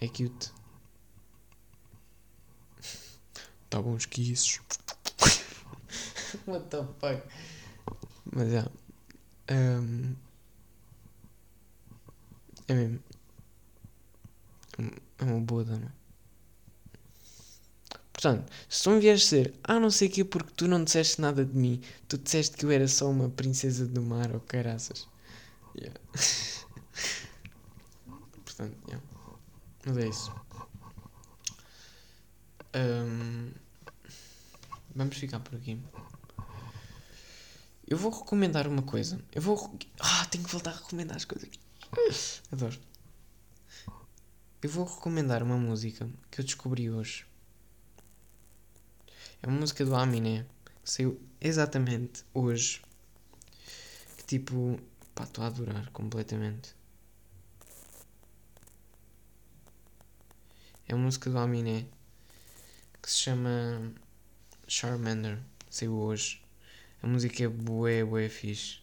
é 0.00 0.08
cute. 0.08 0.52
Tá 3.68 3.82
bons 3.82 4.06
kisses. 4.06 4.60
What 6.46 6.68
the 6.68 6.84
fuck? 7.00 7.22
Mas 8.32 8.52
é. 8.52 8.64
Um, 9.50 10.14
é 12.68 12.74
mesmo. 12.74 13.00
É 15.18 15.24
uma 15.24 15.40
boa 15.40 15.64
dama. 15.64 15.92
Portanto, 18.12 18.50
se 18.68 18.82
tu 18.82 18.90
me 18.90 19.00
vieres 19.00 19.20
dizer, 19.22 19.54
ah, 19.62 19.78
não 19.78 19.90
sei 19.90 20.08
o 20.08 20.10
quê, 20.10 20.24
porque 20.24 20.50
tu 20.56 20.66
não 20.66 20.82
disseste 20.82 21.20
nada 21.20 21.44
de 21.44 21.54
mim, 21.56 21.82
tu 22.08 22.16
disseste 22.16 22.56
que 22.56 22.64
eu 22.64 22.70
era 22.70 22.88
só 22.88 23.10
uma 23.10 23.28
princesa 23.28 23.86
do 23.86 24.00
mar 24.00 24.30
ou 24.30 24.38
oh, 24.38 24.40
caraças. 24.40 25.06
Yeah. 25.76 26.00
Portanto, 28.56 28.78
yeah. 28.88 29.06
Mas 29.84 29.96
é 29.98 30.08
isso. 30.08 30.32
vamos 34.94 35.16
ficar 35.16 35.40
por 35.40 35.56
aqui. 35.56 35.78
Eu 37.86 37.98
vou 37.98 38.10
recomendar 38.10 38.66
uma 38.66 38.82
coisa. 38.82 39.20
Eu 39.32 39.42
vou. 39.42 39.78
Ah, 40.00 40.26
tenho 40.30 40.42
que 40.42 40.50
voltar 40.50 40.70
a 40.70 40.76
recomendar 40.76 41.16
as 41.16 41.24
coisas. 41.24 41.50
Adoro. 42.50 42.78
Eu 44.62 44.70
vou 44.70 44.86
recomendar 44.86 45.42
uma 45.42 45.56
música 45.56 46.08
que 46.30 46.40
eu 46.40 46.44
descobri 46.44 46.90
hoje. 46.90 47.26
É 49.42 49.46
uma 49.46 49.60
música 49.60 49.84
do 49.84 49.94
Aminé 49.94 50.46
que 50.82 50.90
saiu 50.90 51.20
exatamente 51.40 52.24
hoje. 52.32 52.82
Que 54.16 54.24
tipo. 54.24 54.80
Pá, 55.14 55.24
estou 55.24 55.44
a 55.44 55.46
adorar 55.46 55.90
completamente. 55.92 56.75
É 60.88 60.94
uma 60.94 61.04
música 61.04 61.28
do 61.28 61.38
Aminé 61.38 61.84
que 63.02 63.10
se 63.10 63.18
chama 63.18 63.92
Charmander. 64.66 65.38
Saiu 65.70 65.94
hoje. 65.94 66.42
A 67.02 67.06
música 67.06 67.44
é 67.44 67.48
bué, 67.48 68.04
bué 68.04 68.28
fixe. 68.28 68.78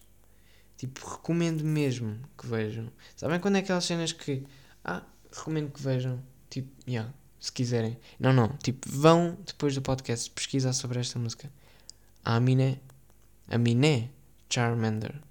Tipo, 0.78 1.06
recomendo 1.08 1.64
mesmo 1.64 2.20
que 2.38 2.48
vejam. 2.48 2.92
Sabem 3.16 3.40
quando 3.40 3.56
é 3.56 3.60
aquelas 3.60 3.86
cenas 3.86 4.12
que. 4.12 4.46
Ah, 4.84 5.04
recomendo 5.32 5.72
que 5.72 5.82
vejam. 5.82 6.22
Tipo, 6.50 6.70
yeah, 6.88 7.14
se 7.40 7.52
quiserem. 7.52 7.98
Não, 8.20 8.34
não. 8.34 8.50
Tipo, 8.58 8.90
vão 8.90 9.38
depois 9.46 9.76
do 9.76 9.82
podcast 9.82 10.30
pesquisar 10.32 10.74
sobre 10.74 11.00
esta 11.00 11.18
música. 11.20 11.52
A 12.24 12.36
Aminé. 12.36 12.80
Aminé 13.48 14.10
Charmander. 14.50 15.22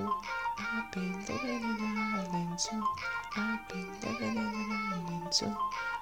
Too. 0.00 0.12
I've 0.58 0.90
been 0.92 1.12
living 1.28 1.60
in 1.60 1.78
an 1.84 1.98
island 1.98 2.58
too. 2.58 2.84
I've 3.36 3.68
been 3.68 3.88
living 4.00 4.36
in 4.36 4.54
an 4.54 4.72
island 4.92 5.32
too. 5.32 5.56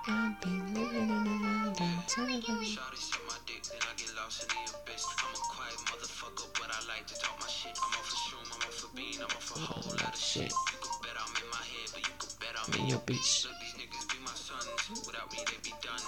I've 0.06 0.40
been 0.40 0.74
living 0.74 1.08
in 1.10 1.26
an 1.26 1.44
island 1.44 2.02
too. 2.06 2.22
My 2.22 3.38
dick, 3.46 3.62
then 3.66 3.82
I 3.82 3.92
get 3.98 4.10
lost 4.14 4.42
in 4.42 4.48
the 4.54 4.62
abyss. 4.70 5.04
I'm 5.18 5.34
a 5.34 5.42
quiet 5.50 5.78
motherfucker, 5.90 6.46
but 6.54 6.70
I 6.70 6.78
like 6.86 7.06
to 7.10 7.16
talk 7.18 7.38
my 7.40 7.48
shit. 7.48 7.74
I'm 7.74 7.94
off 7.98 8.10
shroom, 8.14 8.46
I'm 8.54 8.62
off 8.70 8.86
bean, 8.94 9.18
I'm 9.18 9.32
off 9.34 9.50
a 9.56 9.58
whole 9.58 9.90
lot 9.90 10.14
of 10.14 10.20
shit. 10.20 10.52
You 10.52 10.78
can 10.78 10.94
bet 11.02 11.16
I'm 11.18 11.34
in 11.42 11.48
my 11.50 11.64
head, 11.64 11.88
but 11.94 12.02
you 12.06 12.14
can 12.18 12.30
bet 12.38 12.54
I'm 12.54 12.70
in 12.78 12.86
your 12.94 13.02
bitch. 13.02 13.50
These 13.50 13.74
niggas 13.82 14.06
be 14.10 14.18
my 14.22 14.36
sons. 14.38 15.02
Without 15.06 15.30
me, 15.32 15.42
they 15.42 15.58
be 15.62 15.74
done. 15.82 16.04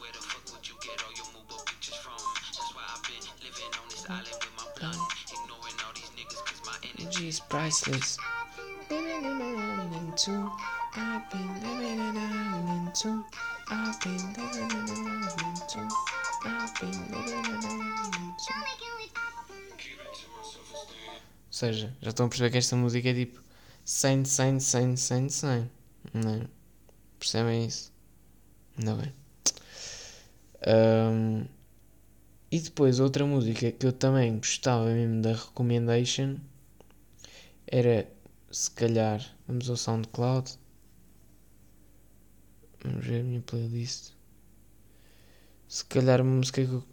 Where 0.00 0.12
the 0.16 0.22
fuck 0.24 0.44
would 0.52 0.64
you 0.64 0.76
get 0.80 0.96
all 1.04 1.12
your 1.12 1.28
pictures 1.68 2.00
from? 2.00 2.16
That's 2.56 2.72
why 2.72 2.84
I've 2.88 3.04
been 3.04 3.24
living 3.44 3.72
on 3.76 3.86
this 3.92 4.08
island 4.08 4.32
with 4.32 4.53
is 7.28 7.40
priceless. 7.40 8.18
Ou 21.46 21.58
seja, 21.58 21.96
já 22.02 22.10
estão 22.10 22.26
a 22.26 22.28
perceber 22.28 22.50
que 22.50 22.58
esta 22.58 22.76
música 22.76 23.08
é 23.08 23.14
tipo 23.14 23.42
100 23.84 24.22
de 24.22 24.28
100 24.28 24.56
de 24.58 24.62
100 24.64 24.94
de 24.94 25.00
100 25.00 25.26
de 25.26 25.32
100. 25.32 25.70
Não 26.12 26.30
é? 26.30 26.46
Percebem 27.18 27.66
isso? 27.66 27.92
Ainda 28.78 28.94
bem. 28.96 29.12
Ahm, 30.66 31.46
e 32.50 32.60
depois 32.60 33.00
outra 33.00 33.24
música 33.24 33.72
que 33.72 33.86
eu 33.86 33.92
também 33.92 34.36
gostava 34.36 34.86
mesmo 34.86 35.22
da 35.22 35.32
recommendation 35.32 36.36
era 37.66 38.08
se 38.50 38.70
calhar 38.70 39.20
vamos 39.46 39.68
ao 39.68 39.76
SoundCloud. 39.76 40.58
Vamos 42.82 43.06
ver 43.06 43.20
a 43.20 43.24
minha 43.24 43.40
playlist. 43.40 44.12
Se 45.68 45.84
calhar 45.86 46.20
uma 46.20 46.36
música 46.36 46.64
que 46.64 46.70
eu 46.70 46.84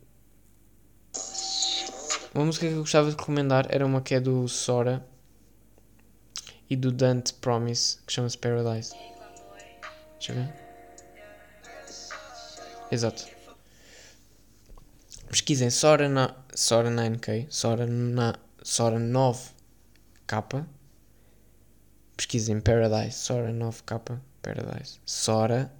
uma 2.34 2.46
música 2.46 2.66
que 2.66 2.74
eu 2.74 2.80
gostava 2.80 3.12
de 3.12 3.18
recomendar 3.18 3.68
era 3.70 3.86
uma 3.86 4.02
que 4.02 4.16
é 4.16 4.20
do 4.20 4.48
Sora 4.48 5.06
e 6.70 6.78
do 6.78 6.90
Dante 6.90 7.34
Promise, 7.34 7.98
que 8.08 8.14
chama-se 8.14 8.38
Paradise. 8.38 8.96
Deixa 10.14 10.32
eu 10.32 10.36
ver. 10.36 10.54
Exato. 12.90 13.28
Pesquisem 15.30 15.70
Sora, 15.70 16.08
na, 16.08 16.34
Sora 16.56 16.90
9K, 16.90 17.48
Sora, 17.50 17.86
na, 17.86 18.40
Sora 18.64 18.98
9K. 20.32 20.66
Pesquisem 22.16 22.62
Paradise, 22.62 23.18
Sora 23.18 23.52
9K, 23.52 24.20
Paradise. 24.42 25.00
Sora, 25.06 25.72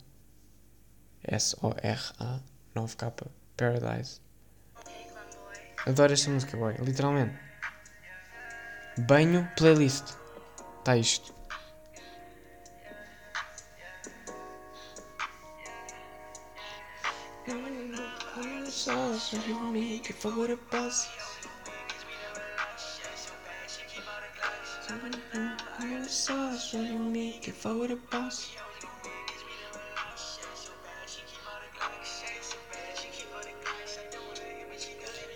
S-O-R-A, 1.24 2.42
9K, 2.76 3.28
Paradise. 3.56 4.20
Adoro 5.86 6.14
esta 6.14 6.30
música, 6.30 6.58
boy. 6.58 6.76
Literalmente. 6.80 7.40
Banho, 8.98 9.50
playlist. 9.56 10.16
Está 10.80 10.98
isto. 10.98 11.34
A 26.74 26.78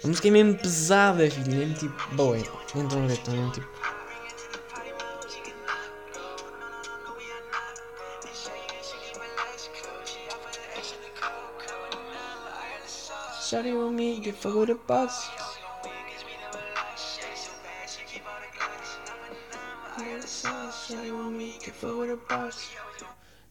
música 0.07 0.29
é 0.29 0.31
mesmo 0.31 0.57
pesada, 0.57 1.29
filho. 1.29 1.57
Mesmo 1.57 1.73
tipo. 1.73 2.15
Boa. 2.15 2.37
Nem 2.37 2.87
tão 2.87 3.01
reggaeton, 3.01 3.31
mesmo 3.31 3.51
tipo. 3.51 3.67
Shawty 13.41 13.73
with 13.73 13.91
me, 13.91 14.21
get 14.21 14.35
fuck 14.35 14.55
with 14.55 14.71
a 14.71 14.75
boss. 14.87 15.44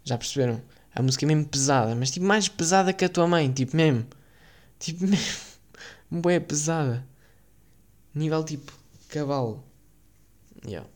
Já 0.05 0.19
perceberam? 0.19 0.63
A 0.95 1.03
música 1.03 1.25
é 1.25 1.29
mesmo 1.29 1.47
pesada, 1.47 1.95
mas 1.95 2.11
tipo 2.11 2.25
mais 2.25 2.49
pesada 2.49 2.93
que 2.93 3.05
a 3.05 3.09
tua 3.09 3.27
mãe, 3.27 3.53
tipo 3.53 3.77
mesmo. 3.77 4.07
Tipo 4.79 5.05
mesmo. 5.09 5.43
Bué 6.11 6.39
pesada. 6.39 7.05
Nível 8.15 8.45
tipo 8.45 8.73
cavalo. 9.09 9.65
Yeah. 10.65 10.89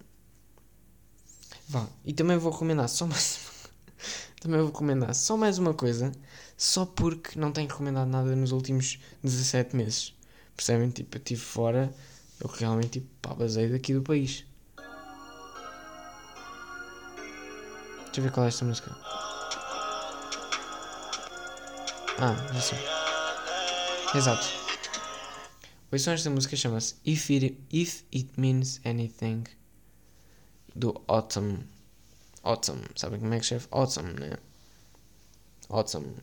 Vá. 1.68 1.86
E 2.04 2.12
também 2.12 2.36
vou 2.38 2.52
recomendar 2.52 2.88
só 2.88 3.06
mais. 3.06 3.40
também 4.40 4.58
vou 4.60 4.68
recomendar 4.68 5.14
só 5.14 5.36
mais 5.36 5.58
uma 5.58 5.74
coisa. 5.74 6.12
Só 6.56 6.86
porque 6.86 7.38
não 7.38 7.52
tenho 7.52 7.68
recomendado 7.68 8.08
nada 8.08 8.34
nos 8.36 8.52
últimos 8.52 8.98
17 9.22 9.76
meses. 9.76 10.14
Percebem? 10.56 10.90
Tipo, 10.90 11.16
eu 11.16 11.18
estive 11.18 11.40
fora. 11.40 11.92
Eu 12.40 12.48
realmente 12.48 13.00
tipo, 13.00 13.08
pá, 13.20 13.34
basei 13.34 13.68
daqui 13.68 13.92
do 13.94 14.02
país. 14.02 14.44
Esta 18.18 18.64
música. 18.64 18.90
Ah, 22.18 22.34
já 22.52 22.60
sei. 22.60 22.78
Exato. 24.12 24.44
Ouçam 25.92 26.14
esta 26.14 26.28
música 26.28 26.56
chama-se 26.56 26.96
If 27.04 27.30
It, 27.30 27.56
If 27.70 28.02
It 28.12 28.32
Means 28.36 28.80
Anything 28.84 29.44
do 30.74 31.00
Autumn. 31.06 31.58
Autumn, 32.42 32.82
sabem 32.96 33.20
como 33.20 33.34
é 33.34 33.38
que 33.38 33.44
escreve? 33.44 33.68
Autumn, 33.70 34.14
né? 34.18 34.36
Autumn. 35.68 36.16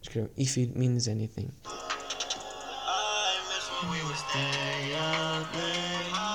Escreve 0.00 0.30
If 0.36 0.56
It 0.56 0.78
Means 0.78 1.08
Anything. 1.08 1.50
I 1.64 3.40
miss 3.48 3.68
when 3.82 3.90
we 3.90 4.08
was 4.08 4.18
stay 4.20 4.94
out 4.94 5.52
there. 5.52 6.27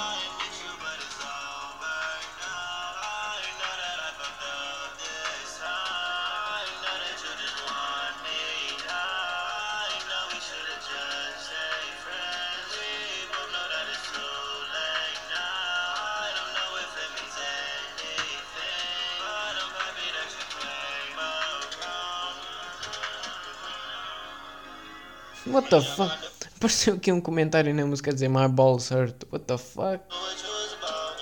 What 25.63 25.69
the 25.69 25.81
fuck? 25.81 26.11
Apareceu 26.57 26.95
aqui 26.95 27.11
um 27.11 27.21
comentário 27.21 27.73
na 27.73 27.85
música 27.85 28.11
a 28.11 28.13
dizer 28.13 28.27
My 28.27 28.49
balls 28.49 28.89
hurt. 28.89 29.25
What 29.31 29.45
the 29.45 29.57
fuck? 29.57 30.01
know 30.09 30.19
what 30.19 30.41
you 30.41 30.49
was 30.51 30.73
about. 30.75 31.17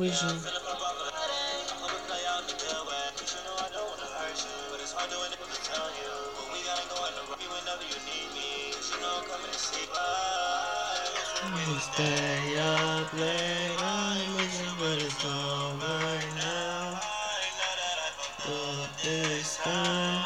You 0.00 0.10
fuck 0.10 0.59
Stay 12.00 12.56
up 12.56 13.12
late, 13.12 13.76
I'm 13.78 14.36
wishing 14.36 14.74
but 14.78 15.02
it's 15.04 15.22
now. 15.22 16.98
Should've 18.40 18.96
just 19.02 19.60
said. 19.60 20.24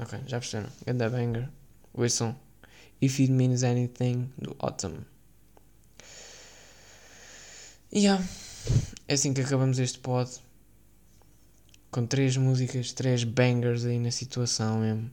Ok, 0.00 0.18
já 0.26 0.40
perceberam. 0.40 0.70
Ganda 0.86 1.10
banger. 1.10 1.48
Ouçam. 1.92 2.34
If 2.98 3.20
it 3.20 3.30
means 3.30 3.62
anything, 3.62 4.32
do 4.38 4.56
Autumn. 4.60 5.04
E 7.92 8.00
yeah. 8.00 8.24
é 9.08 9.12
assim 9.12 9.34
que 9.34 9.42
acabamos 9.42 9.78
este 9.78 9.98
pod. 9.98 10.30
Com 11.90 12.06
três 12.06 12.38
músicas, 12.38 12.92
três 12.94 13.24
bangers 13.24 13.84
aí 13.84 13.98
na 13.98 14.10
situação 14.10 14.80
mesmo. 14.80 15.10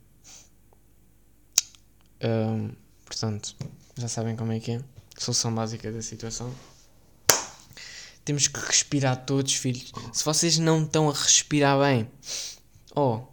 Ahm, 2.21 2.71
portanto, 3.05 3.55
já 3.97 4.07
sabem 4.07 4.35
como 4.35 4.51
é 4.51 4.59
que 4.59 4.71
é. 4.71 4.81
Solução 5.17 5.53
básica 5.53 5.91
da 5.91 6.01
situação. 6.01 6.53
Temos 8.23 8.47
que 8.47 8.59
respirar 8.59 9.25
todos, 9.25 9.55
filhos. 9.55 9.91
Se 10.13 10.23
vocês 10.23 10.59
não 10.59 10.83
estão 10.83 11.09
a 11.09 11.13
respirar 11.13 11.79
bem, 11.79 12.09
oh, 12.95 13.23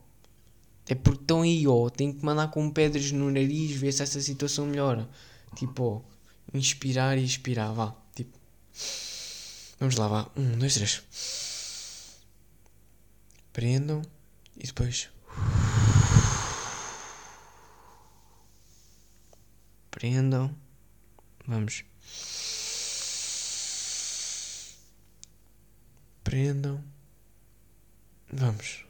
é 0.88 0.94
porque 0.94 1.22
estão 1.22 1.42
aí, 1.42 1.66
ó. 1.66 1.90
Tem 1.90 2.12
que 2.12 2.24
mandar 2.24 2.48
com 2.48 2.70
pedras 2.70 3.12
no 3.12 3.30
nariz, 3.30 3.72
ver 3.72 3.92
se 3.92 4.02
essa 4.02 4.20
situação 4.20 4.66
melhora. 4.66 5.08
Tipo, 5.54 5.82
ó, 5.84 6.56
inspirar 6.56 7.18
e 7.18 7.24
expirar, 7.24 7.72
vá. 7.74 7.94
Tipo, 8.14 8.38
vamos 9.78 9.96
lá, 9.96 10.08
vá. 10.08 10.30
Um, 10.36 10.58
dois, 10.58 10.74
três. 10.74 11.02
Prendam 13.52 14.02
e 14.56 14.66
depois. 14.66 15.08
Prendam. 19.96 20.54
Vamos. 21.46 21.82
Prendam. 26.22 26.84
Vamos. 28.30 28.84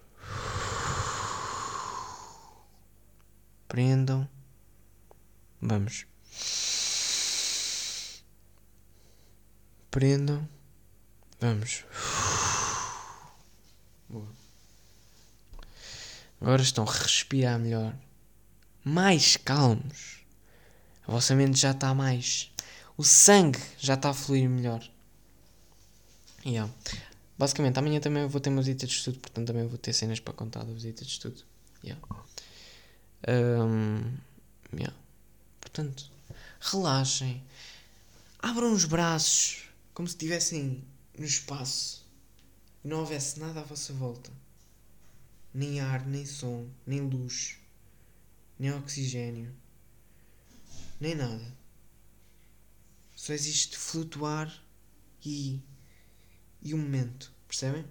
Prendam. 3.69 4.29
Vamos. 5.63 6.07
Prendam. 9.93 10.49
Vamos. 11.41 11.85
Boa. 14.09 14.29
Agora 16.41 16.63
estão 16.63 16.83
a 16.83 16.91
respirar 16.91 17.61
melhor. 17.61 17.95
Mais 18.83 19.37
calmos. 19.37 20.16
A 21.07 21.13
vossa 21.13 21.35
mente 21.35 21.59
já 21.59 21.71
está 21.71 21.95
mais. 21.95 22.51
O 22.97 23.05
sangue 23.05 23.61
já 23.79 23.95
está 23.95 24.11
a 24.11 24.15
fluir 24.15 24.49
melhor. 24.49 24.83
Yeah. 26.45 26.73
Basicamente, 27.39 27.79
amanhã 27.79 28.01
também 28.01 28.27
vou 28.27 28.41
ter 28.41 28.51
uma 28.51 28.63
visita 28.63 28.87
de 28.87 28.93
estudo, 28.93 29.19
portanto 29.19 29.47
também 29.47 29.67
vou 29.67 29.79
ter 29.79 29.93
cenas 29.93 30.21
para 30.21 30.33
contar 30.33 30.65
da 30.65 30.73
visita 30.73 31.05
de 31.05 31.11
estudo. 31.11 31.43
Yeah. 31.85 32.03
Um, 33.29 34.17
yeah. 34.73 34.97
Portanto, 35.61 36.11
relaxem. 36.61 37.43
Abram 38.39 38.73
os 38.73 38.85
braços 38.85 39.69
como 39.93 40.09
se 40.09 40.15
estivessem 40.15 40.85
no 41.19 41.25
espaço 41.25 42.07
e 42.85 42.89
não 42.89 43.01
houvesse 43.01 43.39
nada 43.39 43.61
à 43.61 43.63
vossa 43.65 43.93
volta. 43.93 44.31
Nem 45.53 45.81
ar, 45.81 46.07
nem 46.07 46.27
som, 46.27 46.67
nem 46.87 47.01
luz, 47.01 47.59
nem 48.59 48.73
oxigênio, 48.73 49.53
nem 51.01 51.15
nada. 51.15 51.57
Só 53.15 53.33
existe 53.33 53.77
flutuar 53.77 54.65
e, 55.25 55.61
e 56.63 56.75
o 56.75 56.79
momento, 56.79 57.33
percebem? 57.47 57.85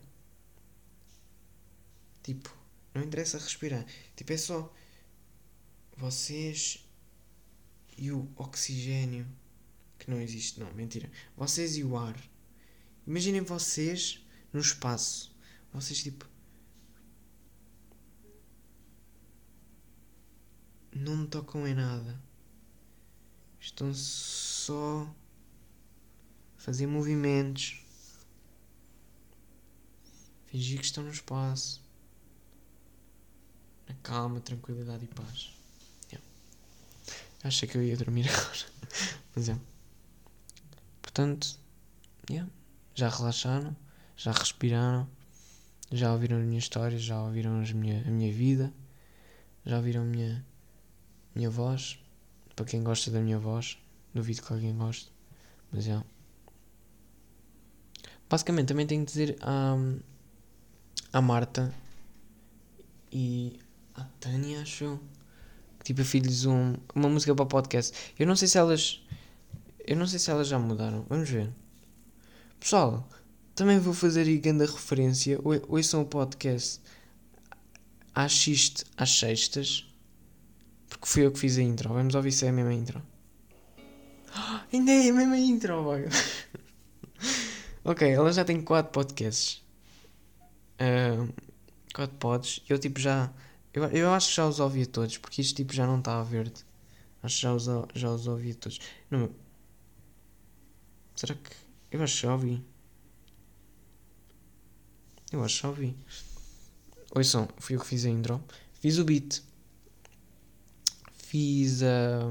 Tipo, 2.23 2.55
não 2.93 3.03
interessa 3.03 3.37
respirar. 3.37 3.85
Tipo, 4.15 4.33
é 4.33 4.37
só 4.37 4.73
vocês 5.97 6.87
e 7.97 8.11
o 8.11 8.31
oxigênio 8.35 9.27
que 9.97 10.09
não 10.09 10.19
existe, 10.19 10.59
não, 10.59 10.71
mentira. 10.73 11.09
Vocês 11.35 11.77
e 11.77 11.83
o 11.83 11.97
ar. 11.97 12.15
Imaginem 13.07 13.41
vocês 13.41 14.25
no 14.51 14.59
espaço. 14.59 15.35
Vocês 15.71 16.01
tipo 16.01 16.27
não 20.95 21.17
me 21.17 21.27
tocam 21.27 21.67
em 21.67 21.73
nada. 21.73 22.24
Estão 23.65 23.91
só 23.95 25.11
a 26.55 26.61
fazer 26.61 26.85
movimentos. 26.85 27.83
Fingir 30.45 30.79
que 30.79 30.85
estão 30.85 31.03
no 31.03 31.09
espaço. 31.09 31.83
Na 33.89 33.95
calma, 34.03 34.39
tranquilidade 34.39 35.05
e 35.05 35.07
paz. 35.07 35.51
Yeah. 36.11 36.27
Achei 37.43 37.67
que 37.67 37.75
eu 37.75 37.83
ia 37.83 37.97
dormir 37.97 38.29
agora. 38.29 38.65
Mas 39.35 39.49
é. 39.49 39.59
Portanto, 41.01 41.59
yeah. 42.29 42.49
já 42.93 43.09
relaxaram, 43.09 43.75
já 44.15 44.31
respiraram, 44.31 45.09
já 45.91 46.13
ouviram 46.13 46.37
as 46.37 46.45
minhas 46.45 46.65
histórias, 46.65 47.01
já 47.01 47.19
ouviram 47.19 47.63
minha, 47.73 48.07
a 48.07 48.11
minha 48.11 48.31
vida, 48.31 48.71
já 49.65 49.77
ouviram 49.77 50.03
a 50.03 50.05
minha, 50.05 50.45
minha 51.33 51.49
voz. 51.49 51.97
Para 52.55 52.65
quem 52.65 52.83
gosta 52.83 53.11
da 53.11 53.19
minha 53.19 53.37
voz, 53.37 53.77
duvido 54.13 54.41
que 54.41 54.53
alguém 54.53 54.75
goste. 54.75 55.11
Mas 55.71 55.87
é. 55.87 56.01
Basicamente, 58.29 58.67
também 58.67 58.87
tenho 58.87 59.05
que 59.05 59.11
dizer 59.11 59.37
à, 59.41 59.75
à 61.13 61.21
Marta 61.21 61.73
e 63.11 63.59
à 63.93 64.03
Tânia, 64.19 64.61
acho 64.61 64.99
que 65.79 65.85
tipo, 65.85 66.01
eu 66.01 66.05
fiz-lhes 66.05 66.45
um, 66.45 66.73
uma 66.95 67.07
música 67.07 67.35
para 67.35 67.45
podcast. 67.45 67.93
Eu 68.17 68.25
não 68.25 68.35
sei 68.35 68.47
se 68.47 68.57
elas. 68.57 69.01
Eu 69.85 69.95
não 69.95 70.07
sei 70.07 70.17
se 70.17 70.31
elas 70.31 70.47
já 70.47 70.57
mudaram. 70.57 71.05
Vamos 71.07 71.29
ver. 71.29 71.53
Pessoal, 72.59 73.07
também 73.53 73.79
vou 73.79 73.93
fazer 73.93 74.21
aí 74.21 74.39
grande 74.39 74.65
referência. 74.65 75.39
Ouçam 75.67 76.01
o 76.01 76.05
podcast 76.05 76.81
às, 78.15 78.31
xiste, 78.31 78.83
às 78.97 79.11
sextas. 79.11 79.87
Porque 80.89 81.07
fui 81.07 81.25
eu 81.25 81.31
que 81.31 81.39
fiz 81.39 81.57
a 81.57 81.61
intro. 81.61 81.93
Vamos 81.93 82.15
ouvir 82.15 82.31
se 82.31 82.45
é 82.45 82.49
a 82.49 82.51
mesma 82.51 82.73
intro. 82.73 83.01
Ah, 84.33 84.65
Ainda 84.71 84.91
é 84.91 85.09
a 85.09 85.13
mesma 85.13 85.37
intro, 85.37 85.83
vaga. 85.83 86.09
ok, 87.83 88.09
ela 88.09 88.31
já 88.31 88.43
tem 88.43 88.61
4 88.61 88.91
podcasts. 88.91 89.63
4 91.93 92.17
pods. 92.17 92.61
Eu 92.67 92.77
tipo 92.77 92.99
já. 92.99 93.31
Eu, 93.73 93.83
eu 93.85 94.13
acho 94.13 94.29
que 94.29 94.35
já 94.35 94.47
os 94.47 94.59
ouvi 94.59 94.83
a 94.83 94.85
todos. 94.85 95.17
Porque 95.17 95.41
isto 95.41 95.55
tipo 95.55 95.73
já 95.73 95.85
não 95.87 95.99
está 95.99 96.19
a 96.19 96.23
verde. 96.23 96.65
Acho 97.23 97.35
que 97.35 97.41
já 97.41 97.53
os, 97.53 97.65
já 97.95 98.11
os 98.11 98.27
ouvi 98.27 98.51
a 98.51 98.55
todos. 98.55 98.79
Não, 99.09 99.29
será 101.15 101.33
que. 101.35 101.51
Eu 101.91 102.03
acho 102.03 102.15
que 102.15 102.21
já 102.23 102.33
ouvi. 102.33 102.63
Eu 105.31 105.43
acho 105.43 105.55
que 105.55 105.61
já 105.63 105.69
ouvi. 105.69 105.97
Ouçam, 107.15 107.47
fui 107.57 107.75
eu 107.75 107.79
que 107.79 107.87
fiz 107.87 108.05
a 108.05 108.09
intro. 108.09 108.43
Fiz 108.79 108.99
o 108.99 109.05
beat. 109.05 109.41
Fiz 111.35 111.83
a. 111.83 112.21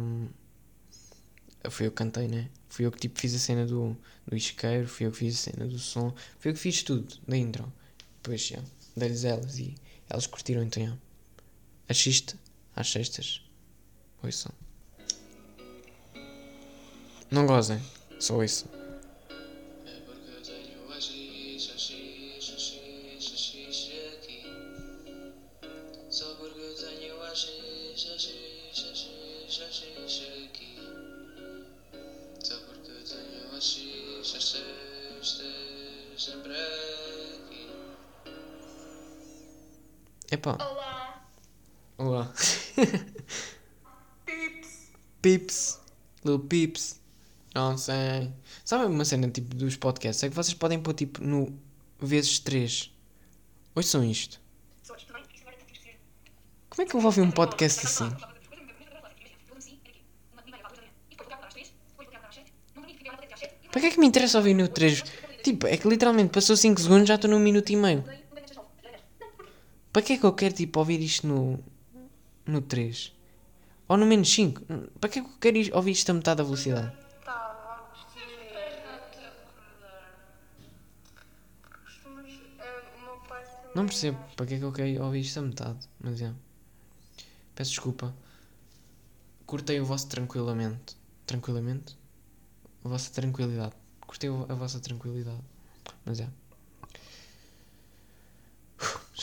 Fui 1.69 1.87
eu 1.87 1.91
que 1.91 1.97
cantei, 1.99 2.27
né? 2.27 2.49
Fui 2.71 2.87
eu 2.87 2.91
que 2.91 2.99
tipo 2.99 3.21
fiz 3.21 3.35
a 3.35 3.39
cena 3.39 3.67
do, 3.67 3.95
do 4.27 4.35
isqueiro, 4.35 4.89
fui 4.89 5.05
eu 5.05 5.13
que 5.13 5.19
fiz 5.19 5.35
a 5.35 5.51
cena 5.51 5.67
do 5.67 5.79
som, 5.79 6.15
fui 6.39 6.51
eu 6.51 6.55
que 6.55 6.61
fiz 6.61 6.83
tudo 6.83 7.15
da 7.29 7.37
intro. 7.37 7.71
Depois 8.23 8.41
já, 8.41 8.61
dei-lhes 8.97 9.25
elas 9.25 9.59
e 9.59 9.75
elas 10.09 10.27
curtiram 10.27 10.63
então 10.63 10.87
já. 10.87 10.97
Assiste 11.87 12.35
às 12.75 12.91
sextas. 12.91 13.43
Ouçam. 14.23 14.53
Não 17.31 17.47
gozem, 17.47 17.83
só 18.19 18.39
ouçam. 18.39 18.84
Epá, 40.45 40.59
Olá, 40.63 41.25
olá. 41.97 42.33
pips. 44.27 44.93
Pips. 45.23 45.81
Lil 46.23 46.39
Pips. 46.39 47.01
Não 47.55 47.79
sei. 47.79 48.31
Sabe 48.63 48.85
uma 48.85 49.07
cena 49.07 49.31
tipo 49.31 49.55
dos 49.55 49.75
podcasts? 49.77 50.23
É 50.23 50.29
que 50.29 50.35
vocês 50.35 50.53
podem 50.53 50.79
pôr 50.79 50.93
tipo 50.93 51.25
no 51.25 51.59
vezes 51.99 52.39
3. 52.41 52.93
Ouçam 53.75 54.05
isto. 54.05 54.39
Como 56.69 56.83
é 56.83 56.85
que 56.85 56.95
eu 56.95 57.01
vou 57.01 57.09
ouvir 57.09 57.23
um 57.23 57.31
podcast 57.31 57.87
assim? 57.87 58.11
Para 63.71 63.81
que 63.81 63.87
é 63.87 63.91
que 63.91 63.99
me 63.99 64.07
interessa 64.07 64.37
ouvir 64.37 64.53
no 64.53 64.69
3? 64.69 65.05
Tipo, 65.43 65.67
é 65.67 65.79
que 65.79 65.89
literalmente 65.89 66.33
passou 66.33 66.55
5 66.55 66.79
segundos 66.83 67.09
já 67.09 67.15
estou 67.15 67.31
num 67.31 67.39
minuto 67.39 67.71
e 67.71 67.77
meio. 67.77 68.05
Para 69.95 70.03
que 70.03 70.13
é 70.15 70.19
que 70.19 70.27
eu 70.31 70.33
quero 70.41 70.55
tipo 70.63 70.79
ouvir 70.81 71.01
isto 71.01 71.25
no. 71.27 71.59
no 72.53 72.61
3? 72.61 73.13
Ou 73.89 73.97
no 73.97 74.05
menos 74.13 74.29
5? 74.29 74.61
Para 75.01 75.09
que 75.11 75.19
é 75.21 75.23
que 75.23 75.29
eu 75.31 75.39
quero 75.45 75.57
ir- 75.57 75.73
ouvir 75.75 75.93
isto 75.93 76.11
a 76.11 76.15
metade 76.15 76.39
da 76.39 76.45
velocidade? 76.45 76.93
Não 83.75 83.87
percebo 83.87 84.19
para 84.37 84.47
que 84.47 84.55
é 84.55 84.59
que 84.59 84.65
eu 84.65 84.73
quero 84.73 85.03
ouvir 85.05 85.21
isto 85.21 85.39
a 85.39 85.43
metade, 85.43 85.79
mas 86.01 86.21
é. 86.23 86.33
Peço 87.55 87.71
desculpa. 87.71 88.15
Cortei 89.47 89.81
o 89.81 89.85
vosso 89.85 90.09
tranquilamente. 90.09 90.97
Tranquilamente? 91.27 91.97
A 92.85 92.89
vossa 92.89 93.11
tranquilidade. 93.13 93.75
Cortei 94.07 94.31
a 94.31 94.55
vossa 94.55 94.79
tranquilidade. 94.81 95.41
Mas 96.05 96.21
é. 96.21 96.29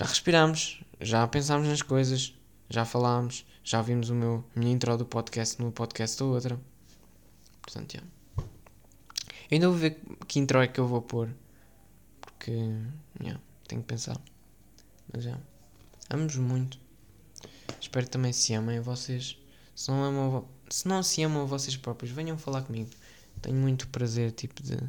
Já 0.01 0.07
respiramos, 0.07 0.81
já 0.99 1.27
pensámos 1.27 1.67
nas 1.67 1.83
coisas, 1.83 2.33
já 2.67 2.83
falámos, 2.83 3.45
já 3.63 3.83
vimos 3.83 4.09
o 4.09 4.15
meu, 4.15 4.43
a 4.55 4.59
minha 4.59 4.73
intro 4.73 4.97
do 4.97 5.05
podcast 5.05 5.61
no 5.61 5.71
podcast 5.71 6.17
da 6.17 6.25
outra. 6.25 6.59
Portanto, 7.61 7.97
é. 7.97 8.43
Ainda 9.51 9.69
vou 9.69 9.77
ver 9.77 10.01
que 10.27 10.39
intro 10.39 10.59
é 10.59 10.67
que 10.67 10.79
eu 10.79 10.87
vou 10.87 11.03
pôr. 11.03 11.29
Porque, 12.19 12.51
yeah, 13.21 13.39
tenho 13.67 13.83
que 13.83 13.87
pensar. 13.89 14.19
Mas 15.13 15.27
é. 15.27 15.37
Amo-vos 16.09 16.37
muito. 16.37 16.79
Espero 17.79 18.09
também 18.09 18.33
se 18.33 18.55
amem 18.55 18.79
vocês. 18.79 19.37
Se 19.75 19.91
não, 19.91 20.03
amam, 20.03 20.47
se 20.67 20.87
não 20.87 21.03
se 21.03 21.21
amam 21.21 21.45
vocês 21.45 21.77
próprios, 21.77 22.11
venham 22.11 22.39
falar 22.39 22.63
comigo. 22.63 22.89
Tenho 23.39 23.55
muito 23.55 23.87
prazer, 23.89 24.31
tipo, 24.31 24.63
de 24.63 24.79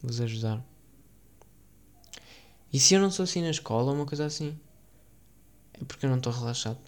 vos 0.00 0.20
ajudar. 0.20 0.64
E 2.72 2.78
se 2.78 2.94
eu 2.94 3.00
não 3.00 3.10
sou 3.10 3.24
assim 3.24 3.42
na 3.42 3.50
escola, 3.50 3.92
uma 3.92 4.04
coisa 4.04 4.26
assim, 4.26 4.58
é 5.72 5.84
porque 5.84 6.04
eu 6.06 6.10
não 6.10 6.18
estou 6.18 6.32
relaxado. 6.32 6.78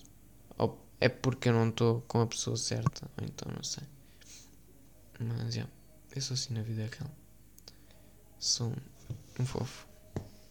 Ou 0.59 0.79
é 1.01 1.09
porque 1.09 1.49
eu 1.49 1.53
não 1.53 1.69
estou 1.71 2.03
com 2.03 2.21
a 2.21 2.27
pessoa 2.27 2.57
certa. 2.57 3.11
Ou 3.19 3.27
então, 3.27 3.51
não 3.55 3.63
sei. 3.63 3.85
Mas, 5.19 5.57
é. 5.57 5.67
Eu 6.15 6.23
sou 6.23 6.35
assim 6.35 6.55
na 6.55 6.63
vida 6.63 6.83
real. 6.83 7.11
Sou 8.39 8.75
um 9.39 9.47
fofo. 9.47 9.87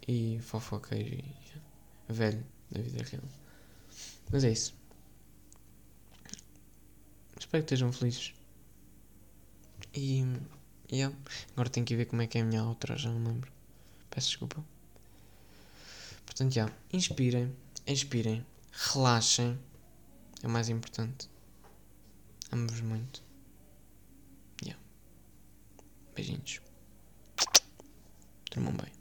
E 0.07 0.39
fofoqueiro 0.41 1.23
e 2.09 2.13
velho 2.13 2.45
da 2.71 2.81
vida 2.81 3.03
real. 3.03 3.23
Mas 4.31 4.43
é 4.43 4.51
isso. 4.51 4.73
Espero 7.37 7.63
que 7.63 7.73
estejam 7.73 7.91
felizes. 7.91 8.33
E. 9.93 10.23
Yeah. 10.91 11.15
Agora 11.51 11.69
tenho 11.69 11.85
que 11.85 11.95
ver 11.95 12.05
como 12.05 12.21
é 12.21 12.27
que 12.27 12.37
é 12.37 12.41
a 12.41 12.45
minha 12.45 12.63
outra, 12.63 12.97
já 12.97 13.11
não 13.11 13.23
lembro. 13.23 13.51
Peço 14.09 14.29
desculpa. 14.29 14.63
Portanto, 16.29 16.53
já. 16.53 16.71
Inspirem, 16.93 17.55
expirem, 17.87 18.45
relaxem. 18.71 19.59
É 20.43 20.47
o 20.47 20.49
mais 20.49 20.69
importante. 20.69 21.27
Amo-vos 22.51 22.81
muito. 22.81 23.23
Yeah. 24.63 24.81
Beijinhos. 26.15 26.61
Durmam 28.51 28.73
bem. 28.77 28.98